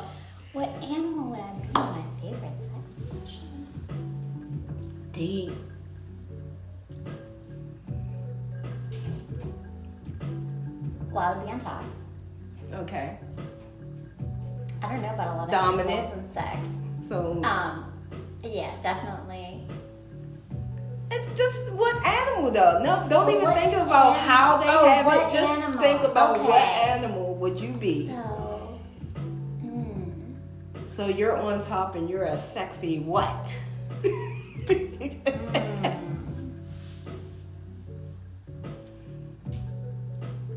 What 0.53 0.69
animal 0.83 1.29
would 1.29 1.39
I 1.39 1.51
be 1.53 1.67
in 1.67 1.91
my 1.91 2.03
favorite 2.19 2.57
sex 2.59 2.93
position? 2.97 3.69
Deep. 5.11 5.53
Well, 11.11 11.23
I 11.23 11.37
would 11.37 11.45
be 11.45 11.51
on 11.51 11.59
top. 11.59 11.83
Okay. 12.73 13.19
I 14.81 14.89
don't 14.89 15.01
know 15.01 15.13
about 15.13 15.27
a 15.27 15.37
lot 15.37 15.45
of 15.45 15.51
Dominant. 15.51 16.13
and 16.13 16.29
sex. 16.29 16.67
So 17.01 17.41
Um, 17.43 17.91
yeah, 18.43 18.71
definitely. 18.81 19.67
it's 21.11 21.37
just 21.37 21.71
what 21.73 21.95
animal 22.05 22.51
though? 22.51 22.79
No, 22.83 23.05
don't 23.09 23.29
even 23.29 23.43
What 23.43 23.57
think 23.57 23.73
about 23.73 24.15
animal? 24.15 24.21
how 24.29 24.57
they 24.57 24.67
Oh, 24.69 24.85
have 24.87 25.07
it. 25.13 25.31
Just 25.33 25.61
animal? 25.61 25.81
think 25.81 26.03
about 26.03 26.39
what 26.39 26.61
animal 26.61 27.35
would 27.35 27.59
you 27.59 27.73
be. 27.73 28.07
So, 28.07 28.79
mm, 29.63 30.11
So 30.87 31.07
you're 31.07 31.37
on 31.37 31.61
top 31.63 31.95
and 31.95 32.09
you're 32.09 32.23
a 32.23 32.37
sexy 32.37 32.99
what? 32.99 33.55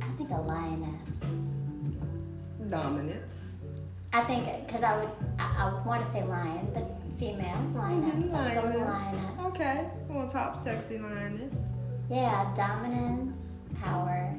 I 0.01 0.07
think 0.17 0.31
a 0.31 0.41
lioness. 0.41 1.11
Dominance. 2.71 3.44
I 4.15 4.21
think 4.23 4.47
because 4.65 4.85
I 4.85 4.97
would, 4.97 5.11
I, 5.41 5.65
I 5.65 5.85
want 5.85 6.05
to 6.05 6.11
say 6.13 6.23
lion, 6.23 6.69
but 6.73 6.89
females, 7.19 7.75
lioness. 7.75 8.33
I'll 8.33 8.65
lioness. 8.65 9.45
Okay. 9.47 9.91
Well, 10.09 10.29
top, 10.29 10.57
sexy 10.57 10.99
lioness. 10.99 11.65
Yeah, 12.09 12.55
dominance, 12.55 13.65
power, 13.83 14.37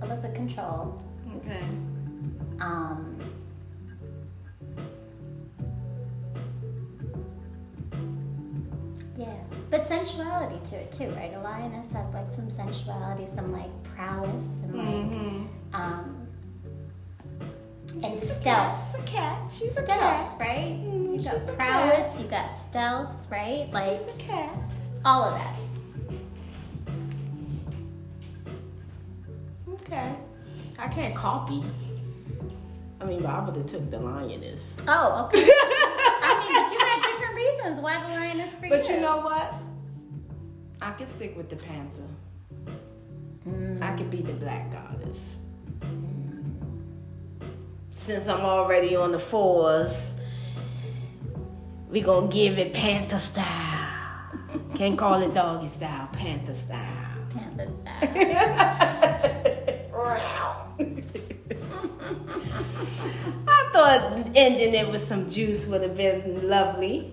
a 0.00 0.06
little 0.06 0.22
bit 0.22 0.36
control. 0.36 1.02
Okay. 1.38 1.64
Um, 2.60 3.18
yeah, 9.16 9.34
but 9.70 9.86
sensuality 9.88 10.58
to 10.70 10.76
it 10.76 10.92
too, 10.92 11.10
right? 11.10 11.32
A 11.34 11.40
lioness 11.40 11.90
has 11.92 12.12
like 12.14 12.30
some 12.32 12.48
sensuality, 12.50 13.26
some 13.26 13.52
like 13.52 13.70
prowess, 13.84 14.60
and 14.64 14.74
like 14.74 14.86
Mm-hmm. 14.86 15.46
um, 15.74 16.14
and 18.02 18.04
She's 18.20 18.30
a 18.30 18.34
stealth. 18.34 18.90
She's 18.96 19.00
a 19.00 19.02
cat. 19.06 19.50
She's 19.50 19.76
a 19.78 19.82
stealth, 19.82 19.88
cat. 20.00 20.36
right? 20.40 20.78
Mm, 20.84 21.16
you 21.16 21.22
got 21.22 21.56
prowess, 21.56 22.20
you 22.22 22.28
got 22.28 22.48
stealth, 22.50 23.10
right? 23.30 23.68
Like 23.72 23.98
She's 23.98 24.08
a 24.08 24.18
cat. 24.18 24.58
all 25.04 25.24
of 25.24 25.34
that. 25.34 25.54
Okay. 29.74 30.14
I 30.78 30.88
can't 30.88 31.14
copy. 31.14 31.62
I 33.00 33.04
mean, 33.04 33.22
but 33.22 33.30
I 33.30 33.44
would 33.44 33.56
have 33.56 33.66
took 33.66 33.90
the 33.90 33.98
lioness. 34.00 34.62
Oh, 34.86 35.24
okay. 35.26 35.48
I 36.28 36.38
mean, 36.40 36.52
but 36.54 36.72
you 36.72 36.78
had 36.78 37.02
different 37.02 37.34
reasons 37.34 37.80
why 37.80 38.00
the 38.02 38.08
lion 38.08 38.40
is 38.40 38.54
for 38.54 38.68
But 38.68 38.88
you. 38.88 38.94
you 38.96 39.00
know 39.00 39.18
what? 39.20 39.54
I 40.80 40.92
can 40.92 41.06
stick 41.06 41.36
with 41.36 41.48
the 41.48 41.56
panther. 41.56 42.08
Mm. 43.48 43.82
I 43.82 43.92
could 43.96 44.10
be 44.10 44.22
the 44.22 44.34
black 44.34 44.70
goddess. 44.70 45.38
Since 47.92 48.28
I'm 48.28 48.40
already 48.40 48.94
on 48.96 49.12
the 49.12 49.18
fours 49.18 50.14
We 51.90 52.00
gonna 52.00 52.28
give 52.28 52.58
it 52.58 52.72
panther 52.72 53.18
style. 53.18 53.86
Can't 54.74 54.96
call 54.96 55.20
it 55.22 55.34
doggy 55.34 55.68
style, 55.68 56.08
panther 56.12 56.54
style. 56.54 57.16
Panther 57.34 57.68
style. 57.80 58.08
I 63.46 63.70
thought 63.72 64.30
ending 64.34 64.74
it 64.74 64.88
with 64.88 65.02
some 65.02 65.28
juice 65.28 65.66
would 65.66 65.82
have 65.82 65.96
been 65.96 66.48
lovely. 66.48 67.12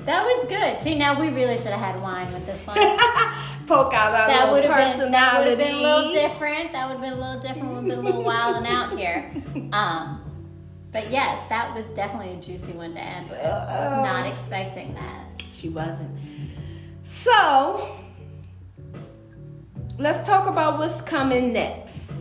That 0.00 0.22
was 0.24 0.46
good. 0.48 0.82
See, 0.82 0.98
now 0.98 1.18
we 1.18 1.28
really 1.30 1.56
should 1.56 1.68
have 1.68 1.80
had 1.80 2.00
wine 2.02 2.32
with 2.32 2.44
this 2.46 2.60
one. 2.66 2.76
Poke 3.66 3.94
out 3.94 4.12
our 4.12 4.26
That 4.28 4.52
little 4.52 4.70
have 4.70 4.98
been 4.98 5.12
that 5.12 5.38
would 5.38 5.48
have 5.48 5.58
been 5.58 5.74
a 5.74 5.80
little 5.80 6.12
different. 6.12 6.72
That 6.72 6.88
would 6.88 6.94
have 6.94 7.00
been 7.00 7.12
a 7.14 7.16
little 7.16 7.40
different. 7.40 7.74
Have 7.74 7.84
been 7.84 7.98
a 7.98 8.02
little 8.02 8.22
wild 8.22 8.56
and 8.56 8.66
out 8.66 8.98
here. 8.98 9.32
Um, 9.72 10.20
but 10.92 11.10
yes, 11.10 11.48
that 11.48 11.74
was 11.74 11.86
definitely 11.96 12.34
a 12.34 12.40
juicy 12.40 12.72
one 12.72 12.94
to 12.94 13.00
end 13.00 13.28
with. 13.28 13.40
I 13.40 13.96
was 13.96 14.06
not 14.06 14.26
expecting 14.26 14.94
that. 14.94 15.42
She 15.52 15.68
wasn't. 15.68 16.16
So, 17.02 17.96
let's 19.98 20.24
talk 20.26 20.46
about 20.46 20.78
what's 20.78 21.00
coming 21.00 21.52
next. 21.52 22.13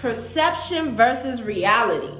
Perception 0.00 0.96
versus 0.96 1.42
reality. 1.42 2.14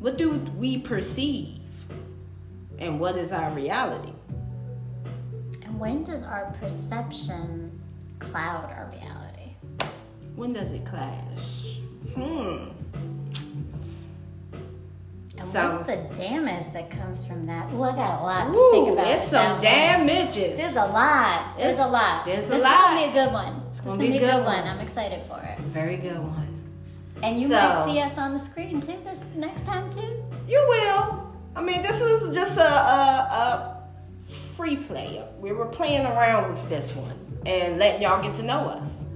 What 0.00 0.18
do 0.18 0.32
we 0.58 0.78
perceive? 0.78 1.60
And 2.80 2.98
what 2.98 3.16
is 3.16 3.30
our 3.30 3.50
reality? 3.52 4.12
And 5.64 5.78
when 5.78 6.02
does 6.02 6.24
our 6.24 6.52
perception 6.60 7.80
cloud 8.18 8.64
our 8.72 8.90
reality? 8.92 9.54
When 10.34 10.52
does 10.52 10.72
it 10.72 10.84
clash? 10.84 11.78
Hmm. 12.14 12.70
And 15.38 15.46
Sounds- 15.48 15.86
what's 15.86 16.00
the 16.00 16.14
damage 16.18 16.70
that 16.72 16.90
comes 16.90 17.24
from 17.24 17.44
that? 17.44 17.70
Well, 17.72 17.90
I 17.90 17.94
got 17.96 18.20
a 18.20 18.24
lot 18.24 18.52
to 18.52 18.58
Ooh, 18.58 18.70
think 18.72 18.88
about. 18.98 19.06
with 19.06 19.22
some 19.22 19.60
damages. 19.60 20.56
There's 20.58 20.76
a 20.76 20.86
lot. 20.86 21.56
There's 21.56 21.74
It's- 21.74 21.86
a 21.86 21.90
lot. 21.90 22.24
there's 22.26 22.46
a 22.46 22.54
this 22.54 22.62
lot. 22.62 22.72
is 22.72 22.78
gonna 22.84 22.96
be 23.12 23.18
a 23.18 23.24
good 23.24 23.32
one. 23.32 23.60
It's 23.74 23.80
gonna 23.80 23.96
gonna, 23.96 24.08
be 24.08 24.14
a 24.14 24.16
a 24.18 24.20
good 24.20 24.30
good 24.36 24.44
one. 24.44 24.58
one. 24.60 24.68
I'm 24.68 24.78
excited 24.78 25.20
for 25.24 25.40
it. 25.42 25.58
Very 25.62 25.96
good 25.96 26.16
one. 26.20 26.62
And 27.24 27.36
you 27.40 27.48
So- 27.48 27.54
might 27.56 27.84
see 27.86 27.98
us 28.00 28.16
on 28.16 28.32
the 28.34 28.38
screen 28.38 28.80
too 28.80 28.94
this 29.02 29.18
next 29.34 29.66
time 29.66 29.90
too. 29.90 30.22
You 30.46 30.64
will. 30.68 31.32
I 31.56 31.60
mean, 31.60 31.82
this 31.82 32.00
was 32.00 32.32
just 32.32 32.56
a, 32.56 32.62
a, 32.68 33.76
a 34.28 34.30
free 34.30 34.76
play. 34.76 35.24
We 35.40 35.50
were 35.50 35.66
playing 35.66 36.06
around 36.06 36.52
with 36.52 36.68
this 36.68 36.94
one 36.94 37.18
and 37.46 37.80
letting 37.80 38.02
y'all 38.02 38.22
get 38.22 38.34
to 38.34 38.44
know 38.44 38.60
us. 38.60 39.06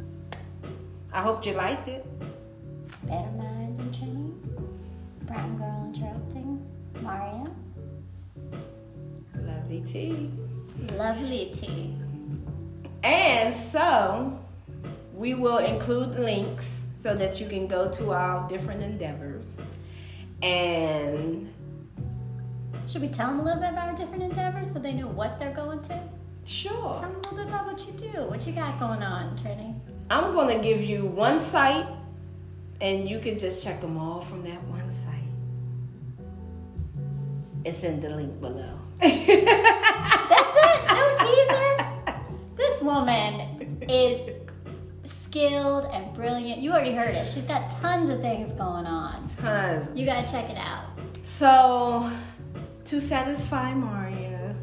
I 1.12 1.22
hope 1.22 1.46
you 1.46 1.52
liked 1.52 1.86
it. 1.86 2.04
Better 3.04 3.30
Minds 3.36 3.78
and 3.78 3.94
Training. 3.94 4.34
Brown 5.22 5.56
Girl 5.56 5.92
Interrupting. 5.94 6.66
Maria. 7.00 7.44
Lovely 9.36 9.82
T. 9.86 10.30
Lovely 10.96 11.50
T. 11.54 11.94
And 13.04 13.54
so, 13.54 14.38
we 15.18 15.34
will 15.34 15.58
include 15.58 16.16
links 16.16 16.84
so 16.94 17.12
that 17.12 17.40
you 17.40 17.48
can 17.48 17.66
go 17.66 17.90
to 17.90 18.12
our 18.12 18.48
different 18.48 18.80
endeavors. 18.82 19.60
And 20.42 21.52
Should 22.86 23.02
we 23.02 23.08
tell 23.08 23.26
them 23.26 23.40
a 23.40 23.42
little 23.42 23.60
bit 23.60 23.72
about 23.72 23.88
our 23.88 23.94
different 23.96 24.22
endeavors 24.22 24.72
so 24.72 24.78
they 24.78 24.92
know 24.92 25.08
what 25.08 25.40
they're 25.40 25.52
going 25.52 25.82
to? 25.82 26.00
Sure. 26.46 26.70
Tell 26.70 27.00
them 27.00 27.16
a 27.16 27.18
little 27.18 27.36
bit 27.36 27.46
about 27.46 27.66
what 27.66 27.84
you 27.84 27.92
do, 27.94 28.22
what 28.28 28.46
you 28.46 28.52
got 28.52 28.78
going 28.78 29.02
on, 29.02 29.36
Trini. 29.38 29.78
I'm 30.08 30.32
going 30.32 30.56
to 30.56 30.62
give 30.62 30.80
you 30.82 31.04
one 31.06 31.40
site 31.40 31.86
and 32.80 33.10
you 33.10 33.18
can 33.18 33.36
just 33.36 33.64
check 33.64 33.80
them 33.80 33.98
all 33.98 34.20
from 34.20 34.44
that 34.44 34.62
one 34.64 34.90
site. 34.92 35.14
It's 37.64 37.82
in 37.82 38.00
the 38.00 38.10
link 38.10 38.40
below. 38.40 38.78
That's 39.00 39.14
it. 39.28 39.44
No 40.86 41.16
teaser. 41.18 42.14
This 42.56 42.80
woman 42.80 43.82
is 43.88 44.38
skilled 45.28 45.84
and 45.92 46.14
brilliant. 46.14 46.58
You 46.58 46.72
already 46.72 46.94
heard 46.94 47.14
it. 47.14 47.28
She's 47.28 47.42
got 47.42 47.70
tons 47.82 48.08
of 48.08 48.20
things 48.22 48.50
going 48.52 48.86
on. 48.86 49.26
Tons. 49.26 49.92
You 49.94 50.06
gotta 50.06 50.26
check 50.26 50.48
it 50.48 50.56
out. 50.56 50.84
So, 51.22 52.10
to 52.86 53.00
satisfy 53.00 53.74
Maria, 53.74 54.56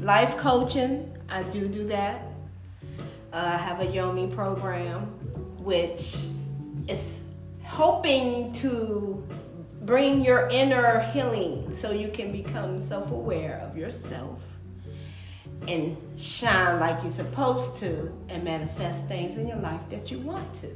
life 0.00 0.36
coaching, 0.36 1.16
I 1.30 1.42
do 1.44 1.68
do 1.68 1.86
that. 1.86 2.22
Uh, 3.32 3.52
I 3.54 3.56
have 3.56 3.80
a 3.80 3.86
Yomi 3.86 4.34
program, 4.34 5.06
which 5.64 6.16
is 6.86 7.22
hoping 7.64 8.52
to 8.52 9.26
bring 9.82 10.22
your 10.22 10.48
inner 10.52 11.00
healing 11.14 11.72
so 11.72 11.92
you 11.92 12.08
can 12.08 12.30
become 12.30 12.78
self 12.78 13.10
aware 13.10 13.66
of 13.66 13.78
yourself 13.78 14.49
and 15.68 15.96
shine 16.18 16.80
like 16.80 17.02
you're 17.02 17.12
supposed 17.12 17.76
to 17.78 18.12
and 18.28 18.44
manifest 18.44 19.06
things 19.06 19.36
in 19.36 19.46
your 19.46 19.58
life 19.58 19.88
that 19.90 20.10
you 20.10 20.18
want 20.18 20.54
to. 20.54 20.68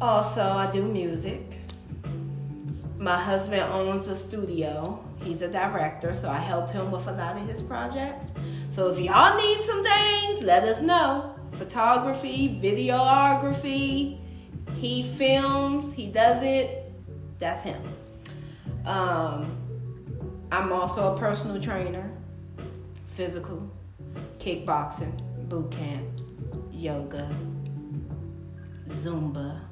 Also, 0.00 0.42
I 0.42 0.70
do 0.72 0.82
music. 0.82 1.58
My 2.98 3.16
husband 3.16 3.62
owns 3.72 4.08
a 4.08 4.16
studio. 4.16 5.02
He's 5.22 5.42
a 5.42 5.48
director, 5.48 6.14
so 6.14 6.28
I 6.28 6.38
help 6.38 6.70
him 6.70 6.90
with 6.90 7.06
a 7.08 7.12
lot 7.12 7.36
of 7.36 7.48
his 7.48 7.62
projects. 7.62 8.32
So 8.70 8.90
if 8.90 8.98
y'all 8.98 9.36
need 9.36 9.60
some 9.60 9.84
things, 9.84 10.42
let 10.42 10.64
us 10.64 10.82
know. 10.82 11.34
Photography, 11.52 12.60
videography, 12.62 14.18
he 14.76 15.02
films, 15.02 15.92
he 15.92 16.08
does 16.08 16.42
it. 16.42 16.92
That's 17.38 17.62
him. 17.62 17.80
Um, 18.84 19.56
I'm 20.52 20.72
also 20.72 21.14
a 21.14 21.18
personal 21.18 21.60
trainer, 21.60 22.10
physical, 23.16 23.70
kickboxing, 24.38 25.48
boot 25.48 25.70
camp, 25.72 26.06
yoga, 26.70 27.34
Zumba 28.88 29.66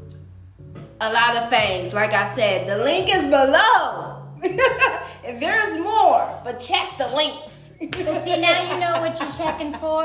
a 1.01 1.13
lot 1.13 1.37
of 1.37 1.51
things. 1.51 1.93
Like 1.93 2.13
I 2.13 2.27
said, 2.35 2.69
the 2.69 2.83
link 2.83 3.09
is 3.15 3.25
below. 3.25 4.23
if 4.43 5.41
there's 5.41 5.83
more, 5.83 6.41
but 6.45 6.59
check 6.59 6.99
the 6.99 7.09
links. 7.09 7.73
See, 7.79 8.41
now 8.41 8.73
you 8.73 8.81
know 8.81 9.01
what 9.01 9.21
you're 9.21 9.33
checking 9.47 9.75
for, 9.75 10.05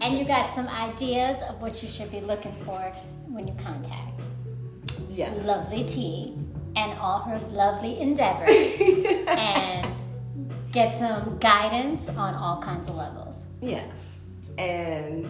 and 0.00 0.18
you 0.18 0.24
got 0.24 0.54
some 0.54 0.68
ideas 0.68 1.40
of 1.48 1.60
what 1.60 1.82
you 1.82 1.88
should 1.88 2.10
be 2.10 2.20
looking 2.20 2.52
for 2.64 2.80
when 3.26 3.46
you 3.46 3.54
contact 3.62 4.22
yes. 5.10 5.44
Lovely 5.44 5.84
T 5.84 6.34
and 6.74 6.98
all 6.98 7.20
her 7.20 7.38
lovely 7.50 7.98
endeavors, 8.00 8.50
and 9.28 9.86
get 10.76 10.98
some 10.98 11.38
guidance 11.38 12.06
on 12.10 12.34
all 12.34 12.60
kinds 12.60 12.90
of 12.90 12.96
levels. 12.96 13.46
Yes. 13.62 14.20
And 14.58 15.24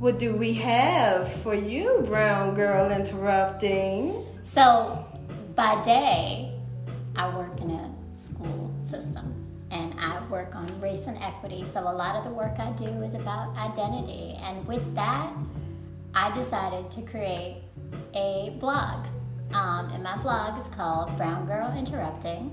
what 0.00 0.18
do 0.18 0.34
we 0.34 0.54
have 0.54 1.32
for 1.32 1.54
you, 1.54 2.02
brown 2.04 2.56
girl 2.56 2.90
interrupting? 2.90 4.26
So, 4.42 5.06
by 5.54 5.80
day, 5.84 6.52
I 7.14 7.32
work 7.36 7.60
in 7.60 7.70
a 7.70 7.94
school 8.16 8.74
system 8.82 9.36
and 9.70 9.94
I 10.00 10.20
work 10.26 10.56
on 10.56 10.66
race 10.80 11.06
and 11.06 11.16
equity. 11.22 11.64
So, 11.64 11.82
a 11.82 11.94
lot 11.94 12.16
of 12.16 12.24
the 12.24 12.30
work 12.30 12.58
I 12.58 12.72
do 12.72 12.90
is 13.04 13.14
about 13.14 13.56
identity. 13.56 14.36
And 14.42 14.66
with 14.66 14.96
that, 14.96 15.32
I 16.12 16.32
decided 16.32 16.90
to 16.90 17.02
create 17.02 17.62
a 18.14 18.56
blog. 18.58 19.06
Um, 19.54 19.90
and 19.92 20.02
my 20.02 20.16
blog 20.16 20.58
is 20.58 20.66
called 20.66 21.16
Brown 21.16 21.46
Girl 21.46 21.72
Interrupting. 21.78 22.52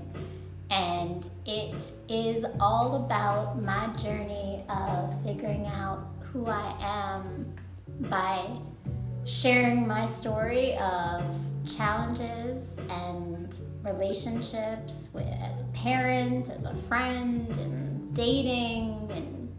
And 0.70 1.28
it 1.46 1.92
is 2.08 2.44
all 2.60 2.96
about 3.04 3.62
my 3.62 3.86
journey 3.96 4.64
of 4.68 5.22
figuring 5.24 5.66
out 5.66 6.06
who 6.32 6.46
I 6.46 6.76
am 6.80 7.54
by 8.00 8.46
sharing 9.24 9.86
my 9.86 10.04
story 10.06 10.76
of 10.76 11.24
challenges 11.66 12.78
and 12.90 13.54
relationships 13.82 15.08
with, 15.12 15.26
as 15.42 15.60
a 15.60 15.64
parent, 15.74 16.50
as 16.50 16.64
a 16.64 16.74
friend, 16.74 17.50
and 17.56 18.14
dating 18.14 19.10
and 19.12 19.50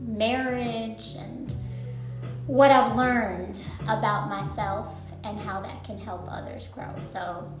marriage, 0.00 1.14
and 1.16 1.54
what 2.46 2.70
I've 2.70 2.96
learned 2.96 3.60
about 3.88 4.28
myself 4.28 4.92
and 5.24 5.38
how 5.38 5.60
that 5.60 5.84
can 5.84 5.98
help 5.98 6.26
others 6.28 6.66
grow. 6.72 6.94
So 7.00 7.52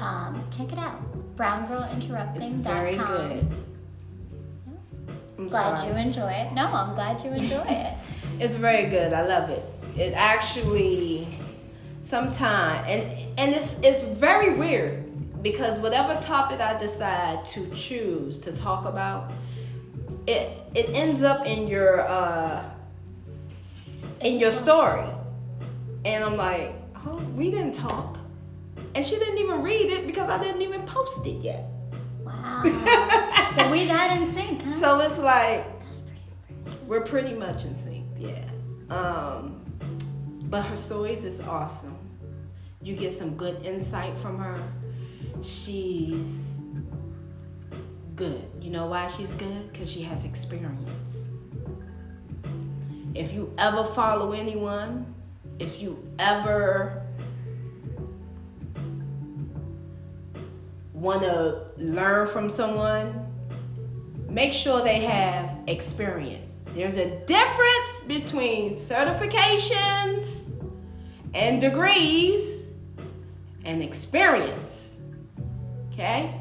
um, 0.00 0.42
check 0.50 0.72
it 0.72 0.78
out 0.78 1.00
browngirlinterrupting.com. 1.36 2.36
It's 2.36 2.48
very 2.50 2.96
good. 2.96 3.46
I'm 5.38 5.48
Glad 5.48 5.78
sorry. 5.78 5.92
you 5.92 5.98
enjoy 5.98 6.30
it. 6.30 6.52
No, 6.54 6.66
I'm 6.72 6.94
glad 6.94 7.22
you 7.22 7.30
enjoy 7.30 7.64
it. 7.68 7.94
It's 8.38 8.54
very 8.54 8.90
good. 8.90 9.14
I 9.14 9.26
love 9.26 9.48
it. 9.48 9.64
It 9.96 10.12
actually 10.12 11.26
sometimes 12.02 12.86
and 12.86 13.38
and 13.38 13.54
it's 13.54 13.80
it's 13.80 14.02
very 14.02 14.52
weird 14.54 15.42
because 15.42 15.78
whatever 15.78 16.20
topic 16.20 16.60
I 16.60 16.78
decide 16.78 17.46
to 17.48 17.70
choose 17.74 18.38
to 18.40 18.52
talk 18.52 18.84
about, 18.84 19.32
it 20.26 20.50
it 20.74 20.90
ends 20.90 21.22
up 21.22 21.46
in 21.46 21.66
your 21.66 22.00
uh 22.06 22.62
in 24.20 24.38
your 24.38 24.50
story. 24.50 25.08
And 26.04 26.22
I'm 26.22 26.36
like, 26.36 26.74
oh, 27.06 27.16
we 27.34 27.50
didn't 27.50 27.72
talk. 27.72 28.15
And 28.96 29.04
she 29.04 29.16
didn't 29.16 29.36
even 29.36 29.62
read 29.62 29.92
it 29.92 30.06
because 30.06 30.30
I 30.30 30.42
didn't 30.42 30.62
even 30.62 30.80
post 30.82 31.26
it 31.26 31.42
yet. 31.42 31.66
Wow. 32.24 32.62
so 33.54 33.70
we 33.70 33.86
got 33.86 34.16
in 34.16 34.32
sync, 34.32 34.62
huh? 34.62 34.70
So 34.70 35.00
it's 35.00 35.18
like 35.18 35.66
That's 35.84 36.00
pretty 36.00 36.86
we're 36.86 37.02
pretty 37.02 37.34
much 37.34 37.66
in 37.66 37.74
sync, 37.74 38.06
yeah. 38.16 38.42
Um, 38.88 39.62
but 40.44 40.64
her 40.64 40.78
stories 40.78 41.24
is 41.24 41.42
awesome. 41.42 41.98
You 42.80 42.96
get 42.96 43.12
some 43.12 43.36
good 43.36 43.62
insight 43.62 44.18
from 44.18 44.38
her. 44.38 44.62
She's 45.42 46.56
good. 48.14 48.48
You 48.62 48.70
know 48.70 48.86
why 48.86 49.08
she's 49.08 49.34
good? 49.34 49.70
Because 49.72 49.92
she 49.92 50.00
has 50.02 50.24
experience. 50.24 51.28
If 53.14 53.34
you 53.34 53.52
ever 53.58 53.84
follow 53.84 54.32
anyone, 54.32 55.14
if 55.58 55.82
you 55.82 56.02
ever 56.18 57.05
want 60.96 61.20
to 61.20 61.70
learn 61.76 62.26
from 62.26 62.48
someone, 62.48 63.30
make 64.28 64.52
sure 64.52 64.82
they 64.82 65.00
have 65.00 65.54
experience. 65.66 66.60
There's 66.72 66.96
a 66.96 67.18
difference 67.26 68.00
between 68.06 68.72
certifications 68.72 70.48
and 71.34 71.60
degrees 71.60 72.64
and 73.64 73.82
experience. 73.82 74.96
Okay? 75.92 76.34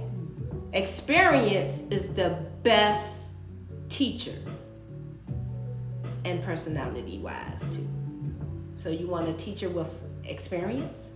Experience 0.72 1.82
is 1.92 2.14
the 2.14 2.46
best 2.64 3.32
teacher 3.90 4.36
and 6.24 6.42
personality 6.44 7.20
wise, 7.20 7.76
too. 7.76 7.88
So, 8.76 8.90
you 8.90 9.08
want 9.08 9.30
a 9.30 9.34
teacher 9.34 9.70
with 9.70 10.02
experience 10.26 11.12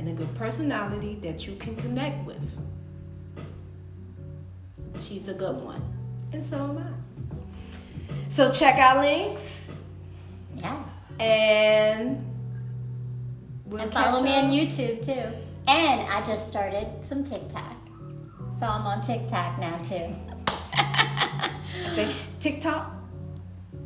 and 0.00 0.08
a 0.08 0.12
good 0.12 0.34
personality 0.34 1.16
that 1.22 1.46
you 1.46 1.54
can 1.56 1.76
connect 1.76 2.26
with. 2.26 2.58
She's 4.98 5.28
a 5.28 5.34
good 5.34 5.60
one, 5.62 5.82
and 6.32 6.42
so 6.42 6.56
am 6.56 6.78
I. 6.78 8.16
So, 8.28 8.50
check 8.50 8.76
our 8.78 9.02
links 9.02 9.70
Yeah. 10.56 10.82
and 11.18 12.24
we'll 13.66 13.82
And 13.82 13.92
follow 13.92 14.22
me 14.22 14.34
on. 14.34 14.48
YouTube 14.50 15.02
too. 15.02 15.36
And 15.68 16.00
I 16.10 16.22
just 16.24 16.48
started 16.48 16.86
some 17.02 17.22
TikTok. 17.22 17.76
So 18.58 18.66
I'm 18.66 18.86
on 18.86 19.02
TikTok 19.02 19.58
now 19.58 19.76
too. 19.76 20.14
I 20.74 21.50
think 21.94 22.10
she- 22.10 22.26
TikTok, 22.40 22.92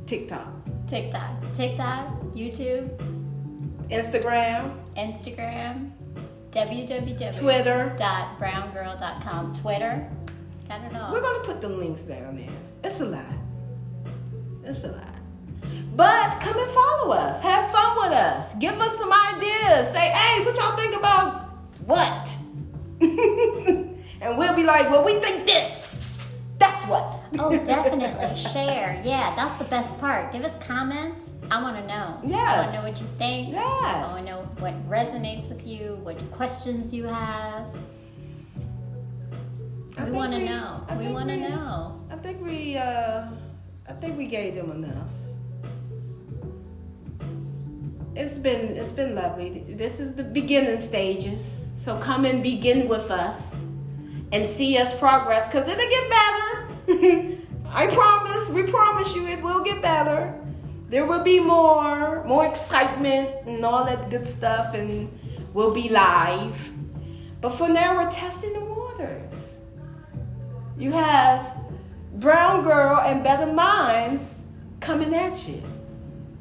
TikTok, 0.06 0.48
TikTok. 0.86 1.52
TikTok, 1.52 2.06
YouTube, 2.34 2.88
Instagram, 3.90 4.72
Instagram, 4.96 5.90
www.browngirl.com, 6.54 9.54
Twitter. 9.54 10.08
Got 10.68 10.84
it 10.84 10.94
all. 10.94 11.10
We're 11.12 11.20
gonna 11.20 11.44
put 11.44 11.60
the 11.60 11.68
links 11.68 12.04
down 12.04 12.36
there. 12.36 12.48
It's 12.84 13.00
a 13.00 13.06
lot. 13.06 13.24
It's 14.62 14.84
a 14.84 14.92
lot. 14.92 15.08
But 15.96 16.38
come 16.40 16.56
and 16.58 16.70
follow 16.70 17.12
us. 17.12 17.40
Have 17.40 17.72
fun 17.72 17.96
with 17.96 18.12
us. 18.12 18.54
Give 18.56 18.74
us 18.74 18.96
some 18.96 19.12
ideas. 19.12 19.90
Say, 19.90 20.10
hey, 20.10 20.44
what 20.44 20.56
y'all 20.56 20.76
think 20.76 20.96
about 20.96 21.48
what? 21.86 22.32
and 23.00 24.38
we'll 24.38 24.54
be 24.54 24.62
like, 24.64 24.88
well, 24.90 25.04
we 25.04 25.14
think 25.14 25.46
this. 25.46 26.06
That's 26.58 26.86
what. 26.86 27.20
Oh, 27.38 27.50
definitely. 27.66 28.36
Share. 28.36 29.00
Yeah, 29.04 29.34
that's 29.34 29.58
the 29.58 29.64
best 29.64 29.98
part. 29.98 30.30
Give 30.32 30.44
us 30.44 30.56
comments. 30.64 31.32
I 31.50 31.62
want 31.62 31.76
to 31.76 31.86
know. 31.86 32.20
Yes. 32.24 32.40
I 32.40 32.62
want 32.62 32.68
to 32.68 32.74
know 32.74 32.88
what 32.88 33.00
you 33.00 33.06
think. 33.18 33.52
Yes. 33.52 33.62
I 33.64 34.06
want 34.08 34.26
to 34.26 34.32
know 34.32 34.40
what 34.58 34.88
resonates 34.88 35.48
with 35.48 35.66
you, 35.66 35.98
what 36.02 36.18
questions 36.32 36.92
you 36.92 37.04
have. 37.04 37.66
I 39.96 40.04
We 40.04 40.10
want 40.10 40.32
to 40.32 40.44
know. 40.44 40.84
I 40.88 40.96
We 40.96 41.08
want 41.08 41.28
to 41.28 41.36
know. 41.36 41.96
I 42.10 42.16
think 42.16 42.44
we 42.44 42.76
uh 42.76 43.26
I 43.88 43.92
think 43.92 44.16
we 44.16 44.26
gave 44.26 44.54
them 44.54 44.70
enough. 44.72 45.10
It's 48.16 48.38
been 48.38 48.76
it's 48.76 48.92
been 48.92 49.14
lovely. 49.14 49.64
This 49.68 50.00
is 50.00 50.14
the 50.14 50.24
beginning 50.24 50.78
stages. 50.78 51.68
So 51.76 51.98
come 51.98 52.24
and 52.24 52.42
begin 52.42 52.88
with 52.88 53.10
us 53.10 53.60
and 54.32 54.46
see 54.46 54.78
us 54.78 54.98
progress 54.98 55.48
cuz 55.48 55.68
it'll 55.68 55.90
get 55.90 56.10
better. 56.10 57.38
I 57.68 57.86
promise. 57.88 58.48
We 58.50 58.62
promise 58.62 59.14
you 59.14 59.26
it 59.26 59.42
will 59.42 59.62
get 59.62 59.82
better. 59.82 60.34
There 60.94 61.04
will 61.04 61.24
be 61.24 61.40
more 61.40 62.22
more 62.22 62.46
excitement 62.46 63.28
and 63.46 63.64
all 63.64 63.84
that 63.84 64.10
good 64.10 64.28
stuff 64.28 64.74
and 64.74 65.10
we'll 65.52 65.74
be 65.74 65.88
live. 65.88 66.72
But 67.40 67.50
for 67.50 67.68
now 67.68 67.96
we're 67.96 68.08
testing 68.08 68.52
the 68.52 68.64
waters. 68.64 69.58
You 70.78 70.92
have 70.92 71.56
Brown 72.12 72.62
Girl 72.62 73.00
and 73.00 73.24
Better 73.24 73.52
Minds 73.52 74.42
coming 74.78 75.12
at 75.16 75.48
you. 75.48 75.60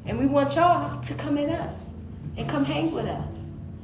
And 0.04 0.20
we 0.20 0.26
want 0.26 0.54
y'all 0.54 1.00
to 1.00 1.14
come 1.14 1.36
at 1.36 1.48
us 1.48 1.90
and 2.36 2.48
come 2.48 2.64
hang 2.64 2.92
with 2.92 3.06
us. 3.06 3.34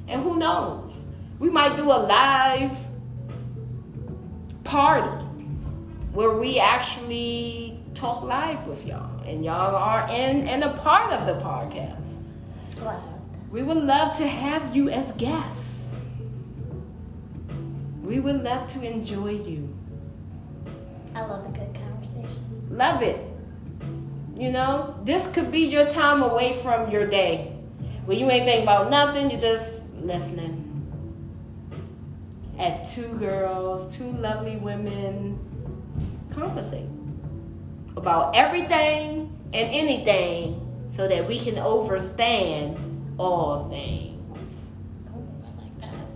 And 0.07 0.23
who 0.23 0.39
knows? 0.39 0.93
We 1.41 1.51
might 1.51 1.77
do 1.77 1.87
a 1.87 1.99
live 1.99 2.79
party 4.63 5.25
where 6.13 6.31
we 6.31 6.61
actually 6.61 7.80
talk 8.01 8.23
live 8.23 8.67
with 8.67 8.87
y'all. 8.87 9.21
And 9.27 9.45
y'all 9.45 9.77
are 9.77 10.09
in 10.09 10.49
and 10.49 10.65
a 10.65 10.73
part 10.73 11.13
of 11.13 11.27
the 11.27 11.35
podcast. 11.45 12.17
Wow. 12.81 13.03
We 13.51 13.63
would 13.63 13.77
love 13.77 14.17
to 14.17 14.27
have 14.27 14.75
you 14.75 14.89
as 14.89 15.13
guests. 15.13 15.97
We 18.03 18.19
would 18.19 18.43
love 18.43 18.67
to 18.69 18.83
enjoy 18.83 19.33
you. 19.33 19.77
I 21.15 21.27
love 21.27 21.45
a 21.45 21.51
good 21.51 21.75
conversation. 21.75 22.69
Love 22.71 23.03
it. 23.03 23.21
You 24.35 24.51
know, 24.51 24.99
this 25.05 25.31
could 25.31 25.53
be 25.53 25.67
your 25.67 25.87
time 25.87 26.23
away 26.23 26.55
from 26.63 26.91
your 26.91 27.07
day. 27.07 27.53
Where 28.07 28.17
you 28.17 28.31
ain't 28.31 28.47
thinking 28.47 28.63
about 28.63 28.91
nothing, 28.91 29.31
you're 29.31 29.39
just 29.39 29.85
listening. 29.95 30.57
At 32.59 32.87
two 32.87 33.09
girls, 33.19 33.95
two 33.95 34.11
lovely 34.13 34.57
women 34.57 35.39
conversate 36.31 37.00
about 37.97 38.37
everything 38.37 39.37
and 39.53 39.69
anything 39.75 40.87
so 40.91 41.07
that 41.09 41.27
we 41.27 41.39
can 41.39 41.59
understand 41.59 42.77
all 43.19 43.59
things. 43.59 44.61
Oh, 45.15 45.23
I 45.45 45.51
like 45.63 45.81
that. 45.81 46.07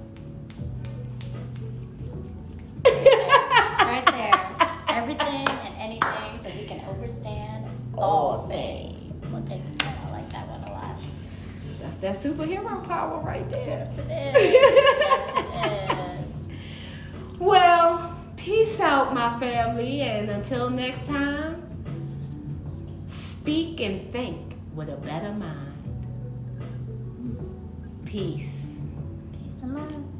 right 3.86 4.06
there. 4.06 4.40
Everything 4.96 5.48
and 5.48 5.74
anything 5.78 6.42
so 6.42 6.50
we 6.58 6.66
can 6.66 6.80
understand 6.88 7.66
all 7.96 8.02
All 8.02 8.42
things. 8.42 9.12
We'll 9.30 9.42
take 9.42 9.62
that. 9.78 9.96
I 10.06 10.10
like 10.12 10.30
that 10.30 10.48
one 10.48 10.62
a 10.62 10.70
lot. 10.70 10.96
That's 11.80 11.96
that 11.96 12.14
superhero 12.16 12.82
power 12.86 13.20
right 13.20 13.48
there. 13.50 13.86
Yes, 13.86 13.98
it 13.98 14.10
is. 14.10 14.52
yes, 14.52 15.38
it 15.38 15.98
is. 15.98 16.58
Well, 17.40 18.13
peace 18.44 18.78
out, 18.78 19.14
my 19.14 19.38
family, 19.40 20.02
and 20.02 20.28
until 20.28 20.68
next 20.68 21.06
time, 21.06 21.62
speak 23.06 23.80
and 23.80 24.12
think 24.12 24.54
with 24.74 24.90
a 24.90 24.96
better 24.96 25.32
mind. 25.32 25.72
Peace. 28.04 28.74
Peace 29.32 29.62
and 29.62 29.74
love. 29.74 30.13